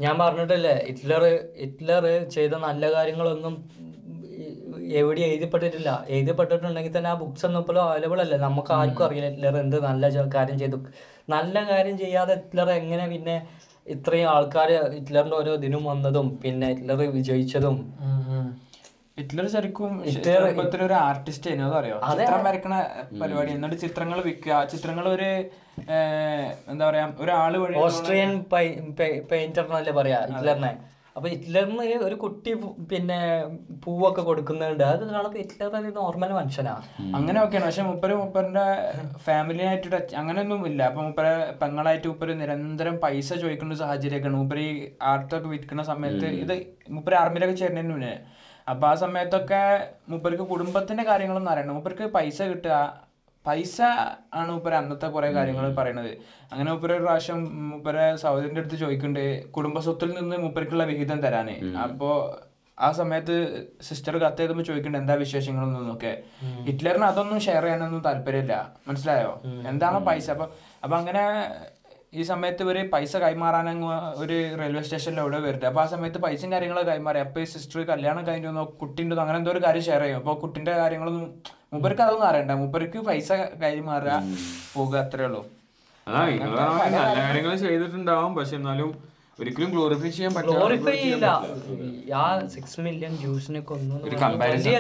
[0.01, 1.23] ഞാൻ പറഞ്ഞിട്ടില്ലേ ഹിറ്റ്ലർ
[1.63, 3.55] ഹിറ്റ്ലർ ചെയ്ത നല്ല കാര്യങ്ങളൊന്നും
[5.01, 5.91] എവിടെ എഴുതിപ്പെട്ടിട്ടില്ല.
[6.15, 8.37] എഴുതിപ്പെട്ടിട്ടുണ്ടെങ്കിൽ തന്നെ ആ ബുക്സ് ഒന്നും ഇപ്പോൾ അവൈലബിൾ അല്ല.
[8.47, 10.05] നമുക്ക് ആർക്കും അറിയില്ല ഹിറ്റ്ലർ എന്ത് നല്ല
[10.37, 10.79] കാര്യം ചെയ്തു.
[11.35, 13.37] നല്ല കാര്യം ചെയ്യാതെ ഹിറ്റ്ലർ എങ്ങനെ പിന്നെ
[13.87, 17.79] ഇത്രയും ആൾക്കാർ ഹിറ്റ്ലറിന്റെ ഓരോ ദിനം വന്നതും പിന്നെ ഹിറ്റ്ലർ വിജയിച്ചതും
[19.19, 19.91] ഹിറ്റ്ലർ ശരിക്കും
[20.27, 21.97] ചെറുപ്പത്തിൽ ഒരു ആർട്ടിസ്റ്റ് ആയിരുന്നു അതറിയോ?
[22.21, 22.75] ചിത്രം വരക്കണ
[23.21, 23.51] പരിപാടി.
[23.57, 25.29] എന്നിട്ട് ചിത്രങ്ങൾ വിൽക്കുക ചിത്രങ്ങൾ ഒരു
[26.73, 28.33] എന്താ പറയാ ഒരാൾ വഴി ഓസ്ട്രിയൻ
[29.31, 30.73] പെയിന്റർ എന്നല്ലേ പറയാ ഹിറ്റ്ലറിനെ.
[31.17, 32.53] അപ്പൊ ഹിറ്റ്ലറിന് ഒരു കുട്ടി
[32.91, 33.19] പിന്നെ
[33.85, 34.85] പൂവൊക്കെ കൊടുക്കുന്നുണ്ട്.
[34.93, 36.75] അത് കാണുമ്പോ ഹിറ്റ്ലർ ഒരു നോർമൽ മനുഷ്യനാ.
[37.19, 38.67] അങ്ങനെ ഒക്കെയാണ് പക്ഷെ മുപ്പര് മുപ്പറിന്റെ
[39.27, 40.81] ഫാമിലിയായിട്ട് ടച്ച് അങ്ങനെയൊന്നും ഇല്ല.
[40.91, 41.27] അപ്പൊ മുപ്പര
[41.61, 44.41] പെങ്ങളായിട്ട് മുപ്പര് നിരന്തരം പൈസ ചോദിക്കുന്ന സാഹചര്യമൊക്കെയാണ്.
[44.43, 44.73] മുപ്പര് ഈ
[45.13, 46.55] ആർട്ടൊക്കെ വിൽക്കുന്ന സമയത്ത് ഇത്
[46.97, 48.15] മുപ്പര് ആർമിയിലൊക്കെ ചേരുന്നതിന് മുന്നേ
[48.69, 53.05] അപ്പൊ ആ സമയത്തൊക്കെ മൂപ്പർക്ക് കുടുംബത്തിന്റെ കാര്യങ്ങളൊന്നും അറിയണം മൂപ്പർക്ക് പൈസ കിട്ടുക.
[53.47, 53.81] പൈസ
[54.35, 56.13] ആണ് മൂപ്പര് അന്നത്തെ കുറെ കാര്യങ്ങൾ പറയണത്.
[56.53, 61.77] അങ്ങനെ മൂപ്പര് ഒരു പ്രാവശ്യം മൂപ്പരെ സഹോദരന്റെ അടുത്ത് ചോദിക്കുന്നുണ്ട് കുടുംബസ്വത്തിൽ നിന്ന് മൂപ്പർക്കുള്ള വിഹിതം തരാന്.
[61.77, 62.41] അപ്പോ
[62.81, 63.35] ആ സമയത്ത്
[63.83, 66.23] സിസ്റ്റർ കത്ത് ചെയ്തപ്പോ ചോദിക്കുന്നുണ്ട് എന്താ വിശേഷങ്ങളൊന്നൊക്കെ
[66.65, 68.73] ഹിറ്റ്ലറിന് അതൊന്നും ഷെയർ ചെയ്യാനൊന്നും താല്പര്യമില്ല.
[68.89, 69.43] മനസ്സിലായോ?
[69.69, 70.31] എന്താണോ പൈസ?
[70.31, 70.47] അപ്പൊ
[70.85, 71.23] അപ്പൊ അങ്ങനെ
[72.15, 73.89] ഈ സമയത്ത് ഇവർ പൈസ കൈമാറാൻ അങ്ങ്
[74.23, 75.67] ഒരു റെയിൽവേ സ്റ്റേഷനിൽ എവിടെ വരുന്നത്.
[75.71, 77.19] അപ്പൊ ആ സമയത്ത് പൈസയും കാര്യങ്ങളൊക്കെ കൈമാറി.
[77.27, 80.19] അപ്പൊ ഈ സിസ്റ്റർ കല്യാണം കഴിഞ്ഞു വന്നോ കുട്ടിന്റെ അങ്ങനെ എന്തോ ഒരു കാര്യം ഷെയർ ചെയ്യും.
[80.23, 81.25] അപ്പൊ കുട്ടിന്റെ കാര്യങ്ങളൊന്നും
[81.73, 82.53] മൂപ്പർക്ക് അതൊന്നും അറിയണ്ട.
[82.63, 83.31] മൂപ്പർക്ക് പൈസ
[83.65, 84.13] കൈമാറുക
[84.75, 85.43] പോകുക അത്രേ ഉള്ളൂ.
[86.07, 88.33] നല്ല കാര്യങ്ങൾ ചെയ്തിട്ടുണ്ടാവും.
[88.39, 88.91] പക്ഷെ എന്നാലും
[89.41, 91.27] ഒരിക്കലും ഗ്ലോറിഫൈ ചെയ്യാൻ പറ്റില്ല ഗ്ലോറിഫൈ ചെയ്യില്ല.
[92.21, 93.97] ആ സിക്സ് മില്യൺ ജ്യൂസിനെ കൊന്നു.
[94.43, 94.77] വലിയ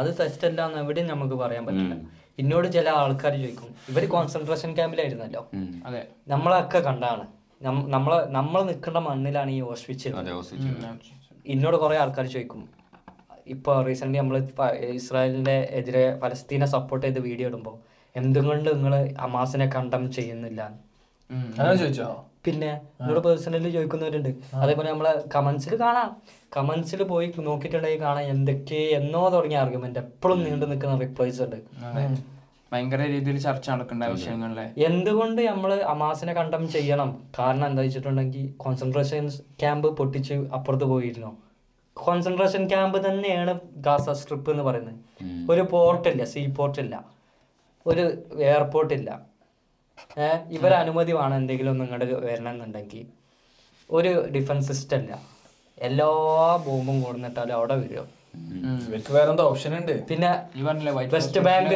[0.00, 0.10] അത്.
[0.20, 1.96] തെറ്റല്ല എന്ന് എവിടെയും നമുക്ക് പറയാൻ പറ്റില്ല.
[2.40, 5.42] എന്നോട് ചില ആൾക്കാർ ചോദിക്കും ഇവർ കോൺസെൻട്രേഷൻ ക്യാമ്പിലായിരുന്നല്ലോ
[5.86, 6.02] അതെ.
[6.28, 7.24] നമ്മളൊക്കെ കണ്ടാണ്.
[7.60, 10.84] നമ്മളെ നമ്മളെ നമ്മൾ നിൽക്കേണ്ട മണ്ണിലാണ് ഈ ഓസ്വിച്ച് ഹോസ്പിറ്റൽ
[11.46, 12.62] എന്നോട് കുറെ ആൾക്കാർ ചോദിക്കും
[13.46, 14.36] ഇപ്പോൾ റീസെന്റ് നമ്മൾ
[14.96, 17.76] ഇസ്രായേലിന്റെ എതിരെ പലസ്തീനെ സപ്പോർട്ട് ചെയ്ത് വീഡിയോ ഇടുമ്പോൾ
[18.14, 20.60] എന്തുകൊണ്ട് നിങ്ങൾ അമാസിനെ കണ്ടം ചെയ്യുന്നില്ല?
[21.74, 22.08] ചോദിച്ചോ?
[22.44, 22.70] പിന്നെ
[23.00, 24.30] എന്നോട് പേഴ്സണലി ചോദിക്കുന്നവരുണ്ട്.
[24.62, 26.10] അതേപോലെ നമ്മളെ കമന്റ്സിൽ കാണാം.
[26.56, 31.58] കമന്റ്സിൽ പോയി നോക്കിയിട്ടുണ്ടെങ്കിൽ കാണാം എന്തൊക്കെ എന്നോ തുടങ്ങിയ ആർഗ്യുമെന്റ് എപ്പോഴും നീണ്ടു നിൽക്കുന്ന റിപ്ലൈസ് ഉണ്ട്.
[32.72, 34.64] ഭയങ്കര രീതിയിൽ ചർച്ച നടക്കേണ്ട വിഷയങ്ങളിലെ.
[34.88, 37.10] എന്തുകൊണ്ട് നമ്മൾ അമാസിനെ കണ്ടം ചെയ്യണം?
[37.38, 39.24] കാരണം എന്താ വെച്ചിട്ടുണ്ടെങ്കിൽ കോൺസെൻട്രേഷൻ
[39.62, 41.30] ക്യാമ്പ് പൊട്ടിച്ച് അപ്പുറത്ത് പോയിരുന്നു.
[41.96, 43.52] കോൺസെൻട്രേഷൻ ക്യാമ്പ് തന്നെയാണ്
[43.86, 45.00] ഗാസ സ്ട്രിപ്പ് എന്ന് പറയുന്നത്.
[45.52, 47.04] ഒരു പോർട്ടില്ല സീ പോർട്ടില്ല
[47.86, 48.04] ഒരു
[48.50, 48.94] എയർപോർട്ട്
[50.56, 53.04] ഇവർ അനുമതി വേണം എന്തെങ്കിലും ഒന്ന് വരണം വരണമെന്നുണ്ടെങ്കിൽ
[53.90, 55.12] ഒരു ഡിഫൻസ് സിസ്റ്റം ഇല്ല.
[55.88, 56.08] എല്ലാ
[56.64, 58.08] ബോംബും കൊടുന്നിട്ടാലും അവിടെ വരും
[59.50, 59.92] ഓപ്ഷൻ ഉണ്ട്.
[60.08, 60.28] പിന്നെ
[61.14, 61.72] വെസ്റ്റ് ബാങ്ക്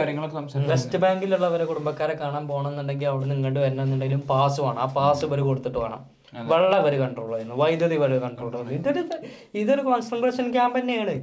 [0.72, 4.80] വെസ്റ്റ് ബാങ്കിലുള്ളവരെ കുടുംബക്കാരെ കാണാൻ പോകണമെന്നുണ്ടെങ്കിൽ അവിടെ നിന്ന് ഇങ്ങോട്ട് വരണമെന്നുണ്ടെങ്കിലും പാസ് വേണം.
[4.84, 6.02] ആ പാസ് ഇവർ കൊടുത്തിട്ട് വേണം.
[6.50, 7.56] വെള്ളം ഇവർ കൺട്രോൾ ചെയ്യുന്നു.
[7.62, 8.74] വൈദ്യുതി ഇവർ കൺട്രോൾ ചെയ്യുന്നു.
[8.80, 9.02] ഇതൊരു
[9.62, 11.16] ഇതൊരു കോൺസെൻട്രേഷൻ ക്യാമ്പ് തന്നെയാണ്.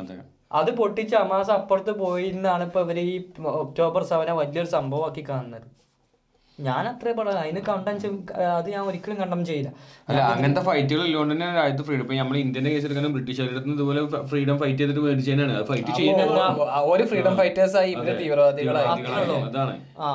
[0.00, 0.16] അതെ.
[0.58, 3.16] അത് പൊട്ടിച്ച് അമാസം അപ്പുറത്ത് പോയിരുന്നാണ് ഇപ്പൊ ഇവർ ഈ
[3.62, 5.66] ഒക്ടോബർ സെവനെ വലിയൊരു സംഭവമാക്കി കാണുന്നത്.
[6.64, 7.96] ഞാൻ അത്രേ പറയാം അതിന് കണ്ടം
[8.58, 9.70] അത് ഞാൻ ഒരിക്കലും കണ്ടം ചെയ്യില്ല.
[10.08, 14.02] അല്ല അങ്ങനത്തെ ഫൈറ്റുകൾ ഉള്ളതുകൊണ്ട് തന്നെ രാജ്യത്ത് ഫ്രീഡം ഇപ്പൊ നമ്മൾ ഇന്ത്യന്റെ കേസ് എടുക്കാനും ബ്രിട്ടീഷുകാരുടെ അടുത്ത് ഇതുപോലെ
[14.30, 16.32] ഫ്രീഡം ഫൈറ്റ് ചെയ്തിട്ട് മേടിച്ചതിനാണ് ഫൈറ്റ് ചെയ്യുന്നത്
[16.92, 17.92] ഒരു ഫ്രീഡം ഫൈറ്റേഴ്സ് ആയി
[18.28, 18.40] ഇവർ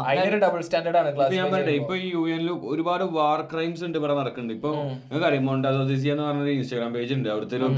[0.08, 1.94] അതിനൊരു ഡബിൾ സ്റ്റാൻഡേർഡ് ആണ് ഞാൻ പറയട്ടെ ഇപ്പൊ.
[2.06, 4.56] ഈ യു എനിൽ ഒരുപാട് വാർ ക്രൈംസ് ഉണ്ട് ഇവിടെ നടക്കുന്നുണ്ട്.
[4.58, 7.30] ഇപ്പൊ നിങ്ങൾക്ക് അറിയാം മൊണ്ടാസി എന്ന് പറഞ്ഞൊരു ഇൻസ്റ്റാഗ്രാം പേജ് ഉണ്ട്.
[7.36, 7.70] അവിടുത്തെ ഒരു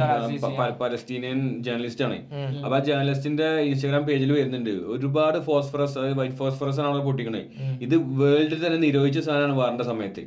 [1.68, 2.18] ജേർണലിസ്റ്റ് ആണ്.
[2.64, 4.74] അപ്പൊ ആ ജേർണലിസ്റ്റിന്റെ ഇൻസ്റ്റാഗ്രാം പേജിൽ വരുന്നുണ്ട്.
[4.95, 7.43] ഒരുപാട് ഫോസ്ഫറസ് വൈറ്റ് ഫോസ്ഫറസ് ആണ് അവിടെ പൊട്ടിക്കണേ.
[7.88, 7.95] ഇത്
[8.54, 10.24] വേൾഡിൽ തന്നെ നിരോധിച്ച സാധനമാണ് വാറിന്റെ സമയത്ത്.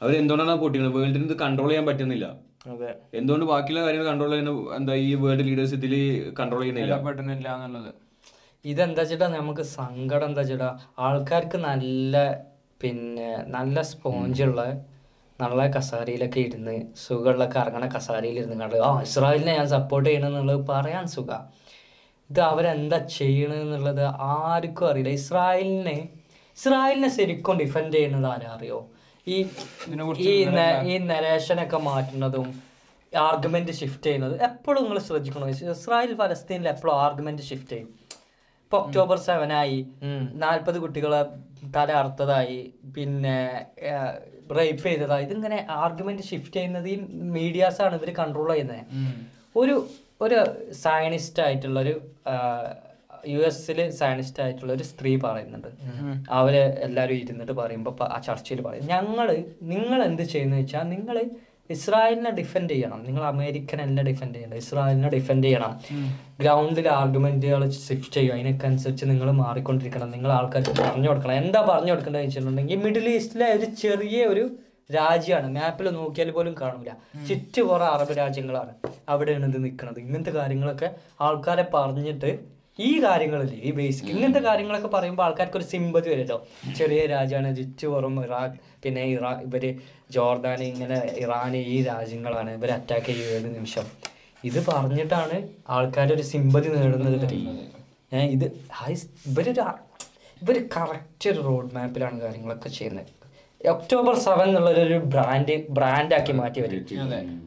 [0.00, 2.26] അവർ എന്തുകൊണ്ടാണ് അത് പൊട്ടിക്കണത് വേൾഡിന് ഇത് കൺട്രോൾ ചെയ്യാൻ പറ്റുന്നില്ല.
[2.72, 2.90] അതെ.
[3.18, 5.94] എന്തുകൊണ്ട് ബാക്കിയുള്ള കാര്യങ്ങൾ കൺട്രോൾ ചെയ്യുന്ന എന്താ ഈ വേൾഡ് ലീഡേഴ്സ് ഇതിൽ
[6.38, 6.96] കൺട്രോൾ ചെയ്യുന്നില്ല?
[7.08, 7.90] പറ്റുന്നില്ല എന്നുള്ളത്.
[8.64, 9.26] ഇതെന്താ ചേട്ടാ?
[9.36, 10.70] നമുക്ക് സങ്കടം എന്താ ചേട്ടാ?
[11.06, 12.14] ആൾക്കാർക്ക് നല്ല
[12.80, 14.60] പിന്നെ നല്ല സ്പോഞ്ചുള്ള
[15.38, 16.74] നല്ല കസാരയിലൊക്കെ ഇരുന്ന്
[17.04, 21.30] സുഖമുള്ള കറങ്ങണ കസാരയിൽ ഇരുന്ന് കണ്ട് ആ ഇസ്രായേലിനെ ഞാൻ സപ്പോർട്ട് ചെയ്യണമെന്നുള്ളത് പറയാൻ സുഖ.
[22.30, 25.12] ഇത് അവരെന്താ ചെയ്യണമെന്നുള്ളത് ആർക്കും അറിയില്ല.
[25.20, 25.98] ഇസ്രായേലിനെ
[26.60, 28.78] ഇസ്രായേലിനെ ശരിക്കും ഡിഫെൻഡ് ചെയ്യുന്നത് ആരാ അറിയോ
[29.26, 29.36] ഈ
[30.30, 30.32] ഈ
[30.92, 32.48] ഈ നരേഷനൊക്കെ മാറ്റുന്നതും
[33.12, 35.48] ആർഗ്യുമെന്റ് ഷിഫ്റ്റ് ചെയ്യുന്നത് എപ്പോഴും നിങ്ങൾ ശ്രദ്ധിക്കണം.
[35.74, 37.88] ഇസ്രായേൽ ഫലസ്തീനിൽ എപ്പോഴും ആർഗ്യുമെന്റ് ഷിഫ്റ്റ് ചെയ്യും.
[38.64, 39.78] ഇപ്പൊ ഒക്ടോബർ സെവൻ ആയി.
[40.44, 41.22] നാൽപ്പത് കുട്ടികളെ
[41.76, 42.60] തല അറുത്തതായി.
[42.96, 43.38] പിന്നെ
[44.58, 45.24] റേപ്പ് ചെയ്തതായി.
[45.28, 46.96] ഇതിങ്ങനെ ആർഗ്യുമെന്റ് ഷിഫ്റ്റ് ചെയ്യുന്നത് ഈ
[47.38, 48.84] മീഡിയാസ് ആണ് ഇവർ കൺട്രോൾ ചെയ്യുന്നത്.
[49.56, 49.76] ഒരു
[50.26, 50.38] ഒരു
[50.84, 51.94] സയനിസ്റ്റ് ആയിട്ടുള്ള ഒരു
[53.26, 55.68] യു എസിൽ സയനിസ്റ്റ് ആയിട്ടുള്ള ഒരു സ്ത്രീ പറയുന്നുണ്ട്.
[56.30, 56.54] അവർ
[56.86, 61.18] എല്ലാരും ഇരുന്നിട്ട് പറയുമ്പോൾ ആ ചർച്ചയിൽ പറയും ഞങ്ങൾ നിങ്ങൾ എന്ത് ചെയ്യുന്ന വെച്ചാൽ നിങ്ങൾ
[61.70, 63.00] ഇസ്രായേലിനെ ഡിഫെൻഡ് ചെയ്യണം.
[63.06, 65.80] നിങ്ങൾ അമേരിക്കൻ അല്ല ഡിഫെൻഡ് ചെയ്യണം ഇസ്രായേലിനെ ഡിഫെൻഡ് ചെയ്യണം.
[66.40, 68.34] ഗ്രൗണ്ടിൽ ആർഗ്യുമെന്റുകൾ ഷിഫ്റ്റ് ചെയ്യും.
[68.34, 70.10] അതിനൊക്കെ അനുസരിച്ച് നിങ്ങൾ മാറിക്കൊണ്ടിരിക്കണം.
[70.10, 71.34] നിങ്ങൾ ആൾക്കാർക്ക് പറഞ്ഞു കൊടുക്കണം.
[71.34, 74.44] എന്താ പറഞ്ഞു കൊടുക്കേണ്ടത് വെച്ചിട്ടുണ്ടെങ്കിൽ മിഡിൽ ഈസ്റ്റിലെ ഒരു ചെറിയ ഒരു
[74.92, 76.90] രാജ്യമാണ് മാപ്പിൽ നോക്കിയാൽ പോലും കാണൂല.
[77.28, 78.72] ചുറ്റുപുറ അറബ് രാജ്യങ്ങളാണ്
[79.08, 80.90] അവിടെയാണ് ഇത് നിൽക്കുന്നത് ഇങ്ങനത്തെ കാര്യങ്ങളൊക്കെ
[81.20, 86.38] ആൾക്കാരെ പറഞ്ഞിട്ട് ഈ കാര്യങ്ങളല്ലേ ഈ ബേസിക് ഇങ്ങനത്തെ കാര്യങ്ങളൊക്കെ പറയുമ്പോൾ ആൾക്കാർക്ക് ഒരു സിമ്പതി വരുമല്ലോ
[86.78, 89.64] ചെറിയ രാജ്യമാണ് ചുറ്റുപുറം ഇറാഖ് പിന്നെ ഇറാ ഇവർ
[90.10, 92.50] ജോർദാൻ ഇങ്ങനെ ഇറാൻ ഈ രാജ്യങ്ങളാണ്.
[92.58, 93.86] ഇവർ അറ്റാക്ക് ചെയ്യുന്ന നിമിഷം.
[94.44, 95.36] ഇത് പറഞ്ഞിട്ടാണ്
[95.68, 97.26] ആൾക്കാർ ഒരു സിമ്പതി നേടുന്നത്.
[98.12, 98.46] ഏഹ് ഇത്
[99.30, 99.62] ഇവരൊരു
[100.42, 103.10] ഇവർ ഇവർ കറക്റ്റ് ഒരു റോഡ് മാപ്പിലാണ് കാര്യങ്ങളൊക്കെ ചെയ്യുന്നത്.
[103.60, 106.84] ഒക്ടോബർ സെവൻ എന്നുള്ളൊരു ബ്രാൻഡ് ബ്രാൻഡാക്കി മാറ്റി വരും.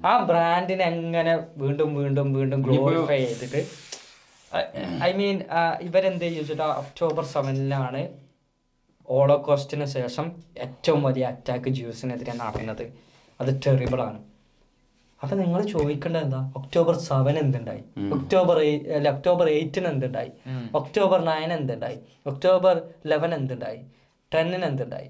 [0.06, 3.62] ആ ബ്രാൻഡിനെ എങ്ങനെ വീണ്ടും വീണ്ടും വീണ്ടും ഗ്ലോറിഫൈ ചെയ്തിട്ട്
[5.04, 5.44] ഐ മീൻ
[5.82, 8.08] ഇവരെന്ത് ചോദിച്ചിട്ട് ഒക്ടോബർ സെവനിലാണ്
[9.10, 12.94] ഓളോകോസ്റ്റിന് ശേഷം ഏറ്റവും വലിയ അറ്റാക്ക് ജ്യൂസിനെതിരെ നടന്നത്.
[13.42, 14.24] അത് ടെറിബിൾ ആണ്.
[15.24, 16.54] അപ്പൊ നിങ്ങൾ ചോദിക്കേണ്ടത് എന്താ?
[16.58, 17.84] ഒക്ടോബർ സെവൻ എന്തുണ്ടായി?
[18.14, 18.60] ഒക്ടോബർ
[18.96, 20.32] അല്ല ഒക്ടോബർ എയ്റ്റിന് എന്തുണ്ടായി?
[20.74, 22.00] ഒക്ടോബർ നയൻ എന്തുണ്ടായി?
[22.26, 23.80] ഒക്ടോബർ ലെവൻ എന്തുണ്ടായി?
[24.36, 25.10] ടെന്നിന് എന്തുണ്ടായി?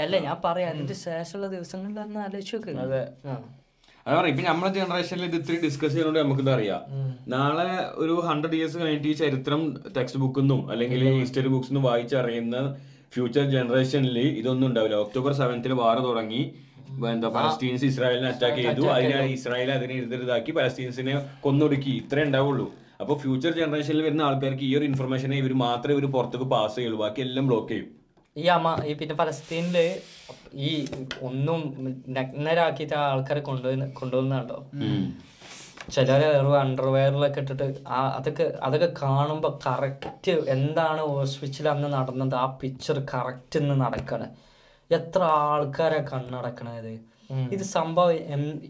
[0.00, 0.68] അല്ല ഞാൻ പറയാം.
[0.68, 2.70] അതിന്റെ ശേഷമുള്ള ദിവസങ്ങളിൽ ഒന്ന് ആലോചിച്ച് നോക്ക്.
[3.28, 3.42] ആ.
[4.06, 4.32] അതാ പറയാം.
[4.32, 6.82] ഇപ്പൊ നമ്മളെ ജനറേഷനിൽ ഇത് ഇത്തിരി ഡിസ്കസ് ചെയ്യുന്നതുകൊണ്ട് നമുക്കിത് അറിയാം.
[7.34, 7.70] നാളെ
[8.02, 9.62] ഒരു ഹൺഡ്രഡ് ഇയേഴ്സ് കഴിഞ്ഞിട്ട് ഈ ചരിത്രം
[9.96, 12.56] ടെക്സ്റ്റ് ബുക്കിൽ നിന്നും അല്ലെങ്കിൽ ഹിസ്റ്ററി ബുക്സ് നിന്നും വായിച്ചറിയുന്ന
[13.14, 14.96] ഫ്യൂച്ചർ ജനറേഷനിൽ ഇതൊന്നും ഉണ്ടാവില്ല.
[15.06, 16.42] ഒക്ടോബർ സെവൻത്തിന് വാർ തുടങ്ങി.
[17.12, 18.84] എന്താ പലസ്തീൻസ് ഇസ്രായേലിനെ അറ്റാക്ക് ചെയ്തു.
[18.96, 21.92] അതിനെ ഇസ്രായേൽ അതിനെ എഴുതരുതാക്കി പലസ്തീൻസിനെ കൊന്നൊടുക്കി.
[22.02, 22.66] ഇത്രേ ഉണ്ടാവുള്ളൂ.
[23.02, 27.00] അപ്പൊ ഫ്യൂച്ചർ ജനറേഷനിൽ വരുന്ന ആൾക്കാർക്ക് ഈ ഒരു ഇൻഫർമേഷനെ ഇവർ മാത്രമേ ഇവർ പുറത്തേക്ക് പാസ് ചെയ്യുള്ളൂ.
[27.04, 27.88] ബാക്കി എല്ലാം ബ്ലോക്ക് ചെയ്യും.
[28.36, 29.14] ഈ അമ്മ ഈ പിന്നെ
[30.56, 30.68] ഈ
[31.22, 31.60] ഒന്നും
[32.08, 34.58] നഗ്നരാക്കിയിട്ട് ആൾക്കാരെ കൊണ്ടുവന്ന് കൊണ്ടുവന്നാണ്ടോ?
[35.94, 36.28] ചിലര്
[36.60, 42.34] അണ്ടർവെയറിലൊക്കെ ഇട്ടിട്ട് ആ അതൊക്കെ അതൊക്കെ കാണുമ്പോൾ കറക്റ്റ് എന്താണ് ഓസ്വിച്ചിൽ അന്ന് നടന്നത്?
[42.34, 44.28] ആ പിക്ചർ കറക്റ്റ് ഇന്ന് നടക്കണേ.
[44.90, 46.94] എത്ര ആൾക്കാരെ കണ്ണടക്കണത്?
[47.54, 48.14] ഇത് സംഭവം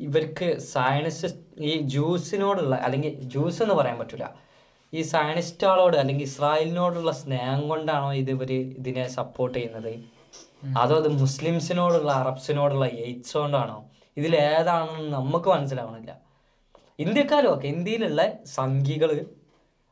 [0.07, 1.28] ഇവർക്ക് സയൻസ്
[1.61, 4.26] ഈ ജ്യൂസിനോടുള്ള അല്ലെങ്കിൽ ജ്യൂസ് എന്ന് പറയാൻ പറ്റൂല.
[4.93, 9.93] ഈ സയനിസ്റ്റുകളോട് അല്ലെങ്കിൽ ഇസ്രായേലിനോടുള്ള സ്നേഹം കൊണ്ടാണോ ഇത് ഇവർ ഇതിനെ സപ്പോർട്ട് ചെയ്യുന്നത്?
[10.82, 13.78] അതോ അത് മുസ്ലിംസിനോടുള്ള അറബ്സിനോടുള്ള എയ്റ്റ്സ് കൊണ്ടാണോ
[14.16, 16.12] ഇതിൽ ഏതാണെന്ന് നമുക്ക് മനസ്സിലാവണില്ല.
[16.98, 19.10] ഇന്ത്യക്കാരും ഒക്കെ ഇന്ത്യയിലുള്ള സംഘികൾ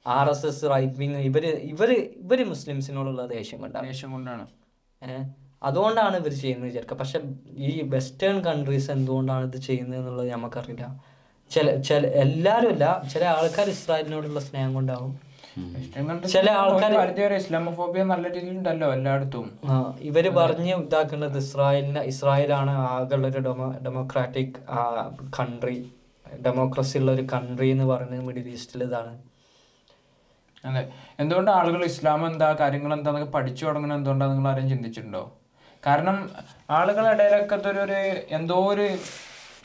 [0.06, 3.86] R S S right wing ഇവർ ഇവർ ഇവർ മുസ്ലിംസിനോടുള്ള ദേഷ്യം കൊണ്ടാണ്.
[3.88, 4.46] ദേഷ്യം കൊണ്ടാണ്.
[5.62, 6.96] അതുകൊണ്ടാണ് ഇവർ ചെയ്യുന്നത് വിചാരിക്കുക.
[6.96, 7.18] പക്ഷെ
[7.68, 10.86] ഈ വെസ്റ്റേൺ കൺട്രീസ് എന്തുകൊണ്ടാണ് ഇത് ചെയ്യുന്നത് എന്നുള്ളത് നമുക്കറിയില്ല.
[11.50, 15.33] ചില ചില എല്ലാവരും അല്ല ചില ആൾക്കാർ ഇസ്രായേലിനോടുള്ള സ്നേഹം കൊണ്ടാവും.
[16.34, 19.46] ചില ആൾക്കാർ ഇസ്ലാമോഫോബിയ നല്ല രീതിയിൽ ഉണ്ടല്ലോ എല്ലായിടത്തും.
[20.08, 24.56] ഇവർ പറഞ്ഞ് ഇതാക്കുന്നത് ഇസ്രായേലിന് ഇസ്രായേലാണ് ആകെയുള്ള ഒരു ഡെമോ ഡെമോക്രാറ്റിക്
[25.38, 25.78] കൺട്രി
[26.46, 29.14] ഡെമോക്രസി ഉള്ള ഒരു കൺട്രി എന്ന് പറയുന്നത് മിഡിൽ ഈസ്റ്റിൽ ഇതാണ്.
[30.64, 30.82] അതെ.
[31.22, 35.24] എന്തുകൊണ്ട് ആളുകൾ ഇസ്ലാം എന്താ കാര്യങ്ങൾ എന്താന്നൊക്കെ പഠിച്ചു തുടങ്ങണം എന്തുകൊണ്ടാണ് നിങ്ങൾ ആരെയും ചിന്തിച്ചിട്ടുണ്ടോ?
[35.82, 36.16] കാരണം
[36.78, 37.98] ആളുകളുടെ ഇടയിലൊക്കെ ഒരു
[38.38, 38.86] എന്തോ ഒരു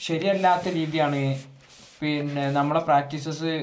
[0.07, 1.21] ശരിയല്ലാത്ത രീതിയാണ്.
[2.01, 3.53] പിന്നെ നമ്മളെ പ്രാക്ടീസസ്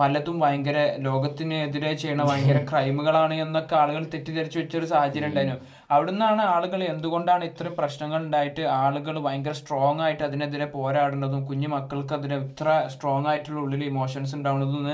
[0.00, 5.58] പലതും ഭയങ്കര ലോകത്തിനെതിരെ ചെയ്യണ ഭയങ്കര ക്രൈമുകളാണ് എന്നൊക്കെ ആളുകൾ തെറ്റിദ്ധരിച്ചു വെച്ചൊരു സാഹചര്യം ഉണ്ടായിരുന്നു.
[5.94, 12.38] അവിടുന്നാണ് ആളുകൾ എന്തുകൊണ്ടാണ് ഇത്രയും പ്രശ്നങ്ങൾ ഉണ്ടായിട്ട് ആളുകൾ ഭയങ്കര സ്ട്രോങ് ആയിട്ട് അതിനെതിരെ പോരാടുന്നതും കുഞ്ഞു മക്കൾക്ക് അതിന്
[12.46, 14.88] ഇത്ര സ്ട്രോങ് ആയിട്ടുള്ള ഉള്ളിൽ ഇമോഷൻസ് ഉണ്ടാവുന്നതും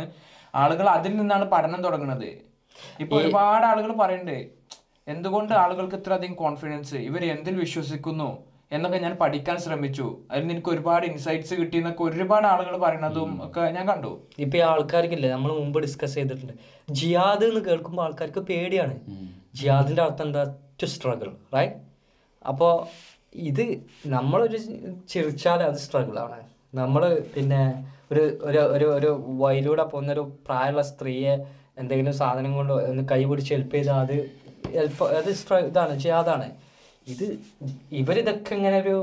[0.55, 2.29] ആളുകൾ അതിൽ നിന്നാണ് പഠനം തുടങ്ങുന്നത്
[3.03, 4.39] ഇപ്പൊ ഒരുപാട് ആളുകൾ പറയുന്നുണ്ട്
[5.07, 8.29] എന്തുകൊണ്ട് ആളുകൾക്ക് ഇത്ര അധികം കോൺഫിഡൻസ് ഇവർ എന്തിൽ വിശ്വസിക്കുന്നു?
[8.73, 10.19] എന്നൊക്കെ ഞാൻ പഠിക്കാൻ ശ്രമിച്ചു.
[10.31, 14.21] അതിൽ നിന്ന് എനിക്ക് ഒരുപാട് ഇൻസൈറ്റ്സ് കിട്ടി എന്നൊക്കെ ഒരുപാട് ആളുകൾ പറയുന്നതും ഒക്കെ ഞാൻ കണ്ടു.
[14.39, 16.53] ഇപ്പൊ ഈ ആൾക്കാർക്കില്ലേ നമ്മൾ മുമ്പ് ഡിസ്കസ് ചെയ്തിട്ടുണ്ട്.
[16.91, 18.99] ജിയാദ് എന്ന് കേൾക്കുമ്പോൾ ആൾക്കാർക്ക് പേടിയാണ്.
[19.55, 21.75] ജിയാദിന്റെ അർത്ഥം എന്താ ടു സ്ട്രഗിൾ റൈറ്റ്
[22.49, 22.89] അപ്പോ
[23.35, 24.57] ഇത് നമ്മളൊരു
[25.09, 26.41] ചിരിച്ചാൽ അത് സ്ട്രഗിൾ ആണ്.
[26.75, 31.37] നമ്മൾ പിന്നെ ഒരു ഒരു ഒരു ഒരു വയലൂടെ പോകുന്ന ഒരു പ്രായമുള്ള സ്ത്രീയെ
[31.79, 34.31] എന്തെങ്കിലും സാധനം കൊണ്ട് ഒന്ന് കൈ പിടിച്ച് ഹെൽപ്പ് ചെയ്താൽ അത്
[34.75, 36.51] ഹെൽപ്പ് അത് സ്ട്ര- ഇതാണ് ജിയാദാണ്.
[37.07, 37.27] ഇത്
[37.93, 38.95] ഇവരിതൊക്കെ ഇങ്ങനെ ഒരു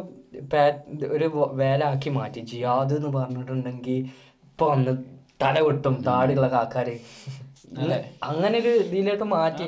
[0.53, 2.39] പാ- ഒരു വേല ആക്കി മാറ്റി.
[2.43, 3.99] ജിയാദ് എന്ന് പറഞ്ഞിട്ടുണ്ടെങ്കിൽ
[4.43, 4.93] ഇപ്പൊ വന്ന്
[5.41, 6.95] തല വെട്ടും താടിയുള്ള കാക്കാര്.
[8.23, 9.63] അങ്ങനെ ഒരു ഇതിലോട്ട് മാറ്റി.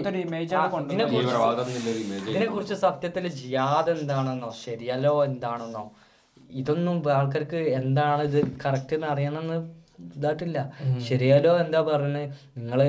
[2.26, 5.84] ഇതിനെ കുറിച്ച് സത്യത്തിൽ ജിയാദ് എന്താണെന്നോ ശരിയല്ലോ എന്താണെന്നോ
[6.54, 9.58] ഇതൊന്നും ആൾക്കാർക്ക് എന്താണ് ഇത് കറക്റ്റ് എന്ന് അറിയണമെന്ന്
[10.10, 10.60] ഇതായിട്ടില്ല.
[11.02, 12.28] ശരിയല്ലോ എന്താ പറയുന്നത്
[12.58, 12.80] നിങ്ങൾ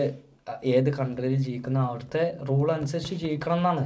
[0.70, 3.84] ഏത് കൺട്രിയിൽ ജീവിക്കുന്ന അവിടുത്തെ റൂൾ അനുസരിച്ച് ജീവിക്കണം എന്നാണ്.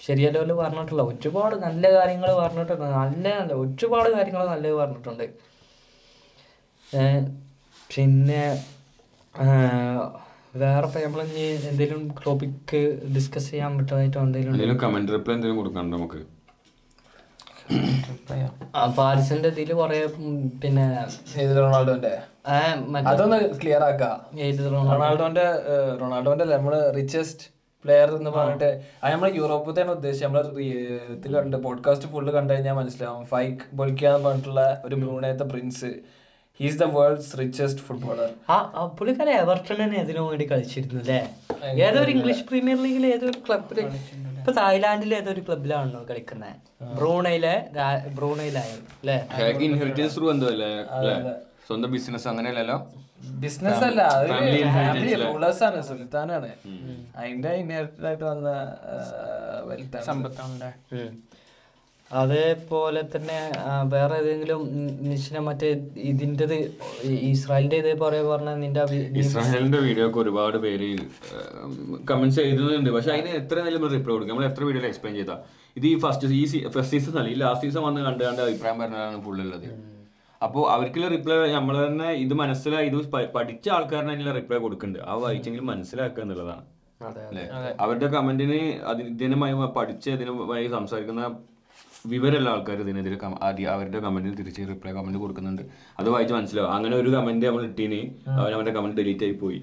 [0.00, 2.86] ശരിയല്ലോ പറഞ്ഞിട്ടുള്ള ഒരുപാട് നല്ല കാര്യങ്ങൾ പറഞ്ഞിട്ടുണ്ട്.
[3.00, 5.26] നല്ല നല്ല ഒരുപാട് കാര്യങ്ങൾ നല്ലത് പറഞ്ഞിട്ടുണ്ട്.
[7.90, 8.42] പിന്നെ
[10.62, 12.80] വേറെ ഇപ്പം നമ്മൾ ഇനി എന്തെങ്കിലും ടോപ്പിക്ക്
[13.14, 16.20] ഡിസ്കസ് ചെയ്യാൻ പറ്റുന്നതായിട്ടോ എന്തെങ്കിലും കമന്റ് റിപ്ലൈ എന്തെങ്കിലും കൊടുക്കണ്ടോ നമുക്ക്?
[18.76, 18.86] ആ?
[18.98, 19.98] പാരിസിന്റെ ഇതിൽ കൊറേ
[20.62, 20.84] പിന്നെ
[21.58, 22.14] റൊണാൾഡോന്റെ?
[23.12, 24.16] അതൊന്ന് ക്ലിയർ ആക്കാം?
[24.92, 25.46] റൊണാൾഡോന്റെ
[26.02, 27.46] റൊണാൾഡോന്റെ നമ്മൾ റിച്ചസ്റ്റ്
[27.84, 28.68] പ്ലെയർ എന്ന് പറഞ്ഞിട്ട്
[29.02, 30.72] അത് നമ്മൾ യൂറോപ്പിൽ തന്നെ ഉദ്ദേശിച്ചത് നമ്മൾ റീ-
[31.16, 33.24] ഇത് കണ്ട് പോഡ്കാസ്റ്റ് ഫുള്ള് കണ്ടു കഴിഞ്ഞാൽ മനസ്സിലാവും.
[33.26, 35.90] ഫൈക്ക് ബൊലിക്ക എന്ന് പറഞ്ഞിട്ടുള്ള ഒരു ബ്രൂണേത്തെ prince
[36.60, 38.28] he's the world's richest footballer
[38.98, 41.20] പുള്ളിക്കാരൻ എവർട്ടണിന് ഇതിനു വേണ്ടി കളിച്ചിരുന്നു അല്ലേ?
[41.82, 43.78] ഏതൊരു ഇംഗ്ലീഷ് പ്രീമിയർ ലീഗിൽ ഏതൊരു ക്ലബിൽ
[44.38, 46.54] ഇപ്പൊ തായ്ലാന്റിലെ ഏതൊരു ക്ലബിലാണോ കളിക്കുന്നത്
[46.94, 47.54] ബ്രൂണയിലെ
[48.14, 49.16] ബ്രൂണയിലായാലും അല്ലേ?
[51.68, 52.78] സ്വന്തം ബിസിനസ് അങ്ങനെയല്ലല്ലോ?
[53.42, 54.02] ബിസിനസ് അല്ല
[54.62, 56.50] inheritance റൂളേഴ്സ് ആണ് സുൽത്താനാണ്.
[57.20, 58.50] അതിന്റെ ഇൻഹെറിറ്റഡ് ആയിട്ട് വന്ന
[60.10, 60.68] സമ്പത്താണ്.
[62.10, 63.38] അതേപോലെ തന്നെ
[63.92, 64.60] വേറെ ഏതെങ്കിലും
[65.10, 65.68] നിശ്ചന മറ്റേ
[66.10, 66.54] ഇതിന്റെത്
[67.30, 68.82] ഇസ്രായേലിന്റെ ഇതേപോലെ പറഞ്ഞ നിന്റെ
[69.22, 70.90] ഇസ്രായേലിന്റെ വീഡിയോ ഒക്കെ ഒരുപാട് പേര്
[72.10, 74.32] കമന്റ്സ് ചെയ്തിട്ടുണ്ട് പക്ഷെ അതിന് എത്ര നല്ല റിപ്ലൈ കൊടുക്കും.
[74.34, 75.40] നമ്മൾ എത്ര വീഡിയോ എക്സ്പ്ലെയിൻ ചെയ്താൽ
[75.80, 76.44] ഇത് ഈ ഫസ്റ്റ് ഈ
[76.76, 79.68] ഫസ്റ്റ് സീസൺ അല്ല ഈ ലാസ്റ്റ് സീസൺ വന്ന് കണ്ട് കണ്ട് അഭിപ്രായം പറഞ്ഞതാണ് ഫുൾ ഉള്ളത്.
[80.44, 82.96] അപ്പോൾ അവർക്കുള്ള റിപ്ലൈ നമ്മൾ തന്നെ ഇത് മനസ്സിലായി ഇത്
[83.36, 86.64] പഠിച്ച ആൾക്കാരനെ അതിനുള്ള റിപ്ലൈ കൊടുക്കുന്നുണ്ട് ആ വായിച്ചെങ്കിലും മനസ്സിലാക്കുക എന്നുള്ളതാണ്.
[87.00, 87.44] അതെ
[87.84, 91.24] അവരുടെ കമന്റിന് അതിന് ഇതിനുമായി പഠിച്ച് ഇതിനുമായി സംസാരിക്കുന്ന
[92.12, 93.16] വിവരമുള്ള ആൾക്കാർ ഇതിനെതിരെ
[93.74, 95.62] അവരുടെ കമന്റിന് തിരിച്ച് റിപ്ലൈ കമന്റ് കൊടുക്കുന്നുണ്ട്.
[96.00, 96.70] അത് വായിച്ച് മനസ്സിലാവും.
[96.76, 98.00] അങ്ങനെ ഒരു കമന്റ് നമ്മൾ ഇട്ടീന്
[98.40, 99.60] അവൻ അവന്റെ കമന്റ് ഡിലീറ്റ് ആയി പോയി.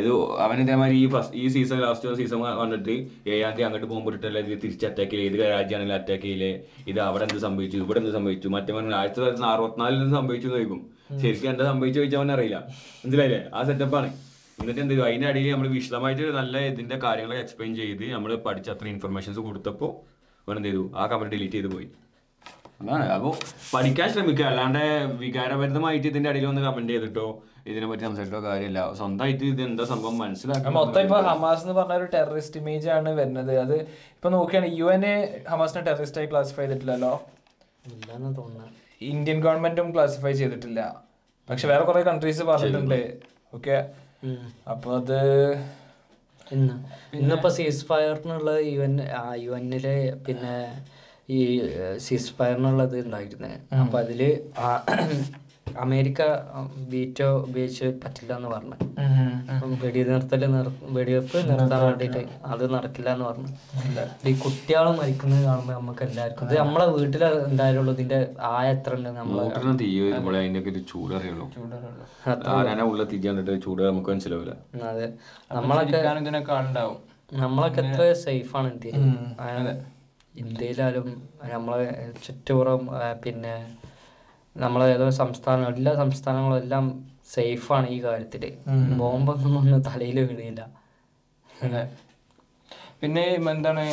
[0.00, 0.08] ഇത്
[0.44, 2.94] അവൻ ഇതേമാതിരി ഈ ഫസ്റ്റ് ഈ സീസൺ ലാസ്റ്റ് സീസൺ വന്നിട്ട്
[3.32, 6.52] ഏഴാം തീയതി അങ്ങോട്ട് പോകുമ്പോൾ ഇട്ടല്ലേ ഇത് തിരിച്ച് അറ്റാക്ക് ചെയ്യില്ല ഏത് രാജ്യമാണെങ്കിലും അറ്റാക്ക് ചെയ്യില്ലേ
[6.90, 7.76] ഇത് അവിടെ എന്ത് സംഭവിച്ചു?
[7.84, 8.48] ഇവിടെ എന്ത് സംഭവിച്ചു?
[8.56, 10.80] മറ്റേ ആയിരത്തി തൊള്ളായിരത്തി അറുപത്തിനാലിൽ എന്ത് സംഭവിച്ചു എന്ന് ചോദിക്കും.
[11.22, 12.58] ശരിക്കും എന്താ സംഭവിച്ചു ചോദിച്ചാൽ അവൻ അറിയില്ല.
[13.02, 13.42] മനസ്സിലായില്ലേ?
[13.54, 14.10] ആ സെറ്റപ്പാണ്
[14.60, 19.40] എന്നിട്ട് എന്ത് അതിന്റെ അടിയിൽ നമ്മൾ വിശദമായിട്ട് നല്ല ഇതിന്റെ കാര്യങ്ങളൊക്കെ എക്സ്പ്ലെയിൻ ചെയ്ത് നമ്മൾ പഠിച്ച അത്ര ഇൻഫർമേഷൻസ്
[19.48, 19.92] കൊടുത്തപ്പോൾ
[20.48, 21.88] അവൻ എന്ത് ചെയ്തു ആ കമന്റ് ഡിലീറ്റ് ചെയ്ത് പോയി.
[22.80, 23.06] അതാണ്.
[23.18, 23.32] അപ്പോൾ
[23.74, 24.46] പഠിക്കാൻ ശ്രമിക്കുക.
[24.50, 24.82] അല്ലാണ്ട്
[25.22, 27.28] വികാരഭരിതമായിട്ട് ഇതിന്റെ അടിയിൽ ഒന്ന് കമന്റ് ചെയ്തിട്ടോ
[27.70, 28.80] ഇതിനെ പറ്റി സംസാരിച്ചിട്ടോ കാര്യമില്ല.
[28.98, 33.52] സ്വന്തമായിട്ട് ഇത് എന്താ സംഭവം മനസ്സിലാക്കാം മൊത്തം ഇപ്പൊ ഹമാസ് എന്ന് പറഞ്ഞ ഒരു ടെററിസ്റ്റ് ഇമേജ് ആണ് വരുന്നത്.
[33.64, 33.74] അത്
[34.14, 35.16] ഇപ്പൊ നോക്കിയാണ് യു എൻ എ
[35.52, 37.12] ഹമാസിനെ ടെററിസ്റ്റ് ആയി ക്ലാസിഫൈ ചെയ്തിട്ടില്ലല്ലോ?
[39.10, 40.80] ഇന്ത്യൻ ഗവൺമെന്റും ക്ലാസിഫൈ ചെയ്തിട്ടില്ല.
[41.50, 43.00] പക്ഷെ വേറെ കുറെ കൺട്രീസ് പറഞ്ഞിട്ടുണ്ട്.
[43.56, 43.76] ഓക്കെ
[44.72, 45.18] അപ്പോൾ അപ്പൊ അത്
[46.50, 46.74] ഇന്ന്.
[47.12, 48.94] ഇന്നിപ്പോ സീസ് ഫയറിനുള്ള യു എൻ
[49.36, 49.86] യു എന്നിൽ
[50.26, 50.54] പിന്നെ
[51.28, 51.38] ഈ
[51.98, 54.20] സീസ് ഫയറിനുള്ളത് ഉണ്ടായിരുന്നേ അപ്പൊ അതിൽ
[54.58, 54.68] ആ,
[55.76, 56.22] അമേരിക്ക
[56.88, 58.76] വീറ്റോ ഉപയോഗിച്ച് പറ്റില്ല എന്ന് പറഞ്ഞു
[59.82, 63.50] വെടി നിർത്തൽ നിർ വെടിവെപ്പ് നിർത്താൻ വേണ്ടിയിട്ട് അത് നടക്കില്ല എന്ന് പറഞ്ഞു
[64.26, 70.40] ഈ കുട്ടികളും മരിക്കുന്നത് കാണുമ്പോൾ നമുക്ക് എല്ലാവർക്കും ഇത് നമ്മളെ വീട്ടിൽ എന്തായാലും ഇതിന്റെ ആയ എത്ര ഉണ്ട് നമ്മളെ
[70.68, 71.46] ഒരു ചൂട് അറിയുള്ളൂ
[72.52, 74.54] ആരാനെ ഉള്ള തീ കണ്ടിട്ട് ചൂട് നമുക്ക് മനസ്സിലാവില്ല.
[74.88, 75.06] അതെ.
[75.54, 76.98] നമ്മളൊക്കെ ഇതിനൊക്കെ ആളുണ്ടാവും.
[77.38, 79.02] നമ്മളൊക്കെ എത്ര സേഫാണ് ഇന്ത്യയിൽ
[80.34, 81.06] ഇന്ത്യയിലായാലും
[81.52, 81.86] നമ്മളെ
[82.24, 82.82] ചുറ്റുപുറം
[83.22, 83.54] പിന്നെ
[84.56, 86.84] നമ്മളെ ഏതോ സംസ്ഥാനം എല്ലാ സംസ്ഥാനങ്ങളും എല്ലാം
[87.32, 88.44] സേഫാണ് ഈ കാര്യത്തിൽ.
[89.00, 90.60] ബോംബൊന്നും ഒന്നും തലയിൽ വീണില്ല
[93.00, 93.84] പിന്നെ എന്താണ്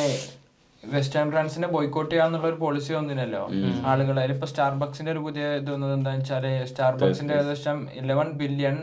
[0.82, 3.42] വെസ്റ്റേൺ ബ്രാൻഡ്സിനെ ബോയ്ക്കോട്ട് ചെയ്യാന്നുള്ള ഒരു പോളിസി വന്നില്ലല്ലോ?
[3.86, 8.76] ആളുകൾ അതിലിപ്പോ സ്റ്റാർബക്സിന്റെ ഒരു പുതിയ ഇത് വന്നത് എന്താണെന്ന് വെച്ചാൽ സ്റ്റാർബക്സിന്റെ ഏകദേശം ഇലവൻ ബില്യൺ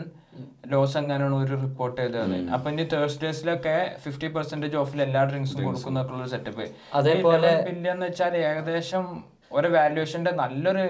[0.72, 2.18] ലോസ് എങ്ങനെയാണ് ഒരു റിപ്പോർട്ട് ചെയ്തത്
[2.54, 6.66] അപ്പൊ ഇനി തേഴ്സ്ഡേസിലൊക്കെ ഫിഫ്റ്റി പെർസെന്റേജ് ഓഫിൽ എല്ലാ ഡ്രിങ്ക്സും കൊടുക്കുന്നൊക്കെ ഉള്ള സെറ്റപ്പ്
[7.00, 9.06] അതേപോലെ- ബില്യൺ എന്ന് വെച്ചാൽ ഏകദേശം
[9.54, 10.84] ഒരു വാല്യുവേഷന്റെ നല്ലൊരു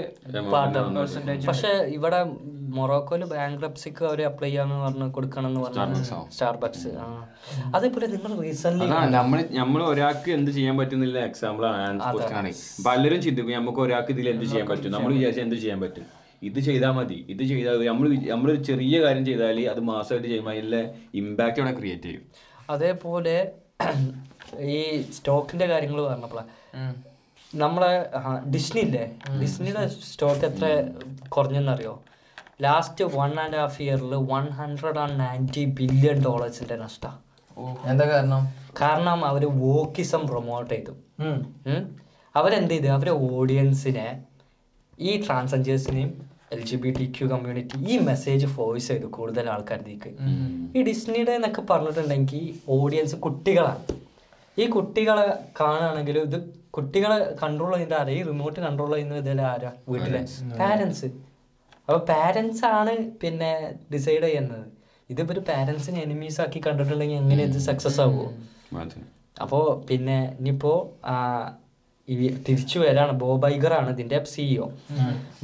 [0.96, 2.18] പെർസെന്റേജ് പക്ഷെ ഇവിടെ
[2.76, 6.04] മൊറോക്കോയിൽ ബാങ്ക്രപ്സിക്ക് അവർ അപ്ലൈ ചെയ്യാന്ന് പറഞ്ഞു കൊടുക്കണം എന്ന് പറഞ്ഞു
[6.36, 6.90] സ്റ്റാർബക്സ്
[7.76, 8.86] അതേപോലെ നിങ്ങൾ റീസെന്റ്
[9.16, 12.52] നമ്മൾ നമ്മൾ ഒരാൾക്ക് എന്ത് ചെയ്യാൻ പറ്റുന്നില്ല എക്സാമ്പിൾ ആണ്.
[12.86, 14.92] പലരും ചിന്തിക്കും നമുക്ക് ഒരാൾക്ക് ഇതിൽ എന്ത് ചെയ്യാൻ പറ്റും?
[14.96, 16.06] നമ്മൾ വിചാരിച്ചാൽ എന്ത് ചെയ്യാൻ പറ്റും?
[16.42, 20.82] ഇത് ചെയ്താൽ മതി ഇത് ചെയ്താൽ നമ്മൾ നമ്മൾ ഒരു ചെറിയ കാര്യം ചെയ്താൽ അത് മാസമായിട്ട് ചെയ്യുമ്പോൾ അതിലെ
[21.20, 22.24] ഇമ്പാക്റ്റ് അവിടെ ക്രിയേറ്റ് ചെയ്യും.
[22.74, 23.36] അതേപോലെ
[24.72, 24.78] ഈ
[25.16, 26.50] സ്റ്റോക്കിന്റെ കാര്യങ്ങൾ പറഞ്ഞപ്പോഴാണ്
[27.54, 28.10] നമ്മളെ
[28.50, 30.88] ഡിസ്നി ഇല്ലേ ഡിസ്നിയുടെ സ്റ്റോക്ക് എത്ര
[31.28, 32.02] കുറഞ്ഞെന്നറിയോ?
[32.62, 37.14] ലാസ്റ്റ് വൺ ആൻഡ് ഹാഫ് ഇയറിൽ one hundred and ninety billion ഡോളേഴ്സിന്റെ നഷ്ടം.
[37.84, 38.42] എന്താ കാരണം?
[38.80, 40.94] കാരണം അവർ വോക്കിസം പ്രൊമോട്ട് ചെയ്തു.
[42.36, 44.22] അവരെന്ത് ചെയ്തു അവരെ ഓഡിയൻസിനെ
[45.00, 50.10] ഈ ട്രാൻസ്ജെൻഡേഴ്സിനെയും L G B T Q community ഈ മെസ്സേജ് ഫോഴ്സ് ചെയ്തു കൂടുതൽ ആൾക്കാരിലേക്ക്.
[50.78, 53.84] ഈ ഡിസ്നിയുടെ എന്നൊക്കെ പറഞ്ഞിട്ടുണ്ടെങ്കിൽ ഓഡിയൻസ് കുട്ടികളാണ്.
[54.58, 55.26] ഈ കുട്ടികളെ
[55.60, 58.10] കാണുകയാണെങ്കിൽ ഇത് കുട്ടികളെ കൺട്രോൾ ചെയ്യുന്നത് ആരാ?
[58.18, 59.72] ഈ റിമോട്ട് കൺട്രോൾ ചെയ്യുന്നത് ഇതിൽ ആരാ?
[59.88, 60.20] വീട്ടിലെ.
[60.60, 61.08] പാരൻസ്
[61.88, 63.50] അപ്പൊ പാരൻസ് ആണ് പിന്നെ
[63.92, 64.64] ഡിസൈഡ് ചെയ്യുന്നത്.
[65.10, 68.26] ഇതിപ്പോ പാരൻസിനെ എനിമീസ് ആക്കി കണ്ടിട്ടുണ്ടെങ്കിൽ എങ്ങനെ ഇത് സക്സസ് ആവുമോ
[69.42, 69.58] അപ്പോ
[69.90, 70.72] പിന്നെ ഇനിയിപ്പോ
[72.48, 73.12] തിരിച്ചു വരാണ്.
[73.12, 74.66] ബോബൈഗർ ആണ് ഇതിന്റെ സിഇഒ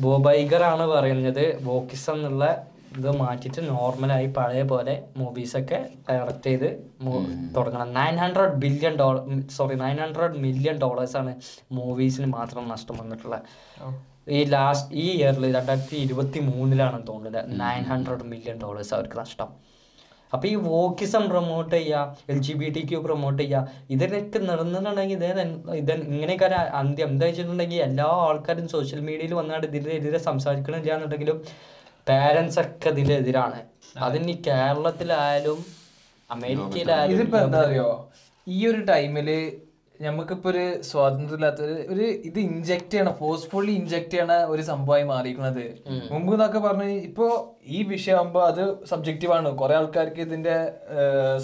[0.00, 2.44] ബോബൈഗർ ആണ് പറയുന്നത് വോക്കിസം എന്നുള്ള
[2.98, 5.78] ഇത് മാറ്റിയിട്ട് നോർമലായി പഴയ പോലെ മൂവീസൊക്കെ
[6.08, 6.68] ഡയറക്റ്റ് ചെയ്ത്
[7.56, 7.88] തുടങ്ങണം.
[7.98, 9.20] Nine hundred billion dollar
[9.56, 11.32] sorry nine hundred million ഡോളേഴ്സാണ്
[11.78, 13.48] മൂവീസിന് മാത്രം നഷ്ടം വന്നിട്ടുള്ളത്
[14.36, 19.50] ഈ ലാസ്റ്റ് ഈ ഇയറിൽ രണ്ടായിരത്തി ഇരുപത്തി മൂന്നിലാണെന്ന് തോന്നുന്നത് നയൻ ഹൺഡ്രഡ് മില്യൺ ഡോളേഴ്സ് അവർക്ക് നഷ്ടം.
[20.32, 23.62] അപ്പൊ ഈ വോക്കിസം പ്രൊമോട്ട് ചെയ്യുക L G B T Q promote ചെയ്യുക
[23.94, 25.30] ഇതിനൊക്കെ നടന്നിട്ടുണ്ടെങ്കിൽ ഇതേ
[25.80, 27.08] ഇത് ഇങ്ങനെയൊക്കെ ഒരു അന്ത്യം.
[27.12, 31.38] എന്താ വെച്ചിട്ടുണ്ടെങ്കിൽ എല്ലാ ആൾക്കാരും സോഷ്യൽ മീഡിയയിൽ വന്നാണ്ട് ഇതിനെതിരെ സംസാരിക്കണില്ല എന്നുണ്ടെങ്കിലും
[32.10, 33.60] പാരൻസ് ഒക്കെ ഇതിലെതിരാണ്.
[34.02, 35.58] അതിന് കേരളത്തിലായാലും
[36.30, 37.88] അമേരിക്കയിലായാലും ഇതിപ്പോ എന്താ അറിയോ?
[38.46, 39.28] ഈ ഒരു ടൈമിൽ
[40.00, 45.64] നമുക്കിപ്പോ ഒരു സ്വാതന്ത്ര്യം ഇല്ലാത്ത ഒരു- ഒരു ഇത് ഇഞ്ചക്ട് ചെയ്യണ ഫോഴ്സ്ഫുള്ളി ഇഞ്ചക്ട് ചെയ്യണ ഒരു സംഭവമായി മാറിയിരിക്കുന്നത്
[46.12, 47.26] മുമ്പ് എന്നൊക്കെ പറഞ്ഞു ഇപ്പോ
[47.66, 49.48] ഈ വിഷയമാകുമ്പോൾ അത് സബ്ജക്റ്റീവ് ആണ്.
[49.60, 50.54] കുറെ ആൾക്കാർക്ക് ഇതിന്റെ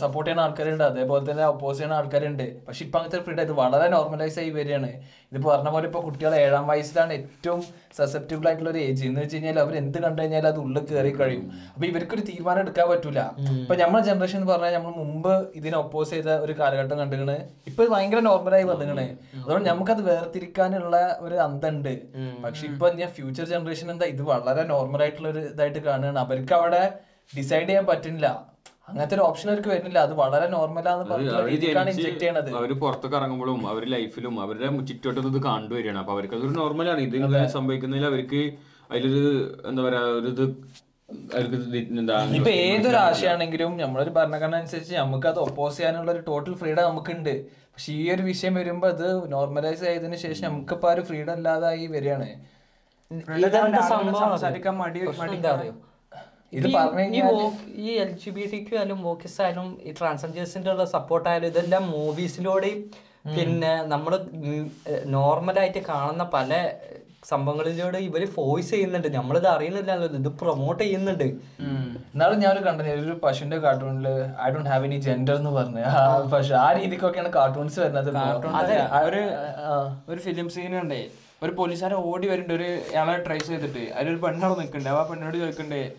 [0.03, 0.85] സപ്പോർട്ട് ചെയ്യുന്ന ആൾക്കാരുണ്ട്.
[0.85, 2.47] അതേപോലെ തന്നെ ഒപ്പോസ് ചെയ്യുന്ന ആൾക്കാരുണ്ട്.
[2.67, 4.91] പക്ഷെ ഇപ്പൊ അങ്ങനത്തെ ഫ്രീഡം ഇത് വളരെ നോർമലൈസ് ആയി വരികയാണ്.
[5.33, 7.61] ഇത് പറഞ്ഞ പോലെ ഇപ്പൊ കുട്ടികൾ ഏഴാം വയസ്സിലാണ് ഏറ്റവും
[7.99, 11.45] സസെപ്റ്റബിൾ ആയിട്ടുള്ള ഒരു ഏജ് എന്ന് വെച്ച് കഴിഞ്ഞാൽ അവർ എന്ത് കണ്ടു കഴിഞ്ഞാൽ അത് ഉള്ളിൽ കയറി കഴിയും.
[11.75, 13.21] അപ്പൊ ഇവർക്കൊരു തീരുമാനം എടുക്കാൻ പറ്റൂല.
[13.63, 17.37] ഇപ്പൊ നമ്മുടെ ജനറേഷൻ എന്ന് പറഞ്ഞാൽ നമ്മൾ മുമ്പ് ഇതിനെ ഒപ്പോസ് ചെയ്ത ഒരു കാലഘട്ടം കണ്ടുകണ്
[17.73, 19.07] ഇപ്പൊ ഭയങ്കര നോർമലായി വന്നിക്കണ്
[19.43, 20.97] അതുകൊണ്ട് നമുക്കത് വേർതിരിക്കാനുള്ള
[21.27, 21.93] ഒരു അന്തണ്ട്.
[22.45, 24.09] പക്ഷെ ഇപ്പൊ ഞാൻ ഫ്യൂച്ചർ ജനറേഷൻ എന്താ?
[24.15, 26.83] ഇത് വളരെ നോർമൽ ആയിട്ടുള്ള ഒരു ഇതായിട്ട് കാണുകയാണ് അവർക്ക് അവിടെ
[27.37, 28.29] ഡിസൈഡ് ചെയ്യാൻ പറ്റുന്നില്ല.
[28.89, 29.99] അങ്ങനത്തെ ഒരു ഓപ്ഷൻ അവർക്ക് വരുന്നില്ല.
[30.07, 36.01] അത് വളരെ നോർമലാന്ന് പറഞ്ഞത് അവർ പുറത്തൊക്കെ ഇറങ്ങുമ്പോഴും അവർ ലൈഫിലും അവരുടെ ചുറ്റുവട്ടത്തും ഇത് കണ്ടുവരികയാണ്.
[36.03, 37.17] അപ്പൊ അവർക്ക് അതൊരു നോർമലാണ് ഇത്
[37.57, 38.43] സംഭവിക്കുന്നതിൽ അവർക്ക്
[38.91, 39.25] അതിലൊരു
[39.69, 40.45] എന്താ പറയാ ഒരു ഇത്
[42.39, 47.35] ഇപ്പൊ ഏതൊരു ആശയമാണെങ്കിലും നമ്മളൊരു ഭരണഘടന അനുസരിച്ച് നമുക്ക് അത് ഒപ്പോസ് ചെയ്യാനുള്ള ഒരു ടോട്ടൽ ഫ്രീഡം നമുക്കുണ്ട്.
[47.73, 52.29] പക്ഷെ ഈ ഒരു വിഷയം വരുമ്പോ അത് നോർമലൈസ് ആയതിനു ശേഷം നമുക്കിപ്പോ ആ ഒരു ഫ്രീഡം ഇല്ലാതായി വരികയാണ്.
[54.31, 55.01] സംസാരിക്കാൻ മടി
[55.37, 55.51] എന്താ?
[55.57, 55.75] അറിയോ
[56.57, 56.67] ഇത്
[57.77, 61.91] ഈ- L G B T Q ആയാലും വോക്കിസ് ആയാലും ഈ ട്രാൻസ്ജെൻഡേഴ്സിന്റെ ഉള്ള സപ്പോർട്ട് ആയാലും ഇതെല്ലാം
[61.91, 62.91] മൂവീസിലൂടെയും
[63.37, 64.27] പിന്നെ നമ്മൾ
[65.05, 66.71] നോർമലായിട്ട് കാണുന്ന പല
[67.25, 69.09] സംഭവങ്ങളിലൂടെ ഇവർ ഫോഴ്സ് ചെയ്യുന്നുണ്ട്.
[69.15, 70.09] നമ്മളിത് അറിയുന്നില്ലല്ലോ.
[70.09, 71.25] ഇത് പ്രൊമോട്ട് ചെയ്യുന്നുണ്ട്.
[72.15, 74.09] എന്നാലും ഞാനൊരു കണ്ടത് ഒരു പശുവിന്റെ കാർട്ടൂണിൽ
[74.43, 75.77] I don't have any gender എന്ന് പറഞ്ഞു.
[75.77, 78.11] പക്ഷെ പശു ആ രീതിക്കൊക്കെയാണ് കാർട്ടൂൺസ് വരുന്നത്
[79.05, 79.23] ഒരു
[80.13, 81.07] ഒരു ഫിലിം സീൻ ഉണ്ടേ.
[81.43, 82.55] ഒരു പോലീസുകാരൻ ഓടി വരുന്നുണ്ട്.
[82.55, 83.93] ഒരു ഇയാളെ ട്രേസ് ചെയ്തിട്ട്.
[83.93, 85.93] അതിലൊരു പെണ്ണവിടെ നിൽക്കണ്ടേ ആ പെണ്ണോട് ചോദിക്കണ്ടേ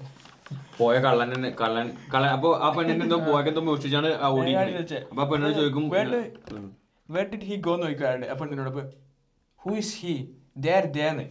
[0.77, 4.53] പോയ കള്ളൻ തന്നെ കള്ളൻ കള്ളൻ അപ്പൊ ആ പെണ്ണിന്റെ എന്തോ പോയക്കെന്തോ മോഷ്ടിച്ചാണ് ആ ഓടി
[5.11, 5.85] അപ്പൊ ആ പെണ്ണോട് ചോദിക്കും
[7.09, 8.81] വേർ ഡിഡ് ഹി ഗോ നോക്കിയാണ്ട് ആ പെണ്ണിനോട്
[9.59, 10.15] ഹു ഇസ് ഹി
[10.65, 11.25] ദേർ ദേന്ന്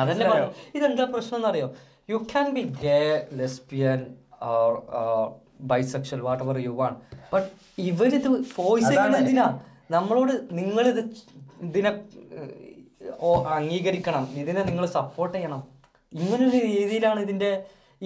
[0.00, 0.26] അതല്ലേ
[0.76, 1.68] ഇതെന്താ പ്രശ്നം എന്നറിയോ?
[2.12, 2.98] You can be gay
[3.40, 4.00] lesbian
[4.52, 4.70] or
[5.72, 6.98] bisexual whatever you want
[7.34, 7.48] but
[7.90, 9.46] ഇവരിത് ഫോഴ്സ് ചെയ്യുന്നത് എന്തിനാ?
[9.96, 11.00] നമ്മളോട് നിങ്ങളിത്
[11.68, 11.90] ഇതിനെ
[13.58, 14.24] അംഗീകരിക്കണം.
[14.42, 15.60] ഇതിനെ നിങ്ങൾ സപ്പോർട്ട് ചെയ്യണം.
[16.14, 17.50] ഇങ്ങനൊരു രീതിയിലാണ് ഇതിന്റെ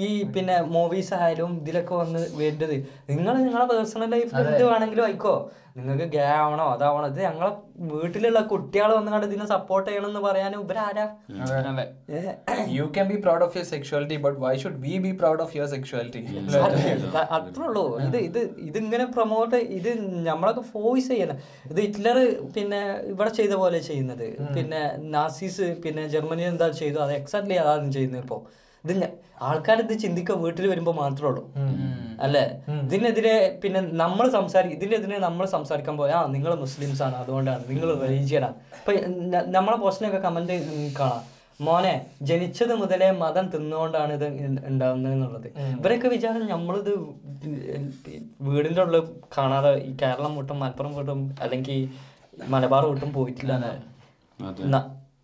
[0.05, 2.75] ഈ പിന്നെ മൂവീസ് ആയാലും ഇതിലൊക്കെ വന്ന് വേണ്ടത്
[3.11, 5.37] നിങ്ങൾ നിങ്ങളെ പേഴ്സണൽ ലൈഫ് എന്ത് വേണമെങ്കിലും ആയിക്കോ.
[5.77, 7.07] നിങ്ങൾക്ക് ഗേ ആവണോ അതാവണോ.
[7.13, 7.49] ഇത് ഞങ്ങളെ
[7.93, 11.05] വീട്ടിലുള്ള കുട്ടികൾ വന്ന് കണ്ട് ഇതിനെ സപ്പോർട്ട് ചെയ്യണം എന്ന് പറയാനും ഇവരാരാ?
[12.77, 15.69] You can be proud of your sexuality but why should we be proud of your
[15.75, 16.23] sexuality
[17.39, 17.85] അത്രേ ഉള്ളൂ.
[18.07, 19.91] ഇത് ഇത് ഇതിങ്ങനെ പ്രൊമോട്ട് ഇത്
[20.31, 21.39] നമ്മളൊക്കെ ഫോഴ്സ് ചെയ്യണം.
[21.71, 22.19] ഇത് ഹിറ്റ്ലർ
[22.57, 22.83] പിന്നെ
[23.13, 24.27] ഇവിടെ ചെയ്ത പോലെ ചെയ്യുന്നത്.
[24.57, 24.83] പിന്നെ
[25.17, 28.39] നാസീസ് പിന്നെ ജർമ്മനി എന്താ ചെയ്തു അത് എക്സാക്ട്ലി അതാണ് ചെയ്യുന്നത് ഇപ്പോ.
[28.87, 29.07] ഇത്
[29.49, 31.43] ആൾക്കാർ ഇത് ചിന്തിക്കുക വീട്ടിൽ വരുമ്പോൾ മാത്രമേ ഉള്ളൂ.
[32.25, 32.45] അല്ലേ?
[32.87, 37.63] ഇതിനെതിരെ പിന്നെ നമ്മൾ സംസാരിക്കും ഇതിനെതിരെ നമ്മൾ സംസാരിക്കാൻ പോയാ ആ നിങ്ങൾ മുസ്ലിംസ് ആണ് അതുകൊണ്ടാണ്.
[37.71, 38.93] നിങ്ങൾ റിലീജിയനാണ് ഇപ്പൊ
[39.57, 40.57] നമ്മളെ പോസ്റ്റിനൊക്കെ കമന്റ്
[41.01, 41.25] കാണാം.
[41.67, 41.93] മോനെ
[42.29, 45.49] ജനിച്ചത് മുതലേ മതം തിന്നുകൊണ്ടാണ് ഇത് ഉണ്ടാകുന്നത് ഉണ്ടാവുന്നത് എന്നുള്ളത്.
[45.79, 46.93] ഇവരൊക്കെ വിചാരം നമ്മളിത്
[48.49, 49.05] വീടിന്റെ ഉള്ളിൽ
[49.37, 51.79] കാണാതെ ഈ കേരളം വിട്ടും മലപ്പുറം വിട്ടും അല്ലെങ്കിൽ
[52.55, 53.53] മലബാർ വിട്ടും പോയിട്ടില്ല.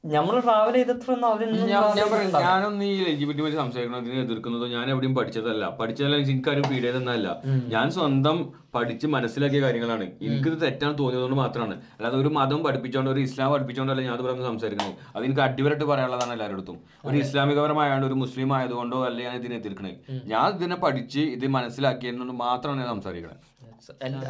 [0.05, 5.15] നമ്മൾ ട്രാവൽ ചെയ്തത്രൊന്നും അവരൊന്നും ഞാൻ travel ഞാൻ പറയാം ഞാനൊന്നും ഈ പറ്റി സംസാരിക്കുന്നതിനെ എതിർക്കുന്നതോ ഞാൻ എവിടെയും
[5.19, 5.65] പഠിച്ചതല്ല.
[5.81, 7.29] പഠിച്ചതല്ല എനിക്കാരും ആരും പീഡിയതെന്നല്ല
[7.75, 8.39] ഞാൻ സ്വന്തം
[8.77, 10.07] പഠിച്ച് മനസ്സിലാക്കിയ കാര്യങ്ങളാണ്.
[10.27, 11.77] എനിക്കിത് തെറ്റാണ് തോന്നിയതുകൊണ്ട് മാത്രമാണ്.
[11.97, 14.99] അല്ലാതെ ഒരു മതം പഠിപ്പിച്ചോണ്ട് ഒരു ഇസ്ലാം പഠിപ്പിച്ചോണ്ടല്ല ഞാൻ അത് പറഞ്ഞ് സംസാരിക്കുന്നത്.
[15.15, 16.79] അത് എനിക്ക് അടിപൊളിയായിട്ട് പറയാനുള്ളതാണ് എല്ലാവരുടെ അടുത്തും
[17.09, 19.95] ഒരു ഇസ്ലാമികപരമായാണ് ഒരു മുസ്ലിം ആയതുകൊണ്ടോ അല്ല ഞാൻ ഇതിനെ എതിർക്കണേ.
[20.35, 23.41] ഞാൻ ഇതിനെ പഠിച്ച് ഇത് മനസ്സിലാക്കിയതുകൊണ്ട് മാത്രമാണ് ഞാൻ സംസാരിക്കുന്നത്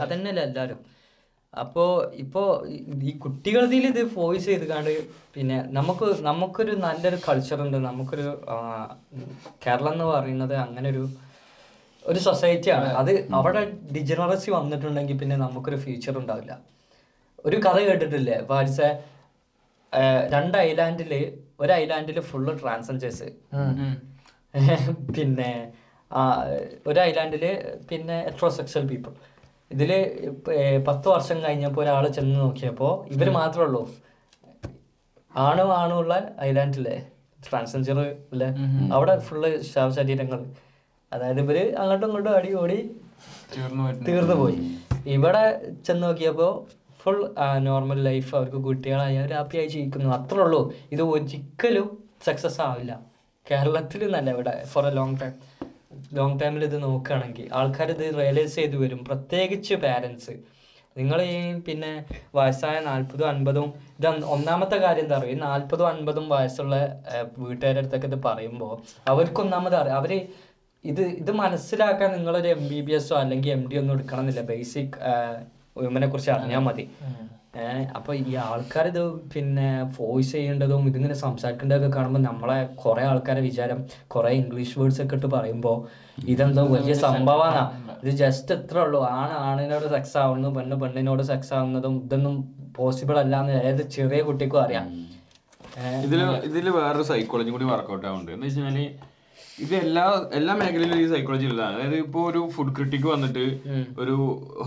[0.05, 0.81] അതന്നെയല്ലേ എല്ലാവരും.
[1.55, 1.91] അപ്പോൾ
[2.23, 2.47] ഇപ്പോൾ
[3.09, 4.91] ഈ കുട്ടികളിൽ ഇത് ഫോഴ്സ് ചെയ്ത് കാണ്ട്
[5.35, 7.77] പിന്നെ നമുക്ക് നമുക്കൊരു നല്ലൊരു കൾച്ചർ ഉണ്ട്.
[7.89, 8.27] നമുക്കൊരു
[9.65, 11.05] കേരളം എന്ന് പറയുന്നത് അങ്ങനെ ഒരു
[12.05, 13.11] ഒരു സൊസൈറ്റിയാണ് അത്.
[13.39, 13.61] അവിടെ
[13.97, 16.53] ഡിജനറസി വന്നിട്ടുണ്ടെങ്കിൽ പിന്നെ നമുക്കൊരു ഫ്യൂച്ചർ ഉണ്ടാവില്ല.
[17.45, 18.39] ഒരു കഥ കേട്ടിട്ടില്ലേ?
[18.51, 18.81] വാരിസ
[20.35, 21.13] രണ്ട് ഐലാൻഡിൽ
[21.61, 23.29] ഒരു ഐലാൻഡിൽ ഫുള്ള് ട്രാൻസഞ്ചേഴ്സ്
[25.17, 25.51] പിന്നെ
[26.87, 27.45] ഒരു ഐലാൻഡിൽ
[27.91, 29.13] പിന്നെ എട്രോസെക്ഷൽ പീപ്പിൾ
[29.75, 29.91] ഇതിൽ
[30.89, 33.83] പത്ത് വർഷം കഴിഞ്ഞപ്പോൾ ഒരാൾ ചെന്ന് നോക്കിയപ്പോൾ ഇവർ മാത്രമേ ഉള്ളൂ
[35.35, 36.15] ആണും ആണും ഉള്ള
[36.49, 36.97] ഐലാൻഡിലെ
[37.47, 37.99] ട്രാൻസ്ജെൻഡർ
[38.33, 38.49] അല്ലേ
[38.97, 40.41] അവിടെ ഫുള്ള് ശവശരീരങ്ങൾ.
[41.13, 42.79] അതായത് ഇവർ അങ്ങോട്ടും ഇങ്ങോട്ടും അടി ഓടി
[43.55, 44.59] തീർന്നു തീർന്നു പോയി.
[45.17, 45.45] ഇവിടെ
[45.87, 46.53] ചെന്ന് നോക്കിയപ്പോൾ
[47.03, 47.21] ഫുൾ
[47.69, 50.11] നോർമൽ ലൈഫ് അവർക്ക് കുട്ടികളായി അവർ ഹാപ്പിയായി ജീവിക്കുന്നു.
[50.19, 50.61] അത്രേ ഉള്ളൂ.
[50.95, 51.89] ഇത് ഒരിക്കലും
[52.27, 52.93] സക്സസ് ആവില്ല.
[53.51, 55.33] കേരളത്തിൽ നല്ല ഇവിടെ for a long time
[56.19, 59.01] long ടൈമിൽ ഇത് നോക്കുകയാണെങ്കിൽ ആൾക്കാർ ഇത് റിയലൈസ് ചെയ്ത് വരും.
[59.09, 60.35] പ്രത്യേകിച്ച് പാരൻസ്
[60.99, 61.37] നിങ്ങൾ ഈ
[61.67, 61.91] പിന്നെ
[62.35, 66.77] വയസ്സായ നാൽപ്പതും അൻപതും ഇത് ഒന്ന് ഒന്നാമത്തെ കാര്യം എന്താ പറയുക ഈ നാൽപ്പതും അൻപതും വയസ്സുള്ള
[67.39, 68.75] വീട്ടുകാരുടെ അടുത്തൊക്കെ ഇത് പറയുമ്പോൾ
[69.13, 69.99] അവർക്ക് ഒന്നാമത് അറിയാം.
[70.01, 70.13] അവർ
[70.85, 74.43] ഇത് ഇത് മനസ്സിലാക്കാൻ നിങ്ങളൊരു എം ബി ബി എസോ അല്ലെങ്കിൽ എം ഡി ഒന്നും എടുക്കണമെന്നില്ല.
[74.53, 74.97] ബേസിക്
[75.83, 76.85] വിമനെ കുറിച്ച് അറിഞ്ഞാൽ മതി.
[77.55, 79.01] ഏഹ് അപ്പൊ ഈ ആൾക്കാർ ഇത്
[79.33, 83.79] പിന്നെ വോയിസ് ചെയ്യേണ്ടതും ഇതിങ്ങനെ സംസാരിക്കേണ്ടതൊക്കെ കാണുമ്പോൾ നമ്മളെ കുറെ ആൾക്കാരെ വിചാരം
[84.09, 85.77] കുറെ ഇംഗ്ലീഷ് വേർഡ്സ് ഒക്കെ ഇട്ട് പറയുമ്പോൾ
[86.33, 87.63] ഇതെന്തോ വലിയ സംഭവമാണ്
[88.03, 89.01] ഇത് ജസ്റ്റ് എത്ര ഉള്ളൂ.
[89.15, 92.37] ആണ് ആണിനോട് സെക്സ് ആവുന്നു പെണ്ണ് പെണ്ണിനോട് സെക്സ് ആവുന്നതും ഇതൊന്നും
[92.77, 94.87] പോസിബിൾ അല്ല എന്ന് ഏത് ചെറിയ കുട്ടിക്കും അറിയാം.
[95.81, 98.33] ഏഹ് ഇതിൽ ഇതിൽ വേറൊരു സൈക്കോളജി കൂടി വർക്കൗട്ട് ആവുന്നുണ്ട്.
[98.33, 98.79] എന്ന് വെച്ചാൽ
[99.65, 100.05] ഇത് എല്ലാ
[100.39, 103.45] എല്ലാ മേഖലയിലും ഈ സൈക്കോളജി ഉള്ള അതായത് ഇപ്പൊ ഒരു ഫുഡ് ക്രിട്ടിക് വന്നിട്ട്
[104.03, 104.15] ഒരു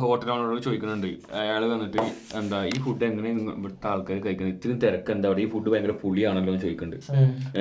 [0.01, 1.07] ഹോട്ടൽ ഓണറോട് ചോദിക്കുന്നുണ്ട്.
[1.41, 2.01] അയാൾ വന്നിട്ട്
[2.39, 3.29] എന്താ ഈ ഫുഡ് എങ്ങനെ
[3.59, 4.55] ഇവിടുത്തെ ആൾക്കാർ കഴിക്കുന്നത്?
[4.55, 5.41] ഇത്രയും തിരക്ക് എന്താ അവിടെ?
[5.45, 7.07] ഈ ഫുഡ് ഭയങ്കര പുളിയാണല്ലോ എന്ന് ചോദിക്കുന്നുണ്ട്.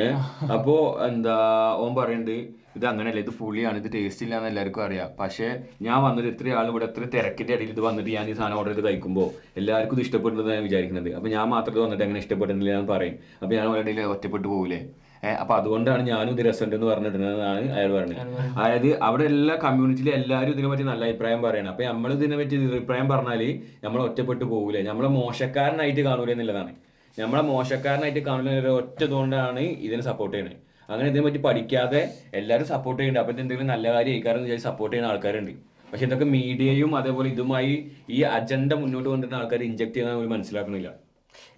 [0.03, 0.19] ഏഹ്
[0.57, 0.75] അപ്പോ
[1.09, 1.37] എന്താ
[1.85, 2.37] ഓൻ പറയുന്നുണ്ട്
[2.79, 5.11] ഇത് അങ്ങനെയല്ല ഇത് പുളിയാണ് ഇത് ടേസ്റ്റ് ഇല്ല എന്ന് എല്ലാവർക്കും അറിയാം.
[5.21, 5.49] പക്ഷേ
[5.87, 8.87] ഞാൻ വന്നിട്ട് ഇത്രയും ആൾ ഇവിടെ ഇത്രയും തിരക്കിന്റെ ഇടയിൽ ഇത് വന്നിട്ട് ഞാൻ ഈ സാധനം ഓർഡർ ചെയ്ത്
[8.89, 9.29] കഴിക്കുമ്പോൾ
[9.61, 13.17] എല്ലാവർക്കും ഇത് ഇഷ്ടപ്പെടുന്നത് ഞാൻ വിചാരിക്കുന്നത് അപ്പൊ ഞാൻ മാത്രമേ വന്നിട്ട് അങ്ങനെ ഇഷ്ടപ്പെടുന്നില്ല എന്ന് പറയും.
[13.43, 14.81] അപ്പൊ ഞാൻ അവരുടെ ഒറ്റപ്പെട്ടു പോകൂലേ
[15.27, 18.21] ഏഹ് അപ്പൊ അതുകൊണ്ടാണ് ഞാനും ഇത് രസമുണ്ട് എന്ന് പറഞ്ഞിട്ടുണ്ടെന്നാണ് അയാൾ പറയുന്നത്
[18.59, 21.71] അതായത് അവിടെ എല്ലാ കമ്മ്യൂണിറ്റിയിലും എല്ലാവരും ഇതിനെ പറ്റി നല്ല അഭിപ്രായം പറയണം.
[21.73, 23.43] അപ്പൊ നമ്മൾ ഇതിനെ പറ്റി അഭിപ്രായം പറഞ്ഞാൽ
[23.85, 26.73] നമ്മൾ ഒറ്റപ്പെട്ടു പോകില്ല നമ്മളെ മോശക്കാരനായിട്ട് കാണൂല എന്നുള്ളതാണ്.
[27.19, 32.01] നമ്മളെ മോശക്കാരനായിട്ട് കാണുന്ന ഒറ്റ ഇതുകൊണ്ടാണ് ഇതിനെ സപ്പോർട്ട് ചെയ്യുന്നത് അങ്ങനെ ഇതിനെ പറ്റി പഠിക്കാതെ
[32.39, 33.25] എല്ലാവരും സപ്പോർട്ട് ചെയ്യുന്നുണ്ട്.
[33.25, 35.53] അപ്പോൾ എന്തെങ്കിലും നല്ല കാര്യം ആയിക്കാരെന്ന് വിചാരിച്ച് സപ്പോർട്ട് ചെയ്യുന്ന ആൾക്കാരുണ്ട്.
[35.91, 37.75] പക്ഷെ ഇതൊക്കെ മീഡിയയും അതേപോലെ ഇതുമായി
[38.17, 40.91] ഈ അജണ്ട മുന്നോട്ട് കൊണ്ടുവരുന്ന ആൾക്കാർ ഇഞ്ചക്ട് ചെയ്യുന്ന അവർ മനസ്സിലാക്കുന്നില്ല.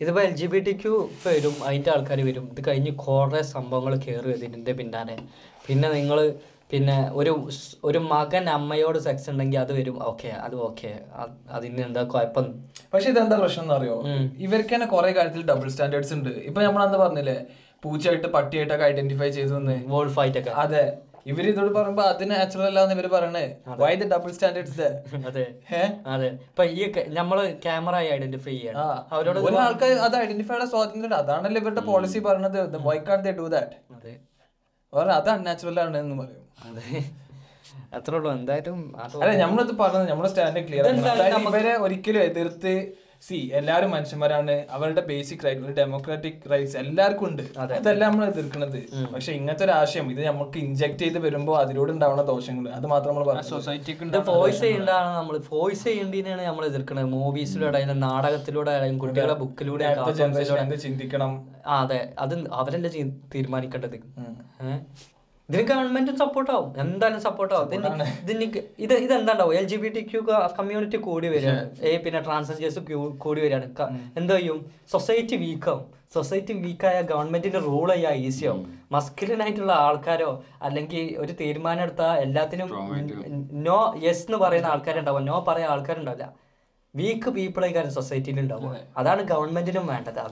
[0.00, 0.94] ഇതിപ്പോ L G B T Q
[1.26, 2.44] വരും അതിന്റെ ആൾക്കാർ വരും.
[2.52, 5.16] ഇത് കഴിഞ്ഞ് കുറേ സംഭവങ്ങൾ കയറി ഇതിന്റെ പിന്നാലെ.
[5.68, 6.20] പിന്നെ നിങ്ങൾ
[6.72, 7.32] പിന്നെ ഒരു
[7.88, 9.96] ഒരു മകൻ അമ്മയോട് സെക്സ് ഉണ്ടെങ്കിൽ അത് വരും.
[10.10, 10.90] ഓക്കെ അത് ഓക്കെ
[11.56, 12.46] അതിന് എന്താ കുഴപ്പം?
[12.92, 13.96] പക്ഷെ ഇതെന്താ പ്രശ്നം എന്ന് അറിയോ
[14.46, 16.32] ഇവർക്ക് തന്നെ കുറെ കാര്യത്തിൽ ഡബിൾ സ്റ്റാൻഡേർഡ്സ് ഉണ്ട്.
[16.48, 17.38] ഇപ്പൊ നമ്മൾ അന്ന് പറഞ്ഞില്ലേ
[17.84, 20.08] പൂച്ചയായിട്ട് പട്ടിയായിട്ടൊക്കെ ഐഡന്റിഫൈ ചെയ്തു എന്ന് വോൾ
[20.64, 20.84] അതെ.
[21.26, 23.44] ഇവർ ഇതോട് പറയുമ്പോ അത് നാച്ചുറൽ അല്ലാന്ന് ഇവർ പറയണേ.
[23.80, 24.86] വൈ ദ ഡബിൾ സ്റ്റാൻഡേർഡ്സ്
[25.28, 25.44] അതെ.
[26.12, 26.28] അതെ.
[26.46, 26.84] ഇപ്പൊ ഈ
[27.18, 28.80] നമ്മൾ ക്യാമറ ഐഡന്റിഫൈ ചെയ്യണം.
[29.14, 32.58] അവരോട് ഒരാൾക്ക് അത് ഐഡന്റിഫൈ ചെയ്യാൻ സ്വാതന്ത്ര്യം അതാണല്ലോ ഇവരുടെ പോളിസി പറയുന്നത്
[32.88, 34.14] why can't they do that അതെ.
[34.92, 36.42] അവർ അത് അൺനാച്ചുറൽ ആണ് എന്ന് പറയും.
[36.66, 36.84] അതെ.
[37.96, 38.30] അത്രേ ഉള്ളൂ.
[38.32, 40.86] എന്തായാലും അത് അല്ല നമ്മളിത് പറഞ്ഞത് നമ്മുടെ സ്റ്റാൻഡേർഡ് ക്ലിയർ
[41.48, 42.72] ഇവരെ ഒരിക്കലും എതിർത്ത്
[43.22, 44.54] സി എല്ലാവരും മനുഷ്യന്മാരാണ്.
[44.76, 47.42] അവരുടെ ബേസിക് റൈറ്റ് ഡെമോക്രാറ്റിക് റൈറ്റ്സ് എല്ലാവർക്കും ഉണ്ട്.
[47.62, 48.78] അതെല്ലാം നമ്മൾ എതിർക്കുന്നത്
[49.14, 53.26] പക്ഷെ ഇങ്ങനത്തെ ഒരു ആശയം ഇത് നമുക്ക് ഇഞ്ചക്ട് ചെയ്ത് വരുമ്പോൾ അതിലൂടെ ഉണ്ടാവുന്ന ദോഷങ്ങൾ അത് മാത്രം നമ്മൾ
[53.30, 54.04] പറഞ്ഞു സൊസൈറ്റിക്ക്
[54.64, 59.84] ചെയ്യേണ്ടതാണ് നമ്മൾ വോയിസ് ചെയ്യേണ്ടതിനാണ് നമ്മൾ എതിർക്കുന്നത് മൂവീസിലൂടെ ആയാലും നാടകത്തിലൂടെ ആയാലും കുട്ടികളെ ബുക്കിലൂടെ
[60.20, 61.32] ജനറേഷൻ ചിന്തിക്കണം?
[61.80, 62.00] അതെ.
[62.24, 62.90] അത് അവരല്ലേ
[63.34, 63.98] തീരുമാനിക്കേണ്ടത്?
[65.48, 67.74] ഇതിന് ഗവൺമെന്റും സപ്പോർട്ടാവും എന്തായാലും സപ്പോർട്ടാവും
[68.22, 68.46] ഇതിന്
[68.84, 69.52] ഇത് ഇതെന്താണ്ടാവും?
[69.58, 70.20] L G B T Q
[70.58, 72.80] community കൂടി വരികയാണ് ഏ പിന്നെ ട്രാൻസ്ജെൻഡേഴ്സ്
[73.24, 73.68] കൂടി വരികയാണ്.
[74.20, 74.58] എന്ത് ചെയ്യും?
[74.94, 75.84] സൊസൈറ്റി വീക്കാവും
[76.14, 78.60] സൊസൈറ്റി വീക്കായ ഗവൺമെന്റിന്റെ റൂൾ ചെയ്യാൻ ഈസിയാവും
[78.94, 80.30] മസ്കുലിനായിട്ടുള്ള ആൾക്കാരോ
[80.66, 82.68] അല്ലെങ്കിൽ ഒരു തീരുമാനം എടുത്താൽ എല്ലാത്തിനും
[83.68, 85.24] നോ യെസ് എന്ന് പറയുന്ന ആൾക്കാരുണ്ടാവും.
[85.30, 86.26] നോ പറയുന്ന ആൾക്കാരുണ്ടാവില്ല.
[86.98, 90.18] വീക്ക് പീപ്പിളെ കാര്യം സൊസൈറ്റിയിൽ ഉണ്ടാവും അതാണ് ഗവൺമെന്റിനും വേണ്ടത്.
[90.20, 90.26] ആ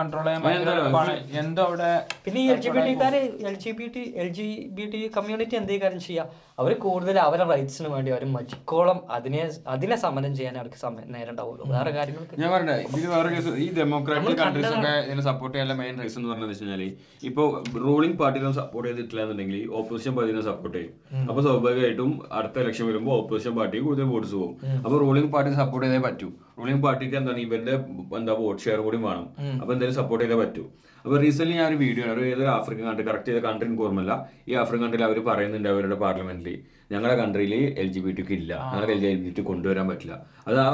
[0.00, 1.90] കൺട്രോൾ ചെയ്യാൻ ഭയങ്കര എന്തോ അവിടെ
[2.26, 3.20] പിന്നെ ഈ L G B ടിക്കാര്
[3.50, 4.46] L G B T L G
[4.78, 9.42] B T community എന്തേ കാര്യം ചെയ്യുക അവർ കൂടുതൽ അവരുടെ റൈറ്റ്സിന് വേണ്ടി അവർ മജിക്കോളം അതിനെ
[9.74, 11.62] അതിനെ സമരം ചെയ്യാൻ അവർക്ക് സമയം നേരം ഉണ്ടാവുള്ളൂ.
[11.74, 15.94] വേറെ കാര്യങ്ങൾക്ക് ഞാൻ പറഞ്ഞേ ഇതിൽ വേറെ കേസ് ഈ ഡെമോക്രാറ്റിക് കൺട്രീസ് ഒക്കെ ഇതിനെ സപ്പോർട്ട് ചെയ്യാനുള്ള മെയിൻ
[16.04, 16.82] റീസൺ എന്ന് പറഞ്ഞത് വെച്ചാൽ
[17.30, 17.48] ഇപ്പോൾ
[17.86, 20.92] റൂളിംഗ് പാർട്ടിനെ സപ്പോർട്ട് ചെയ്തിട്ടില്ല എന്നുണ്ടെങ്കിൽ ഓപ്പോസിഷൻ പാർട്ടിനെ സപ്പോർട്ട് ചെയ്യും.
[21.30, 24.54] അപ്പൊ സ്വാഭാവികമായിട്ടും അടുത്ത ഇലക്ഷൻ വരുമ്പോൾ ഓപ്പോസിഷൻ പാർട്ടി കൂടുതൽ വോട്ട്സ് പോകും.
[24.84, 26.28] അപ്പൊ റൂളിംഗ് പാർട്ടി സപ്പോർട്ട് ചെയ്തേ പറ്റൂ.
[26.58, 27.40] റൂളിംഗ് പാർട്ടിക്ക് എന്താണ്?
[27.46, 27.74] ഇവരുടെ
[28.18, 29.26] എന്താ വോട്ട് ഷെയർ കൂടി വേണം.
[29.60, 30.64] അപ്പൊ എന്തായാലും സപ്പോർട്ട് ചെയ്തേ പറ്റൂ.
[31.04, 34.12] അപ്പൊ റീസെന്റ് ഞാൻ ഒരു വീഡിയോ ഒരു ഏതൊരു ആഫ്രിക്കൻ കൺട്രി കറക്റ്റ് ചെയ്ത കൺട്രി എനിക്ക് ഓർമ്മല്ല
[34.50, 36.56] ഈ ആഫ്രിക്കൻ കൺട്രിയിൽ അവർ പറയുന്നുണ്ട് അവരുടെ പാർലമെന്റിൽ
[36.92, 38.52] ഞങ്ങളുടെ കൺട്രിയിൽ എൽ ജി ബി ടിക്ക് ഇല്ല.
[38.72, 40.14] ഞങ്ങൾക്ക് എൽ ജി ബി ടി കൊണ്ടുവരാൻ പറ്റില്ല.
[40.48, 40.66] അത് ആ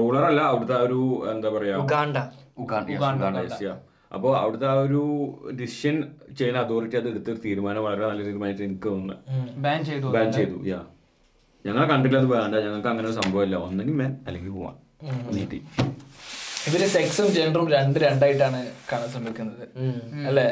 [0.00, 1.00] റൂളർ അല്ല അവിടുത്തെ ആ ഒരു
[1.32, 2.18] എന്താ പറയാ Uganda.
[2.64, 3.74] Uganda, yes, Uganda, yes,
[4.16, 5.02] അപ്പോ അവിടുത്തെ ആ ഒരു
[5.60, 5.94] ഡിസിഷൻ
[6.38, 9.16] ചെയ്യുന്ന അതോറിറ്റി അത് എടുത്ത തീരുമാനം വളരെ നല്ല തീരുമാനമായിട്ട് എനിക്ക് തോന്നുന്നു.
[9.66, 10.80] ബാൻ ചെയ്തു ബാൻ ചെയ്തു യാ
[11.66, 14.76] ഞങ്ങൾ കണ്ടില്ല അത് വേണ്ട ഞങ്ങൾക്ക് അങ്ങനെ ഒരു സംഭവമില്ല ഒന്നെങ്കിൽ മേൻ അല്ലെങ്കിൽ പോവാൻ
[15.36, 15.58] നീട്ടി.
[16.68, 18.60] ഇവർ സെക്സും ജെൻഡറും രണ്ട് രണ്ടായിട്ടാണ്
[18.90, 19.64] കാണാൻ ശ്രമിക്കുന്നത്.
[20.28, 20.46] അല്ലേ?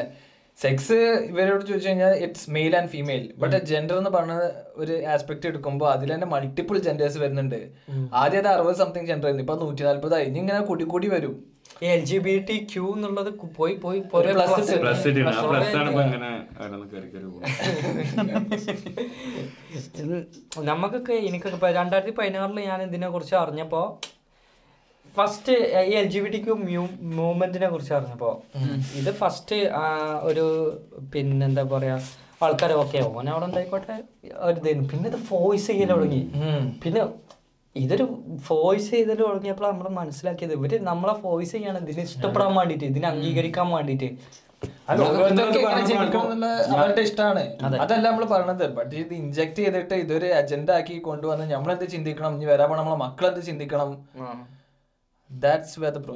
[0.59, 0.97] സെക്സ്
[1.29, 4.33] ഇവരോട് ചോദിച്ചു കഴിഞ്ഞാൽ it's male and female but gender എന്ന് പറഞ്ഞ
[4.81, 7.59] ഒരു ആസ്പെക്ട് എടുക്കുമ്പോൾ അതിൽ തന്നെ മൾട്ടിപ്പിൾ ജെൻഡേഴ്സ് വരുന്നുണ്ട്.
[8.21, 9.45] ആദ്യം അത് അറുപത് സംതിങ് ജെൻഡർ ആയിരുന്നു.
[9.45, 11.35] ഇപ്പൊ നൂറ്റി നാല്പതായി ഇനി ഇങ്ങനെ കൂടി കൂടി വരും.
[11.81, 14.01] L G B T Q എന്നുള്ളത് പോയി പോയി.
[14.33, 15.11] പ്ലസ്
[20.69, 23.99] നമുക്കൊക്കെ എനിക്കൊക്കെ ഇപ്പൊ രണ്ടായിരത്തി പതിനാറിൽ ഞാൻ ഇതിനെ കുറിച്ച് അറിഞ്ഞപ്പോ
[25.15, 25.53] ഫസ്റ്റ്
[25.83, 26.55] ഈ L G B T Q
[27.15, 28.43] മൂവ്മെന്റിനെ കുറിച്ച് അറിഞ്ഞപ്പോ
[28.99, 29.55] ഇത് ഫസ്റ്റ്
[30.29, 30.45] ഒരു
[31.13, 31.99] പിന്നെന്താ പറയാ
[32.41, 34.03] ആൾക്കാർ ഓക്കെ ഓൻ അവിടെ ഉണ്ടായിക്കോട്ടെ
[34.41, 36.21] ഒരു ഇതായിരുന്നു പിന്നെ ഇത് ഫോയ്സ് ചെയ്യാൻ തുടങ്ങി.
[36.83, 37.01] പിന്നെ
[37.75, 38.05] ഇതൊരു
[38.47, 40.53] ഫോഴ്സ് ചെയ്തത് തുടങ്ങിയപ്പോൾ നമ്മൾ മനസ്സിലാക്കിയത്.
[40.59, 44.09] ഇവർ നമ്മളെ ഫോഴ്സ് ചെയ്യാണ് ഇതിന് ഇഷ്ടപ്പെടാൻ വേണ്ടിട്ട് ഇതിനെ അംഗീകരിക്കാൻ വേണ്ടിട്ട്.
[46.73, 47.43] അവരുടെ ഇഷ്ടമാണ്
[47.83, 48.65] അതല്ല നമ്മൾ പറഞ്ഞത്.
[48.77, 52.33] ബട്ട് ഇത് ഇൻജക്ട് ചെയ്തിട്ട് ഇതൊരു അജണ്ട ആക്കി കൊണ്ടുവന്ന് നമ്മളെന്ത് ചിന്തിക്കണം?
[52.37, 54.49] ഇനി വരാൻ പോണ നമ്മളെ മക്കളെന്ത് ചിന്തിക്കണം ദാറ്റ്സ് വേർ ദ പ്രോബ്ലം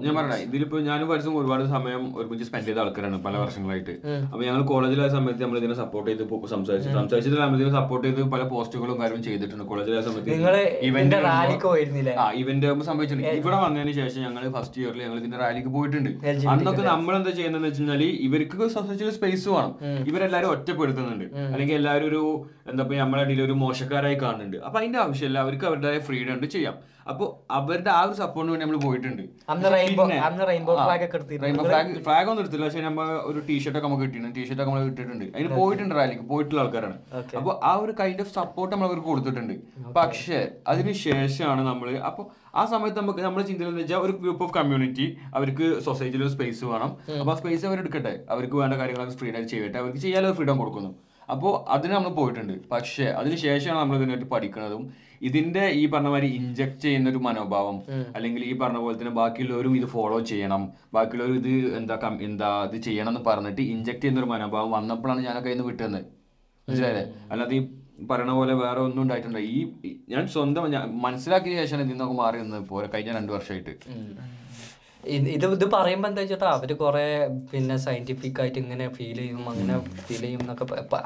[0.06, 3.94] ഞാൻ പറഞ്ഞ ഇതിലിപ്പോ ഞാനും പഠിച്ചും ഒരുപാട് സമയം ഒരുമിച്ച് സ്പെൻഡ് ചെയ്ത ആൾക്കാരാണ് പല വർഷങ്ങളായിട്ട്.
[4.32, 6.24] അപ്പൊ ഞങ്ങൾ കോളേജിലായ സമയത്ത് നമ്മൾ ഇതിനെ സപ്പോർട്ട് ചെയ്ത്
[6.56, 9.66] സംസാരിച്ചു സംസാരിച്ചിട്ട് നമ്മൾ ഇതിനെ സപ്പോർട്ട് ചെയ്ത് പല പോസ്റ്റുകളും കാര്യം ചെയ്തിട്ടുണ്ട്.
[9.72, 10.32] കോളേജിലായ സമയത്ത്
[10.90, 11.72] ഇവന്റ് ആകുമ്പോൾ
[12.24, 13.30] ആ ഇവന്റ് സംഭവിച്ചിട്ടുണ്ട്.
[13.42, 16.12] ഇവിടെ വന്നതിന് ശേഷം ഞങ്ങൾ ഫസ്റ്റ് ഇയറിൽ ഞങ്ങൾ ഇതിന്റെ റാലിക്ക് പോയിട്ടുണ്ട്.
[16.56, 19.74] അന്നൊക്കെ നമ്മൾ എന്താ ചെയ്യുന്നതെന്ന് വെച്ചാൽ ഇവർക്ക് സൊസൈറ്റിയിൽ സ്പേസ് വേണം.
[20.12, 21.26] ഇവരെല്ലാരും ഒറ്റപ്പെടുത്തുന്നുണ്ട്.
[21.54, 22.24] അല്ലെങ്കിൽ എല്ലാവരും ഒരു
[22.72, 24.58] എന്താ പറയുക നമ്മളെ ഇടയിൽ ഒരു മോശക്കാരായി കാണുന്നുണ്ട്.
[24.68, 26.76] അപ്പൊ അതിന്റെ ആവശ്യമില്ല അവർക്ക് അവരുടേതായ ഫ്രീഡം ഉണ്ട് ചെയ്യാം.
[27.12, 29.24] അപ്പോൾ അവരുടെ ആ ഒരു സപ്പോർട്ടിന് വേണ്ടി നമ്മൾ പോയിട്ടുണ്ട്.
[31.68, 34.36] ഫ്ലാഗ് ഫ്ലാഗ് ഒന്നും എടുത്തില്ല പക്ഷെ നമ്മൾ ഒരു ടീഷർട്ട് ഒക്കെ നമുക്ക് കിട്ടിയിട്ടുണ്ട്.
[34.38, 36.98] ടീഷർട്ട് ഒക്കെ നമ്മൾ കിട്ടിയിട്ടുണ്ട് അതിന് പോയിട്ടുണ്ട് റാലിക്ക് പോയിട്ടുള്ള ആൾക്കാരാണ്.
[37.42, 39.56] അപ്പോൾ ആ ഒരു കൈൻഡ് ഓഫ് സപ്പോർട്ട് നമ്മൾ അവർക്ക് കൊടുത്തിട്ടുണ്ട്.
[40.00, 40.40] പക്ഷേ
[40.74, 42.26] അതിന് ശേഷമാണ് നമ്മൾ അപ്പോൾ
[42.60, 45.08] ആ സമയത്ത് നമുക്ക് നമ്മുടെ ചിന്തയിൽ എന്ന് വെച്ചാൽ ഒരു ഗ്രൂപ്പ് ഓഫ് കമ്മ്യൂണിറ്റി
[45.38, 46.92] അവർക്ക് സൊസൈറ്റിയിൽ ഒരു സ്പേസ് വേണം.
[47.22, 49.78] അപ്പോൾ ആ സ്പേസ് അവർ എടുക്കട്ടെ അവർക്ക് വേണ്ട കാര്യങ്ങളൊക്കെ ഫ്രീഡം ചെയ്യട്ടെ.
[49.84, 50.92] അവർക്ക് ചെയ്യാനുള്ള ഫ്രീഡം കൊടുക്കുന്നു.
[51.34, 52.56] അപ്പോൾ അതിന് നമ്മൾ പോയിട്ടുണ്ട്.
[52.74, 54.84] പക്ഷേ അതിന് ശേഷമാണ് നമ്മൾ ഇതിനായിട്ട് പഠിക്കുന്നതും
[55.28, 57.78] ഇതിന്റെ ഈ പറഞ്ഞ മാതിരി ഇഞ്ചക്ട് ചെയ്യുന്ന ഒരു മനോഭാവം
[58.16, 60.64] അല്ലെങ്കിൽ ഈ പറഞ്ഞ പോലെ തന്നെ ബാക്കിയുള്ളവരും ഇത് ഫോളോ ചെയ്യണം.
[60.96, 61.96] ബാക്കിയുള്ളവരും ഇത് എന്താ
[62.30, 66.06] എന്താ ഇത് ചെയ്യണം എന്ന് പറഞ്ഞിട്ട് ഇഞ്ചക്ട് ചെയ്യുന്ന ഒരു മനോഭാവം വന്നപ്പോഴാണ് ഞാനൊക്കെ ഇന്ന് വിട്ടുന്നത്
[66.68, 67.06] മനസ്സിലായില്ലേ?
[67.32, 67.62] അല്ലാതെ ഈ
[68.12, 69.60] പറയണ പോലെ വേറെ ഒന്നും ഉണ്ടായിട്ടുണ്ട് ഈ
[70.14, 70.64] ഞാൻ സ്വന്തം
[71.06, 72.66] മനസ്സിലാക്കിയ ശേഷമാണ് ഇതിൽ നിന്നൊക്കെ മാറി നിന്നത്.
[72.74, 73.74] പോലെ കഴിഞ്ഞ രണ്ടു വർഷമായിട്ട്
[75.08, 77.04] ഇത് ഇത് പറയുമ്പോൾ എന്താ വെച്ചിട്ടാ അവർ കുറെ
[77.52, 79.76] പിന്നെ സയന്റിഫിക് ആയിട്ട് ഇങ്ങനെ ഫീൽ ചെയ്യും അങ്ങനെ
[80.06, 80.66] ഫീൽ ചെയ്യും എന്നൊക്കെ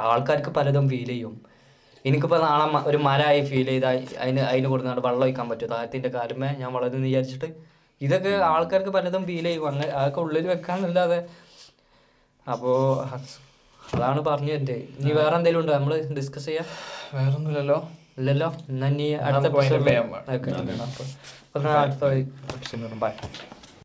[0.10, 1.34] ആൾക്കാർക്ക് പലതും ഫീൽ ചെയ്യും.
[2.06, 3.86] എനിക്കിപ്പോ നാളെ ഒരു മരമായി ഫീൽ ചെയ്ത
[4.24, 5.70] അതിന് അതിന് കൊടുക്കുന്നുണ്ട് വെള്ളം ഒഴിക്കാൻ പറ്റും?
[5.70, 7.50] താഴത്തിന്റെ കാലമേ ഞാൻ വളരുന്നു വിചാരിച്ചിട്ട്
[8.02, 9.68] ഇതൊക്കെ ആൾക്കാർക്ക് പലതും ഫീൽ ചെയ്യും.
[9.68, 11.20] അങ്ങനെ അതൊക്കെ ഉള്ളിൽ വെക്കാന്നല്ലാതെ
[12.48, 12.72] അപ്പോ
[13.80, 15.74] അതാണ് പറഞ്ഞു എന്റെ ഇനി വേറെ എന്തെങ്കിലും ഉണ്ടോ?
[15.74, 16.68] നമ്മൾ ഡിസ്കസ് ചെയ്യാം.
[17.16, 17.78] വേറൊന്നുമില്ലല്ലോ.
[18.20, 18.50] ഇല്ലല്ലോ.
[18.70, 19.48] എന്നാ ഇനി അടുത്ത
[21.84, 22.06] അടുത്ത
[23.04, 23.12] ബൈ